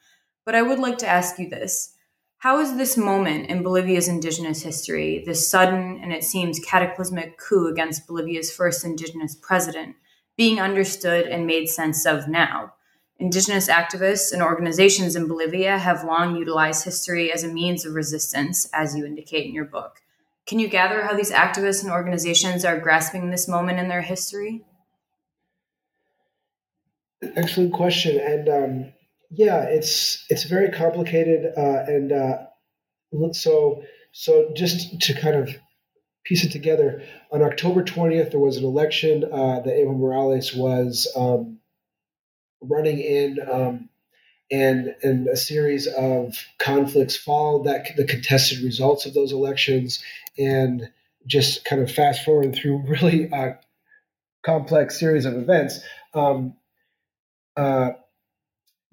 But 0.46 0.56
I 0.56 0.64
would 0.64 0.80
like 0.80 0.98
to 1.00 1.08
ask 1.08 1.38
you 1.38 1.48
this. 1.48 1.94
How 2.40 2.60
is 2.60 2.76
this 2.76 2.98
moment 2.98 3.52
in 3.52 3.62
Bolivia's 3.62 4.08
indigenous 4.08 4.64
history, 4.64 5.22
this 5.28 5.48
sudden 5.48 6.00
and 6.02 6.12
it 6.12 6.24
seems 6.24 6.60
cataclysmic 6.60 7.38
coup 7.38 7.68
against 7.68 8.08
Bolivia's 8.08 8.52
first 8.52 8.84
indigenous 8.84 9.36
president, 9.36 9.96
being 10.38 10.60
understood 10.60 11.28
and 11.28 11.46
made 11.46 11.70
sense 11.70 12.08
of 12.08 12.28
now? 12.28 12.74
Indigenous 13.20 13.70
activists 13.70 14.34
and 14.34 14.42
organizations 14.42 15.16
in 15.16 15.28
Bolivia 15.28 15.78
have 15.78 16.04
long 16.04 16.36
utilized 16.36 16.84
history 16.84 17.32
as 17.32 17.44
a 17.44 17.48
means 17.48 17.86
of 17.86 17.94
resistance, 17.94 18.68
as 18.74 18.96
you 18.96 19.06
indicate 19.06 19.46
in 19.46 19.54
your 19.54 19.66
book. 19.66 20.02
Can 20.46 20.60
you 20.60 20.68
gather 20.68 21.04
how 21.04 21.16
these 21.16 21.32
activists 21.32 21.84
and 21.84 21.92
organizations 21.92 22.66
are 22.66 22.80
grasping 22.80 23.30
this 23.30 23.48
moment 23.48 23.80
in 23.80 23.88
their 23.88 24.02
history? 24.02 24.66
Excellent 27.36 27.72
question, 27.72 28.20
and 28.20 28.50
um, 28.50 28.94
yeah, 29.30 29.62
it's 29.64 30.26
it's 30.30 30.44
very 30.44 30.72
complicated, 30.72 31.54
uh, 31.58 31.86
and 31.88 32.12
uh, 32.12 32.38
so 33.32 33.84
so 34.12 34.52
just 34.54 35.00
to 35.00 35.14
kind 35.14 35.36
of 35.36 35.56
piece 36.26 36.44
it 36.44 36.52
together, 36.52 37.02
on 37.32 37.42
October 37.42 37.82
twentieth 37.84 38.32
there 38.32 38.42
was 38.42 38.58
an 38.58 38.66
election 38.66 39.24
uh, 39.24 39.62
that 39.62 39.74
Evo 39.74 39.98
Morales 39.98 40.54
was 40.54 41.10
um, 41.16 41.60
running 42.64 43.00
in. 43.00 43.40
Um, 43.50 43.90
and, 44.52 44.94
and 45.02 45.28
a 45.28 45.38
series 45.38 45.88
of 45.88 46.36
conflicts 46.60 47.16
followed 47.16 47.66
that 47.66 47.96
the 47.96 48.06
contested 48.06 48.60
results 48.64 49.06
of 49.06 49.14
those 49.14 49.32
elections 49.32 50.04
and 50.38 50.92
just 51.26 51.66
kind 51.66 51.82
of 51.82 51.92
fast 51.92 52.24
forward 52.24 52.54
through 52.54 52.84
really 52.88 53.30
a 53.32 53.58
complex 54.44 55.00
series 55.00 55.26
of 55.26 55.36
events. 55.36 55.80
Um, 56.14 56.56
uh, 57.56 57.92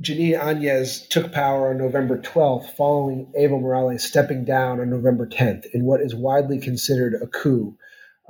Jeanine 0.02 0.40
Áñez 0.40 1.06
took 1.08 1.30
power 1.30 1.70
on 1.70 1.78
November 1.78 2.16
12th, 2.16 2.74
following 2.74 3.30
Evo 3.38 3.60
Morales 3.60 4.02
stepping 4.02 4.46
down 4.46 4.80
on 4.80 4.88
November 4.88 5.26
10th 5.26 5.66
in 5.74 5.84
what 5.84 6.00
is 6.00 6.14
widely 6.14 6.58
considered 6.58 7.14
a 7.20 7.26
coup 7.26 7.76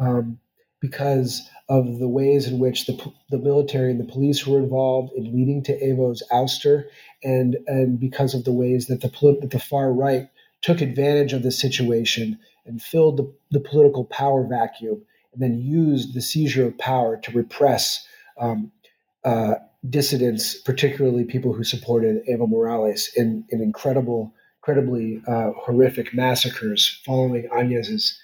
um, 0.01 0.41
because 0.80 1.49
of 1.71 2.01
the 2.01 2.09
ways 2.09 2.49
in 2.49 2.59
which 2.59 2.87
the, 2.87 3.12
the 3.31 3.39
military 3.39 3.93
and 3.93 4.01
the 4.01 4.12
police 4.12 4.45
were 4.45 4.59
involved 4.59 5.12
in 5.12 5.33
leading 5.33 5.62
to 5.62 5.81
Evo's 5.81 6.23
ouster, 6.33 6.85
and, 7.23 7.57
and 7.68 8.01
because 8.01 8.35
of 8.35 8.45
the 8.45 8.53
ways 8.53 8.87
that 8.89 9.01
the, 9.01 9.39
that 9.41 9.51
the 9.53 9.61
far 9.61 9.93
right 9.93 10.29
took 10.62 10.81
advantage 10.81 11.33
of 11.33 11.45
the 11.45 11.53
situation 11.53 12.39
and 12.66 12.83
filled 12.83 13.16
the, 13.16 13.33
the 13.53 13.61
political 13.61 14.05
power 14.05 14.45
vacuum, 14.45 15.01
and 15.33 15.41
then 15.41 15.61
used 15.61 16.12
the 16.12 16.21
seizure 16.21 16.66
of 16.66 16.77
power 16.77 17.16
to 17.16 17.31
repress 17.31 18.05
um, 18.41 18.73
uh, 19.25 19.55
dissidents, 19.89 20.57
particularly 20.57 21.25
people 21.25 21.53
who 21.53 21.62
supported 21.62 22.27
Evo 22.27 22.49
Morales, 22.49 23.11
in, 23.16 23.45
in 23.51 23.62
incredible, 23.62 24.35
incredibly 24.59 25.23
uh, 25.29 25.53
horrific 25.57 26.12
massacres 26.12 27.01
following 27.07 27.49
Áñez's 27.55 28.20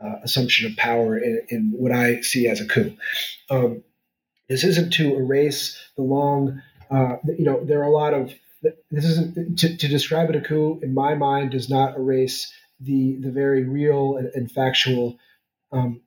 uh, 0.00 0.16
assumption 0.22 0.70
of 0.70 0.76
power 0.76 1.18
in, 1.18 1.42
in, 1.48 1.72
what 1.76 1.92
I 1.92 2.20
see 2.20 2.46
as 2.46 2.60
a 2.60 2.66
coup. 2.66 2.96
Um, 3.50 3.82
this 4.48 4.64
isn't 4.64 4.92
to 4.94 5.16
erase 5.16 5.78
the 5.96 6.02
long, 6.02 6.62
uh, 6.90 7.16
you 7.26 7.44
know, 7.44 7.64
there 7.64 7.80
are 7.80 7.88
a 7.88 7.90
lot 7.90 8.14
of 8.14 8.32
this 8.90 9.04
isn't 9.04 9.58
to, 9.58 9.76
to 9.76 9.88
describe 9.88 10.30
it 10.30 10.36
a 10.36 10.40
coup 10.40 10.80
in 10.82 10.92
my 10.92 11.14
mind 11.14 11.52
does 11.52 11.68
not 11.68 11.96
erase 11.96 12.52
the 12.80 13.16
the 13.20 13.30
very 13.30 13.62
real 13.62 14.16
and, 14.16 14.30
and 14.34 14.50
factual 14.50 15.16
um, 15.70 16.00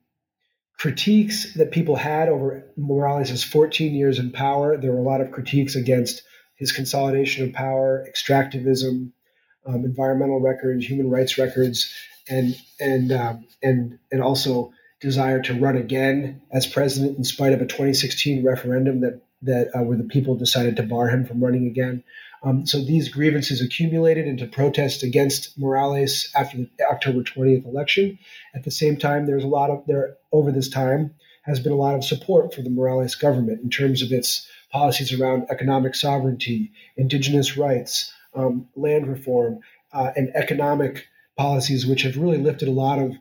critiques 0.78 1.54
that 1.54 1.70
people 1.70 1.96
had 1.96 2.28
over 2.28 2.64
Morales' 2.76 3.44
14 3.44 3.94
years 3.94 4.18
in 4.18 4.32
power. 4.32 4.76
There 4.76 4.92
were 4.92 4.98
a 4.98 5.02
lot 5.02 5.20
of 5.20 5.30
critiques 5.30 5.76
against 5.76 6.22
his 6.56 6.72
consolidation 6.72 7.44
of 7.44 7.52
power, 7.52 8.06
extractivism, 8.10 9.12
um, 9.64 9.84
environmental 9.84 10.40
records, 10.40 10.84
human 10.84 11.08
rights 11.08 11.38
records, 11.38 11.94
and 12.28 12.56
and 12.80 13.12
um, 13.12 13.46
and 13.62 13.98
and 14.10 14.22
also 14.22 14.72
desire 15.00 15.42
to 15.42 15.54
run 15.54 15.76
again 15.76 16.40
as 16.52 16.66
president 16.66 17.18
in 17.18 17.24
spite 17.24 17.52
of 17.52 17.60
a 17.60 17.66
2016 17.66 18.44
referendum 18.44 19.00
that 19.00 19.20
that 19.42 19.70
uh, 19.74 19.82
where 19.82 19.98
the 19.98 20.04
people 20.04 20.36
decided 20.36 20.76
to 20.76 20.82
bar 20.82 21.08
him 21.08 21.24
from 21.24 21.42
running 21.42 21.66
again. 21.66 22.04
Um, 22.44 22.66
so 22.66 22.78
these 22.84 23.08
grievances 23.08 23.60
accumulated 23.60 24.26
into 24.26 24.46
protest 24.46 25.02
against 25.02 25.56
Morales 25.58 26.28
after 26.34 26.56
the 26.58 26.68
October 26.90 27.22
20th 27.22 27.64
election. 27.66 28.18
At 28.54 28.64
the 28.64 28.70
same 28.70 28.96
time, 28.96 29.26
there's 29.26 29.44
a 29.44 29.48
lot 29.48 29.70
of 29.70 29.84
there 29.86 30.16
over 30.32 30.50
this 30.50 30.68
time 30.68 31.14
has 31.42 31.58
been 31.58 31.72
a 31.72 31.76
lot 31.76 31.94
of 31.94 32.04
support 32.04 32.54
for 32.54 32.62
the 32.62 32.70
Morales 32.70 33.16
government 33.16 33.60
in 33.62 33.70
terms 33.70 34.00
of 34.00 34.12
its 34.12 34.48
policies 34.70 35.12
around 35.12 35.46
economic 35.50 35.94
sovereignty, 35.94 36.72
indigenous 36.96 37.56
rights, 37.56 38.12
um, 38.34 38.68
land 38.76 39.06
reform, 39.08 39.58
uh, 39.92 40.12
and 40.16 40.30
economic 40.34 41.08
policies, 41.36 41.86
which 41.86 42.02
have 42.02 42.16
really 42.16 42.38
lifted 42.38 42.68
a 42.68 42.72
lot 42.72 42.98
of 42.98 43.12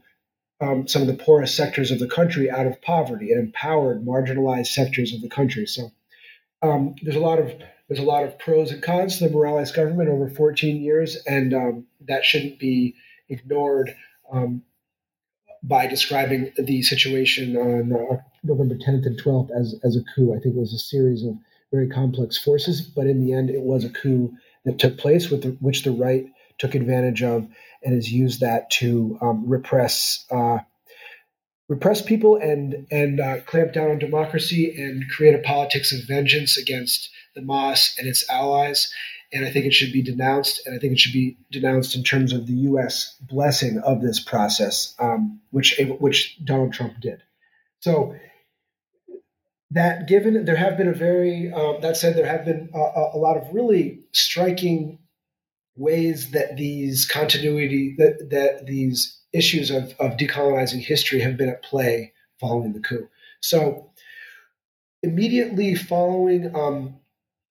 um, 0.61 0.87
some 0.87 1.01
of 1.01 1.07
the 1.07 1.15
poorest 1.15 1.55
sectors 1.55 1.91
of 1.91 1.99
the 1.99 2.07
country 2.07 2.49
out 2.49 2.67
of 2.67 2.81
poverty 2.81 3.31
and 3.31 3.39
empowered 3.39 4.05
marginalized 4.05 4.67
sectors 4.67 5.13
of 5.13 5.21
the 5.21 5.29
country. 5.29 5.65
So 5.65 5.91
um, 6.61 6.95
there's 7.01 7.15
a 7.15 7.21
lot 7.21 7.39
of 7.39 7.51
there's 7.87 7.99
a 7.99 8.03
lot 8.03 8.23
of 8.23 8.39
pros 8.39 8.71
and 8.71 8.81
cons 8.81 9.17
to 9.17 9.27
the 9.27 9.33
Morales 9.33 9.71
government 9.71 10.07
over 10.07 10.29
14 10.29 10.81
years, 10.81 11.17
and 11.27 11.53
um, 11.53 11.87
that 12.07 12.23
shouldn't 12.23 12.57
be 12.57 12.95
ignored 13.27 13.93
um, 14.31 14.61
by 15.61 15.87
describing 15.87 16.53
the 16.57 16.81
situation 16.83 17.57
on 17.57 17.91
uh, 17.91 18.21
November 18.43 18.75
10th 18.75 19.05
and 19.05 19.21
12th 19.21 19.49
as, 19.51 19.75
as 19.83 19.97
a 19.97 20.03
coup. 20.15 20.33
I 20.33 20.39
think 20.39 20.55
it 20.55 20.59
was 20.59 20.73
a 20.73 20.79
series 20.79 21.25
of 21.25 21.35
very 21.71 21.89
complex 21.89 22.37
forces, 22.37 22.81
but 22.81 23.07
in 23.07 23.25
the 23.25 23.33
end, 23.33 23.49
it 23.49 23.61
was 23.61 23.83
a 23.83 23.89
coup 23.89 24.31
that 24.63 24.79
took 24.79 24.97
place, 24.97 25.29
with 25.29 25.43
the, 25.43 25.49
which 25.59 25.83
the 25.83 25.91
right 25.91 26.25
took 26.59 26.75
advantage 26.75 27.23
of 27.23 27.47
and 27.83 27.95
has 27.95 28.11
used 28.11 28.41
that 28.41 28.69
to 28.71 29.17
um, 29.21 29.43
repress 29.47 30.25
uh, 30.31 30.59
repress 31.67 32.01
people 32.01 32.35
and 32.35 32.87
and 32.91 33.19
uh, 33.19 33.39
clamp 33.41 33.73
down 33.73 33.89
on 33.89 33.99
democracy 33.99 34.73
and 34.77 35.09
create 35.09 35.35
a 35.35 35.39
politics 35.39 35.93
of 35.93 36.07
vengeance 36.07 36.57
against 36.57 37.09
the 37.35 37.41
MAS 37.41 37.95
and 37.97 38.07
its 38.07 38.29
allies. 38.29 38.93
And 39.33 39.45
I 39.45 39.49
think 39.49 39.65
it 39.65 39.73
should 39.73 39.93
be 39.93 40.01
denounced, 40.01 40.61
and 40.65 40.75
I 40.75 40.77
think 40.77 40.91
it 40.91 40.99
should 40.99 41.13
be 41.13 41.37
denounced 41.51 41.95
in 41.95 42.03
terms 42.03 42.33
of 42.33 42.47
the 42.47 42.53
U.S. 42.53 43.15
blessing 43.21 43.79
of 43.79 44.01
this 44.01 44.19
process, 44.19 44.93
um, 44.99 45.39
which 45.51 45.79
which 45.99 46.37
Donald 46.43 46.73
Trump 46.73 46.99
did. 46.99 47.23
So 47.79 48.13
that 49.71 50.07
given 50.07 50.43
there 50.43 50.57
have 50.57 50.77
been 50.77 50.89
a 50.89 50.93
very 50.93 51.51
uh, 51.51 51.79
that 51.79 51.95
said 51.95 52.15
there 52.15 52.25
have 52.25 52.43
been 52.45 52.69
a, 52.73 52.77
a, 53.13 53.17
lot 53.17 53.37
of 53.37 53.53
really 53.53 54.01
striking 54.11 54.99
ways 55.75 56.31
that 56.31 56.57
these 56.57 57.05
continuity 57.05 57.95
that 57.97 58.29
that 58.29 58.65
these 58.65 59.19
issues 59.33 59.71
of, 59.71 59.93
of 59.99 60.17
decolonizing 60.17 60.81
history 60.81 61.21
have 61.21 61.37
been 61.37 61.49
at 61.49 61.63
play 61.63 62.13
following 62.39 62.73
the 62.73 62.79
coup. 62.79 63.07
So 63.39 63.91
immediately 65.03 65.75
following 65.75 66.55
um, 66.55 66.99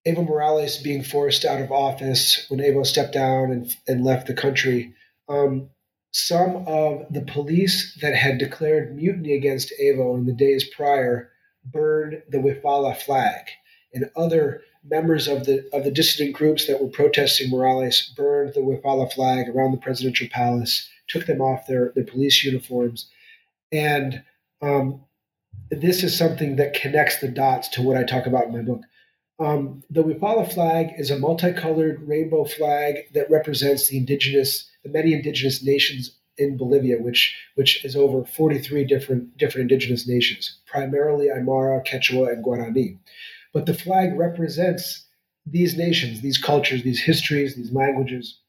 Evo 0.06 0.26
Morales 0.26 0.78
being 0.78 1.02
forced 1.02 1.44
out 1.44 1.60
of 1.60 1.72
office 1.72 2.46
when 2.48 2.60
Evo 2.60 2.86
stepped 2.86 3.12
down 3.12 3.50
and, 3.50 3.76
and 3.86 4.04
left 4.04 4.26
the 4.26 4.34
country, 4.34 4.94
um, 5.28 5.70
some 6.12 6.64
of 6.66 7.06
the 7.10 7.22
police 7.22 7.96
that 8.00 8.14
had 8.14 8.38
declared 8.38 8.96
mutiny 8.96 9.34
against 9.34 9.72
Evo 9.80 10.16
in 10.16 10.26
the 10.26 10.32
days 10.32 10.64
prior 10.74 11.30
burned 11.64 12.22
the 12.28 12.38
Wiphala 12.38 12.96
flag, 12.96 13.46
and 13.92 14.10
other 14.16 14.62
members 14.84 15.28
of 15.28 15.44
the 15.44 15.68
of 15.72 15.84
the 15.84 15.90
dissident 15.90 16.34
groups 16.34 16.66
that 16.66 16.80
were 16.80 16.88
protesting 16.88 17.50
Morales 17.50 18.12
burned 18.16 18.54
the 18.54 18.60
Wiphala 18.60 19.12
flag 19.12 19.48
around 19.48 19.72
the 19.72 19.78
presidential 19.78 20.28
palace, 20.30 20.88
took 21.08 21.26
them 21.26 21.40
off 21.40 21.66
their, 21.66 21.92
their 21.94 22.04
police 22.04 22.42
uniforms. 22.44 23.10
And 23.72 24.22
um, 24.62 25.02
this 25.70 26.02
is 26.02 26.16
something 26.16 26.56
that 26.56 26.74
connects 26.74 27.20
the 27.20 27.28
dots 27.28 27.68
to 27.70 27.82
what 27.82 27.96
I 27.96 28.04
talk 28.04 28.26
about 28.26 28.46
in 28.46 28.52
my 28.52 28.62
book. 28.62 28.82
Um, 29.38 29.82
the 29.88 30.02
Wiphala 30.02 30.52
flag 30.52 30.88
is 30.98 31.10
a 31.10 31.18
multicolored 31.18 32.06
rainbow 32.06 32.44
flag 32.44 33.12
that 33.14 33.30
represents 33.30 33.88
the 33.88 33.96
indigenous, 33.96 34.68
the 34.84 34.90
many 34.90 35.14
indigenous 35.14 35.64
nations 35.64 36.18
in 36.36 36.56
Bolivia, 36.56 36.98
which 36.98 37.36
which 37.54 37.84
is 37.84 37.96
over 37.96 38.24
43 38.24 38.84
different 38.84 39.36
different 39.36 39.70
indigenous 39.70 40.06
nations, 40.06 40.58
primarily 40.66 41.28
Aymara, 41.28 41.84
Quechua, 41.86 42.32
and 42.32 42.44
Guarani. 42.44 42.98
But 43.52 43.66
the 43.66 43.74
flag 43.74 44.16
represents 44.16 45.06
these 45.46 45.76
nations, 45.76 46.20
these 46.20 46.38
cultures, 46.38 46.82
these 46.82 47.02
histories, 47.02 47.56
these 47.56 47.72
languages, 47.72 48.40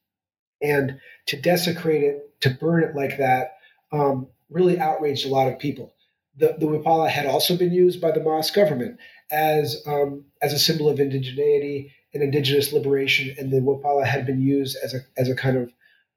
and 0.61 0.99
to 1.27 1.41
desecrate 1.41 2.03
it, 2.03 2.41
to 2.41 2.49
burn 2.49 2.83
it 2.83 2.95
like 2.95 3.17
that, 3.17 3.57
um, 3.91 4.27
really 4.49 4.79
outraged 4.79 5.25
a 5.25 5.29
lot 5.29 5.47
of 5.47 5.59
people. 5.59 5.93
The, 6.37 6.55
the 6.59 6.65
Wiphala 6.65 7.09
had 7.09 7.25
also 7.25 7.57
been 7.57 7.71
used 7.71 7.99
by 7.99 8.11
the 8.11 8.21
Mas 8.21 8.51
government 8.51 8.99
as 9.31 9.81
um, 9.87 10.25
as 10.41 10.53
a 10.53 10.59
symbol 10.59 10.89
of 10.89 10.99
indigeneity 10.99 11.91
and 12.13 12.21
indigenous 12.21 12.73
liberation, 12.73 13.35
and 13.37 13.51
the 13.51 13.57
Wiphala 13.57 14.05
had 14.05 14.25
been 14.25 14.41
used 14.41 14.77
as 14.83 14.93
a 14.93 14.99
as 15.17 15.29
a 15.29 15.35
kind 15.35 15.57
of 15.57 15.73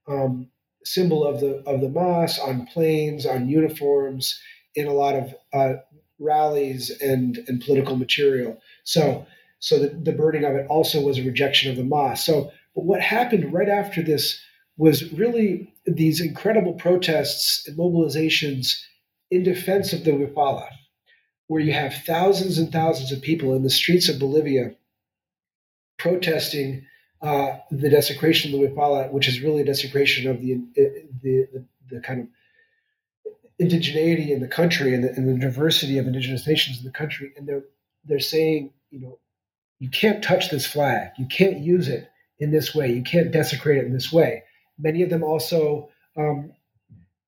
um, 0.07 0.49
symbol 0.85 1.25
of 1.25 1.41
the 1.41 1.63
of 1.67 1.81
the 1.81 1.89
Mas 1.89 2.39
on 2.39 2.67
planes, 2.67 3.27
on 3.27 3.49
uniforms, 3.49 4.41
in 4.75 4.87
a 4.87 4.93
lot 4.93 5.15
of 5.15 5.35
uh, 5.53 5.75
rallies 6.19 6.91
and 7.01 7.39
and 7.49 7.61
political 7.61 7.97
material. 7.97 8.61
So 8.85 9.27
so 9.59 9.79
the, 9.79 9.89
the 9.89 10.13
burning 10.13 10.45
of 10.45 10.55
it 10.55 10.67
also 10.69 11.01
was 11.01 11.19
a 11.19 11.25
rejection 11.25 11.71
of 11.71 11.77
the 11.77 11.85
Mas. 11.85 12.25
So 12.25 12.53
but 12.75 12.85
what 12.85 13.01
happened 13.01 13.53
right 13.53 13.69
after 13.69 14.03
this 14.03 14.41
was 14.77 15.13
really 15.13 15.73
these 15.87 16.21
incredible 16.21 16.75
protests 16.75 17.67
and 17.69 17.79
mobilizations 17.79 18.81
in 19.31 19.43
defense 19.43 19.93
of 19.93 20.05
the 20.05 20.11
Wiphala 20.11 20.69
where 21.47 21.61
you 21.61 21.73
have 21.73 21.95
thousands 22.07 22.59
and 22.59 22.73
thousands 22.73 23.13
of 23.13 23.23
people 23.23 23.55
in 23.55 23.63
the 23.63 23.71
streets 23.71 24.09
of 24.09 24.19
Bolivia 24.19 24.75
protesting 25.99 26.87
uh, 27.23 27.59
the 27.71 27.91
desecration 27.91 28.53
of 28.53 28.61
the 28.61 28.67
Wiphala, 28.67 29.11
which 29.11 29.29
is 29.29 29.41
really 29.41 29.63
a 29.63 29.67
desecration 29.67 30.29
of 30.31 30.41
the 30.41 30.61
the, 30.75 31.05
the, 31.23 31.65
the 31.91 32.01
kind 32.01 32.21
of 32.21 32.27
indigeneity 33.61 34.31
in 34.31 34.41
the 34.41 34.49
country 34.49 34.95
and 34.95 35.05
the, 35.05 35.11
and 35.11 35.29
the, 35.29 35.39
diversity 35.39 35.99
of 35.99 36.07
indigenous 36.07 36.47
nations 36.47 36.79
in 36.79 36.85
the 36.85 36.91
country, 36.91 37.33
and 37.37 37.47
they're 37.47 37.65
they're 38.05 38.21
saying, 38.21 38.71
you 38.91 39.01
know, 39.01 39.19
you 39.79 39.89
can't 39.89 40.23
touch 40.23 40.51
this 40.51 40.67
flag, 40.67 41.11
you 41.19 41.27
can't 41.27 41.61
use 41.61 41.89
it 41.89 42.09
in 42.39 42.51
this 42.51 42.75
way, 42.75 42.93
you 42.93 43.03
can't 43.03 43.33
desecrate 43.33 43.79
it 43.79 43.87
in 43.87 43.93
this 43.93 44.13
way. 44.13 44.43
Many 44.79 45.03
of 45.03 45.11
them 45.11 45.23
also, 45.23 45.89
um, 46.17 46.53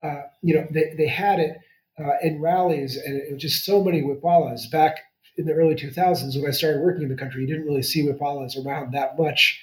uh, 0.03 0.23
you 0.43 0.55
know, 0.55 0.67
they, 0.71 0.95
they 0.99 1.07
had 1.07 1.39
it 1.39 1.59
uh, 1.99 2.17
in 2.23 2.41
rallies, 2.41 2.97
and 2.97 3.17
it 3.17 3.33
was 3.33 3.41
just 3.41 3.65
so 3.65 3.83
many 3.83 4.03
Wiphalas 4.03 4.71
back 4.71 4.97
in 5.39 5.47
the 5.47 5.53
early 5.53 5.75
2000s 5.75 6.37
when 6.37 6.49
I 6.49 6.53
started 6.53 6.83
working 6.83 7.03
in 7.03 7.09
the 7.09 7.17
country. 7.17 7.43
You 7.43 7.47
didn't 7.47 7.67
really 7.67 7.83
see 7.83 8.07
Wiphalas 8.07 8.63
around 8.63 8.93
that 8.93 9.19
much, 9.19 9.61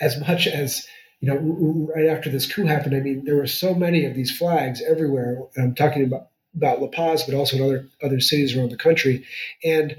as 0.00 0.18
much 0.20 0.46
as 0.46 0.86
you 1.24 1.32
know 1.32 1.88
right 1.94 2.06
after 2.06 2.28
this 2.28 2.52
coup 2.52 2.66
happened. 2.66 2.94
I 2.94 3.00
mean, 3.00 3.24
there 3.24 3.36
were 3.36 3.46
so 3.46 3.74
many 3.74 4.04
of 4.04 4.14
these 4.14 4.36
flags 4.36 4.82
everywhere. 4.82 5.42
I'm 5.56 5.74
talking 5.74 6.04
about 6.04 6.28
about 6.54 6.82
La 6.82 6.88
Paz, 6.88 7.22
but 7.24 7.34
also 7.34 7.56
in 7.56 7.62
other 7.62 7.88
other 8.02 8.20
cities 8.20 8.54
around 8.54 8.70
the 8.70 8.76
country, 8.76 9.24
and 9.64 9.96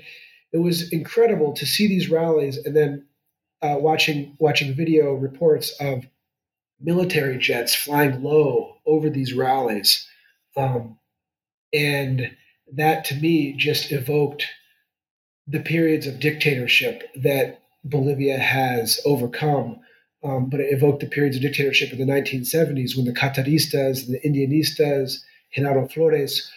it 0.51 0.59
was 0.59 0.91
incredible 0.91 1.53
to 1.53 1.65
see 1.65 1.87
these 1.87 2.11
rallies 2.11 2.57
and 2.57 2.75
then 2.75 3.05
uh, 3.63 3.77
watching 3.79 4.35
watching 4.37 4.75
video 4.75 5.13
reports 5.13 5.75
of 5.79 6.05
military 6.79 7.39
jets 7.39 7.73
flying 7.73 8.21
low 8.21 8.75
over 8.85 9.09
these 9.09 9.33
rallies. 9.33 10.07
Um, 10.55 10.99
and 11.73 12.35
that 12.73 13.05
to 13.05 13.15
me 13.15 13.53
just 13.53 13.91
evoked 13.91 14.45
the 15.47 15.59
periods 15.59 16.05
of 16.05 16.19
dictatorship 16.19 17.03
that 17.15 17.61
Bolivia 17.83 18.37
has 18.37 18.99
overcome. 19.05 19.79
Um, 20.25 20.49
but 20.49 20.59
it 20.59 20.73
evoked 20.73 21.01
the 21.01 21.07
periods 21.07 21.35
of 21.35 21.43
dictatorship 21.43 21.91
in 21.93 21.99
the 21.99 22.11
1970s 22.11 22.95
when 22.95 23.05
the 23.05 23.13
Kataristas, 23.13 24.07
the 24.07 24.19
Indianistas, 24.25 25.19
Genaro 25.55 25.91
Flores 25.91 26.51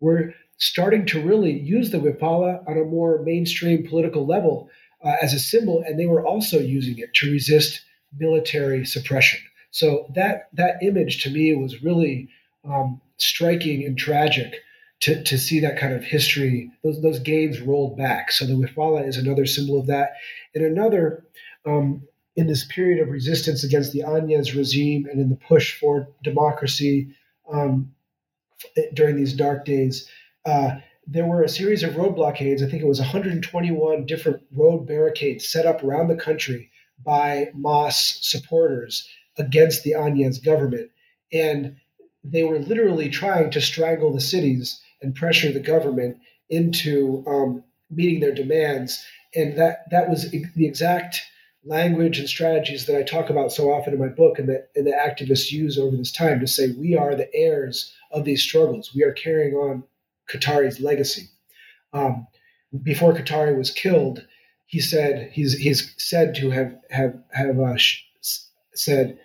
were 0.00 0.34
starting 0.58 1.06
to 1.06 1.22
really 1.22 1.58
use 1.58 1.90
the 1.90 1.98
Wiphala 1.98 2.68
on 2.68 2.76
a 2.76 2.84
more 2.84 3.22
mainstream 3.22 3.86
political 3.86 4.26
level 4.26 4.68
uh, 5.02 5.16
as 5.22 5.32
a 5.32 5.38
symbol, 5.38 5.82
and 5.86 5.98
they 5.98 6.06
were 6.06 6.24
also 6.24 6.58
using 6.58 6.98
it 6.98 7.14
to 7.14 7.30
resist 7.30 7.80
military 8.18 8.84
suppression. 8.84 9.40
So 9.70 10.06
that 10.14 10.48
that 10.52 10.82
image 10.82 11.22
to 11.22 11.30
me 11.30 11.56
was 11.56 11.82
really 11.82 12.28
um, 12.64 13.00
striking 13.16 13.84
and 13.84 13.98
tragic 13.98 14.54
to, 15.00 15.22
to 15.24 15.36
see 15.36 15.60
that 15.60 15.78
kind 15.78 15.92
of 15.92 16.04
history, 16.04 16.70
those, 16.82 17.02
those 17.02 17.18
gains 17.18 17.60
rolled 17.60 17.96
back. 17.96 18.32
So 18.32 18.46
the 18.46 18.54
Wiphala 18.54 19.06
is 19.06 19.16
another 19.16 19.44
symbol 19.44 19.78
of 19.78 19.86
that. 19.86 20.14
And 20.54 20.64
another, 20.64 21.24
um, 21.66 22.02
in 22.36 22.46
this 22.46 22.64
period 22.64 23.00
of 23.00 23.10
resistance 23.10 23.62
against 23.62 23.92
the 23.92 24.00
Áñez 24.00 24.54
regime 24.56 25.06
and 25.10 25.20
in 25.20 25.30
the 25.30 25.36
push 25.36 25.78
for 25.78 26.08
democracy 26.22 27.14
um, 27.52 27.94
during 28.92 29.16
these 29.16 29.34
dark 29.34 29.64
days, 29.64 30.08
uh, 30.44 30.76
there 31.06 31.26
were 31.26 31.42
a 31.42 31.48
series 31.48 31.82
of 31.82 31.96
road 31.96 32.16
blockades. 32.16 32.62
I 32.62 32.68
think 32.68 32.82
it 32.82 32.88
was 32.88 32.98
121 32.98 34.06
different 34.06 34.42
road 34.56 34.86
barricades 34.86 35.48
set 35.48 35.66
up 35.66 35.84
around 35.84 36.08
the 36.08 36.16
country 36.16 36.70
by 37.04 37.50
Mas 37.54 38.18
supporters 38.22 39.08
against 39.38 39.82
the 39.82 39.92
Áñez 39.92 40.42
government. 40.42 40.90
And 41.32 41.76
they 42.22 42.42
were 42.42 42.58
literally 42.58 43.10
trying 43.10 43.50
to 43.50 43.60
strangle 43.60 44.12
the 44.12 44.20
cities 44.20 44.80
and 45.02 45.14
pressure 45.14 45.52
the 45.52 45.60
government 45.60 46.18
into 46.48 47.22
um, 47.26 47.62
meeting 47.90 48.20
their 48.20 48.34
demands. 48.34 49.04
And 49.34 49.58
that 49.58 49.90
that 49.90 50.08
was 50.08 50.30
the 50.30 50.66
exact 50.66 51.22
language 51.64 52.18
and 52.18 52.28
strategies 52.28 52.86
that 52.86 52.96
I 52.96 53.02
talk 53.02 53.30
about 53.30 53.52
so 53.52 53.72
often 53.72 53.94
in 53.94 54.00
my 54.00 54.08
book, 54.08 54.38
and 54.38 54.48
that 54.48 54.70
and 54.76 54.86
the 54.86 54.92
activists 54.92 55.50
use 55.50 55.78
over 55.78 55.96
this 55.96 56.12
time 56.12 56.40
to 56.40 56.46
say 56.46 56.72
we 56.72 56.96
are 56.96 57.14
the 57.14 57.32
heirs 57.34 57.92
of 58.10 58.24
these 58.24 58.42
struggles. 58.42 58.94
We 58.94 59.04
are 59.04 59.12
carrying 59.12 59.54
on 59.54 59.84
Katari's 60.30 60.80
legacy. 60.80 61.28
Um, 61.92 62.26
before 62.82 63.14
Katari 63.14 63.56
was 63.56 63.70
killed, 63.70 64.26
he 64.66 64.80
said 64.80 65.30
he's 65.32 65.56
he's 65.56 65.94
said 65.96 66.34
to 66.36 66.50
have 66.50 66.74
have 66.90 67.14
have 67.32 67.58
uh, 67.58 67.76
sh- 67.76 68.02
said, 68.74 69.18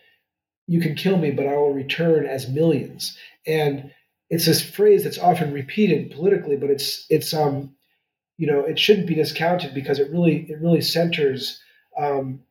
"You 0.67 0.79
can 0.79 0.95
kill 0.95 1.17
me, 1.17 1.31
but 1.31 1.47
I 1.47 1.55
will 1.55 1.73
return 1.73 2.25
as 2.25 2.47
millions. 2.47 3.17
And 3.47 3.91
it's 4.29 4.45
this 4.45 4.61
phrase 4.61 5.03
that's 5.03 5.17
often 5.17 5.53
repeated 5.53 6.11
politically, 6.11 6.55
but 6.55 6.69
it's 6.69 7.05
it's 7.09 7.33
um 7.33 7.75
you 8.37 8.47
know 8.47 8.61
it 8.61 8.79
shouldn't 8.79 9.07
be 9.07 9.15
discounted 9.15 9.73
because 9.73 9.99
it 9.99 10.11
really 10.11 10.45
it 10.49 10.59
really 10.61 10.81
centers 10.81 11.59
um, 11.97 12.41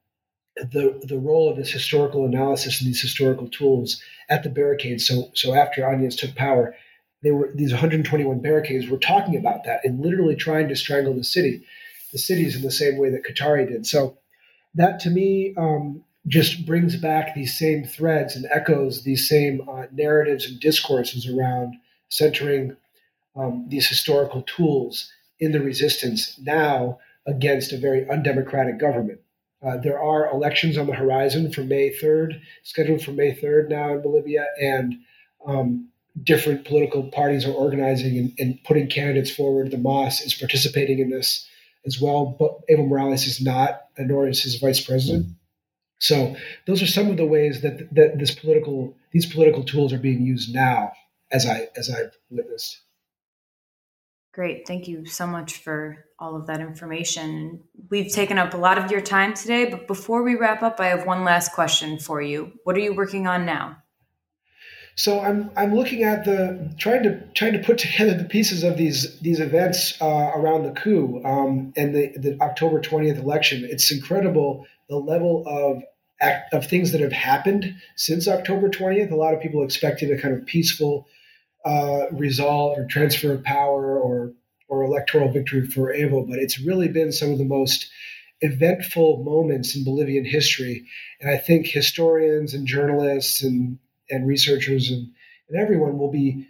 the 0.56 1.00
the 1.04 1.18
role 1.18 1.50
of 1.50 1.56
this 1.56 1.70
historical 1.70 2.24
analysis 2.24 2.80
and 2.80 2.88
these 2.88 3.00
historical 3.00 3.48
tools 3.48 4.02
at 4.28 4.42
the 4.42 4.50
barricades. 4.50 5.06
So 5.06 5.30
so 5.34 5.54
after 5.54 5.82
Áñez 5.82 6.16
took 6.16 6.34
power, 6.34 6.74
they 7.22 7.30
were 7.30 7.50
these 7.54 7.72
121 7.72 8.40
barricades 8.40 8.88
were 8.88 8.98
talking 8.98 9.36
about 9.36 9.64
that 9.64 9.80
and 9.84 10.00
literally 10.00 10.36
trying 10.36 10.68
to 10.68 10.76
strangle 10.76 11.14
the 11.14 11.24
city, 11.24 11.64
the 12.12 12.18
cities 12.18 12.56
in 12.56 12.62
the 12.62 12.70
same 12.70 12.96
way 12.96 13.10
that 13.10 13.24
Katari 13.24 13.68
did. 13.68 13.86
So 13.86 14.18
that 14.74 15.00
to 15.00 15.10
me 15.10 15.54
um, 15.56 16.04
just 16.26 16.66
brings 16.66 16.96
back 16.96 17.34
these 17.34 17.58
same 17.58 17.84
threads 17.84 18.36
and 18.36 18.46
echoes 18.52 19.02
these 19.02 19.28
same 19.28 19.68
uh, 19.68 19.86
narratives 19.92 20.46
and 20.46 20.60
discourses 20.60 21.28
around 21.28 21.76
centering 22.08 22.76
um, 23.36 23.66
these 23.68 23.88
historical 23.88 24.42
tools 24.42 25.10
in 25.40 25.52
the 25.52 25.60
resistance 25.60 26.38
now 26.40 26.98
against 27.26 27.72
a 27.72 27.78
very 27.78 28.08
undemocratic 28.08 28.78
government. 28.78 29.20
Uh, 29.64 29.76
there 29.76 30.00
are 30.00 30.30
elections 30.30 30.78
on 30.78 30.86
the 30.86 30.94
horizon 30.94 31.52
for 31.52 31.62
May 31.62 31.90
3rd, 31.90 32.40
scheduled 32.62 33.02
for 33.02 33.10
May 33.10 33.34
3rd 33.34 33.68
now 33.68 33.94
in 33.94 34.02
Bolivia, 34.02 34.46
and 34.60 34.94
um, 35.46 35.88
different 36.22 36.64
political 36.64 37.04
parties 37.04 37.44
are 37.44 37.52
organizing 37.52 38.18
and, 38.18 38.32
and, 38.38 38.64
putting 38.64 38.88
candidates 38.88 39.30
forward. 39.30 39.70
The 39.70 39.78
MAS 39.78 40.20
is 40.20 40.34
participating 40.34 41.00
in 41.00 41.10
this 41.10 41.48
as 41.86 42.00
well, 42.00 42.36
but 42.38 42.66
Evo 42.68 42.86
Morales 42.86 43.26
is 43.26 43.40
not, 43.40 43.82
and 43.96 44.08
nor 44.08 44.28
is 44.28 44.42
his 44.42 44.56
vice 44.56 44.80
president. 44.84 45.26
So 46.00 46.36
those 46.66 46.82
are 46.82 46.86
some 46.86 47.10
of 47.10 47.16
the 47.16 47.26
ways 47.26 47.62
that 47.62 47.92
that 47.94 48.18
this 48.18 48.34
political 48.34 48.96
these 49.12 49.26
political 49.26 49.64
tools 49.64 49.92
are 49.92 49.98
being 49.98 50.24
used 50.24 50.54
now, 50.54 50.92
as 51.32 51.46
I 51.46 51.68
as 51.76 51.90
I've 51.90 52.16
witnessed. 52.30 52.80
Great, 54.38 54.68
thank 54.68 54.86
you 54.86 55.04
so 55.04 55.26
much 55.26 55.64
for 55.64 56.04
all 56.20 56.36
of 56.36 56.46
that 56.46 56.60
information. 56.60 57.60
We've 57.90 58.12
taken 58.12 58.38
up 58.38 58.54
a 58.54 58.56
lot 58.56 58.78
of 58.78 58.88
your 58.88 59.00
time 59.00 59.34
today, 59.34 59.68
but 59.68 59.88
before 59.88 60.22
we 60.22 60.36
wrap 60.36 60.62
up, 60.62 60.78
I 60.78 60.86
have 60.86 61.04
one 61.04 61.24
last 61.24 61.50
question 61.50 61.98
for 61.98 62.22
you. 62.22 62.52
What 62.62 62.76
are 62.76 62.78
you 62.78 62.94
working 62.94 63.26
on 63.26 63.44
now? 63.44 63.78
So 64.94 65.18
I'm 65.18 65.50
I'm 65.56 65.74
looking 65.74 66.04
at 66.04 66.24
the 66.24 66.72
trying 66.78 67.02
to 67.02 67.20
trying 67.34 67.54
to 67.54 67.58
put 67.58 67.78
together 67.78 68.14
the 68.14 68.28
pieces 68.28 68.62
of 68.62 68.76
these 68.76 69.18
these 69.18 69.40
events 69.40 70.00
uh, 70.00 70.30
around 70.36 70.62
the 70.62 70.70
coup 70.70 71.20
um, 71.24 71.72
and 71.76 71.92
the 71.92 72.12
the 72.16 72.40
October 72.40 72.80
20th 72.80 73.18
election. 73.18 73.66
It's 73.68 73.90
incredible 73.90 74.66
the 74.88 74.98
level 74.98 75.42
of 75.48 75.82
act, 76.20 76.54
of 76.54 76.64
things 76.64 76.92
that 76.92 77.00
have 77.00 77.12
happened 77.12 77.74
since 77.96 78.28
October 78.28 78.68
20th. 78.68 79.10
A 79.10 79.16
lot 79.16 79.34
of 79.34 79.40
people 79.40 79.64
expected 79.64 80.12
a 80.12 80.22
kind 80.22 80.32
of 80.32 80.46
peaceful 80.46 81.08
uh, 81.68 82.06
result 82.12 82.78
or 82.78 82.86
transfer 82.86 83.32
of 83.32 83.44
power 83.44 83.98
or 83.98 84.32
or 84.68 84.82
electoral 84.82 85.32
victory 85.32 85.66
for 85.66 85.94
Evo, 85.94 86.28
but 86.28 86.38
it's 86.38 86.60
really 86.60 86.88
been 86.88 87.10
some 87.10 87.30
of 87.32 87.38
the 87.38 87.44
most 87.44 87.90
eventful 88.40 89.22
moments 89.24 89.74
in 89.74 89.84
Bolivian 89.84 90.24
history. 90.24 90.86
And 91.20 91.30
I 91.30 91.38
think 91.38 91.66
historians 91.66 92.54
and 92.54 92.66
journalists 92.66 93.42
and, 93.42 93.78
and 94.10 94.26
researchers 94.26 94.90
and, 94.90 95.08
and 95.48 95.60
everyone 95.60 95.98
will 95.98 96.10
be 96.10 96.46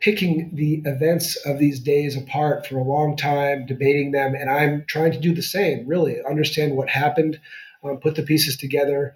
picking 0.00 0.50
the 0.54 0.82
events 0.84 1.36
of 1.46 1.58
these 1.58 1.78
days 1.80 2.16
apart 2.16 2.66
for 2.66 2.78
a 2.78 2.84
long 2.84 3.16
time, 3.16 3.66
debating 3.66 4.12
them. 4.12 4.34
And 4.34 4.50
I'm 4.50 4.84
trying 4.88 5.12
to 5.12 5.20
do 5.20 5.34
the 5.34 5.42
same, 5.42 5.86
really, 5.86 6.18
understand 6.28 6.76
what 6.76 6.88
happened, 6.88 7.38
um, 7.84 7.98
put 7.98 8.16
the 8.16 8.22
pieces 8.22 8.56
together. 8.56 9.14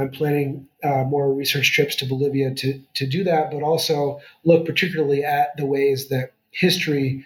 I'm 0.00 0.10
planning 0.10 0.68
uh, 0.82 1.04
more 1.04 1.32
research 1.32 1.72
trips 1.72 1.96
to 1.96 2.06
Bolivia 2.06 2.54
to, 2.54 2.80
to 2.94 3.06
do 3.06 3.24
that, 3.24 3.50
but 3.50 3.62
also 3.62 4.20
look 4.44 4.66
particularly 4.66 5.24
at 5.24 5.56
the 5.56 5.66
ways 5.66 6.08
that 6.08 6.32
history 6.50 7.24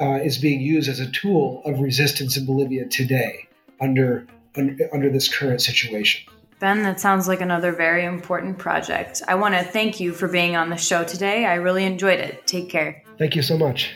uh, 0.00 0.20
is 0.22 0.38
being 0.38 0.60
used 0.60 0.88
as 0.88 1.00
a 1.00 1.10
tool 1.10 1.62
of 1.64 1.80
resistance 1.80 2.36
in 2.36 2.46
Bolivia 2.46 2.86
today 2.86 3.48
under, 3.80 4.26
under, 4.56 4.88
under 4.92 5.10
this 5.10 5.28
current 5.28 5.60
situation. 5.60 6.32
Ben, 6.60 6.82
that 6.82 6.98
sounds 6.98 7.28
like 7.28 7.40
another 7.40 7.72
very 7.72 8.04
important 8.04 8.58
project. 8.58 9.22
I 9.28 9.36
want 9.36 9.54
to 9.54 9.62
thank 9.62 10.00
you 10.00 10.12
for 10.12 10.26
being 10.26 10.56
on 10.56 10.70
the 10.70 10.76
show 10.76 11.04
today. 11.04 11.44
I 11.44 11.54
really 11.54 11.84
enjoyed 11.84 12.18
it. 12.18 12.46
Take 12.46 12.68
care. 12.68 13.02
Thank 13.16 13.36
you 13.36 13.42
so 13.42 13.56
much. 13.56 13.92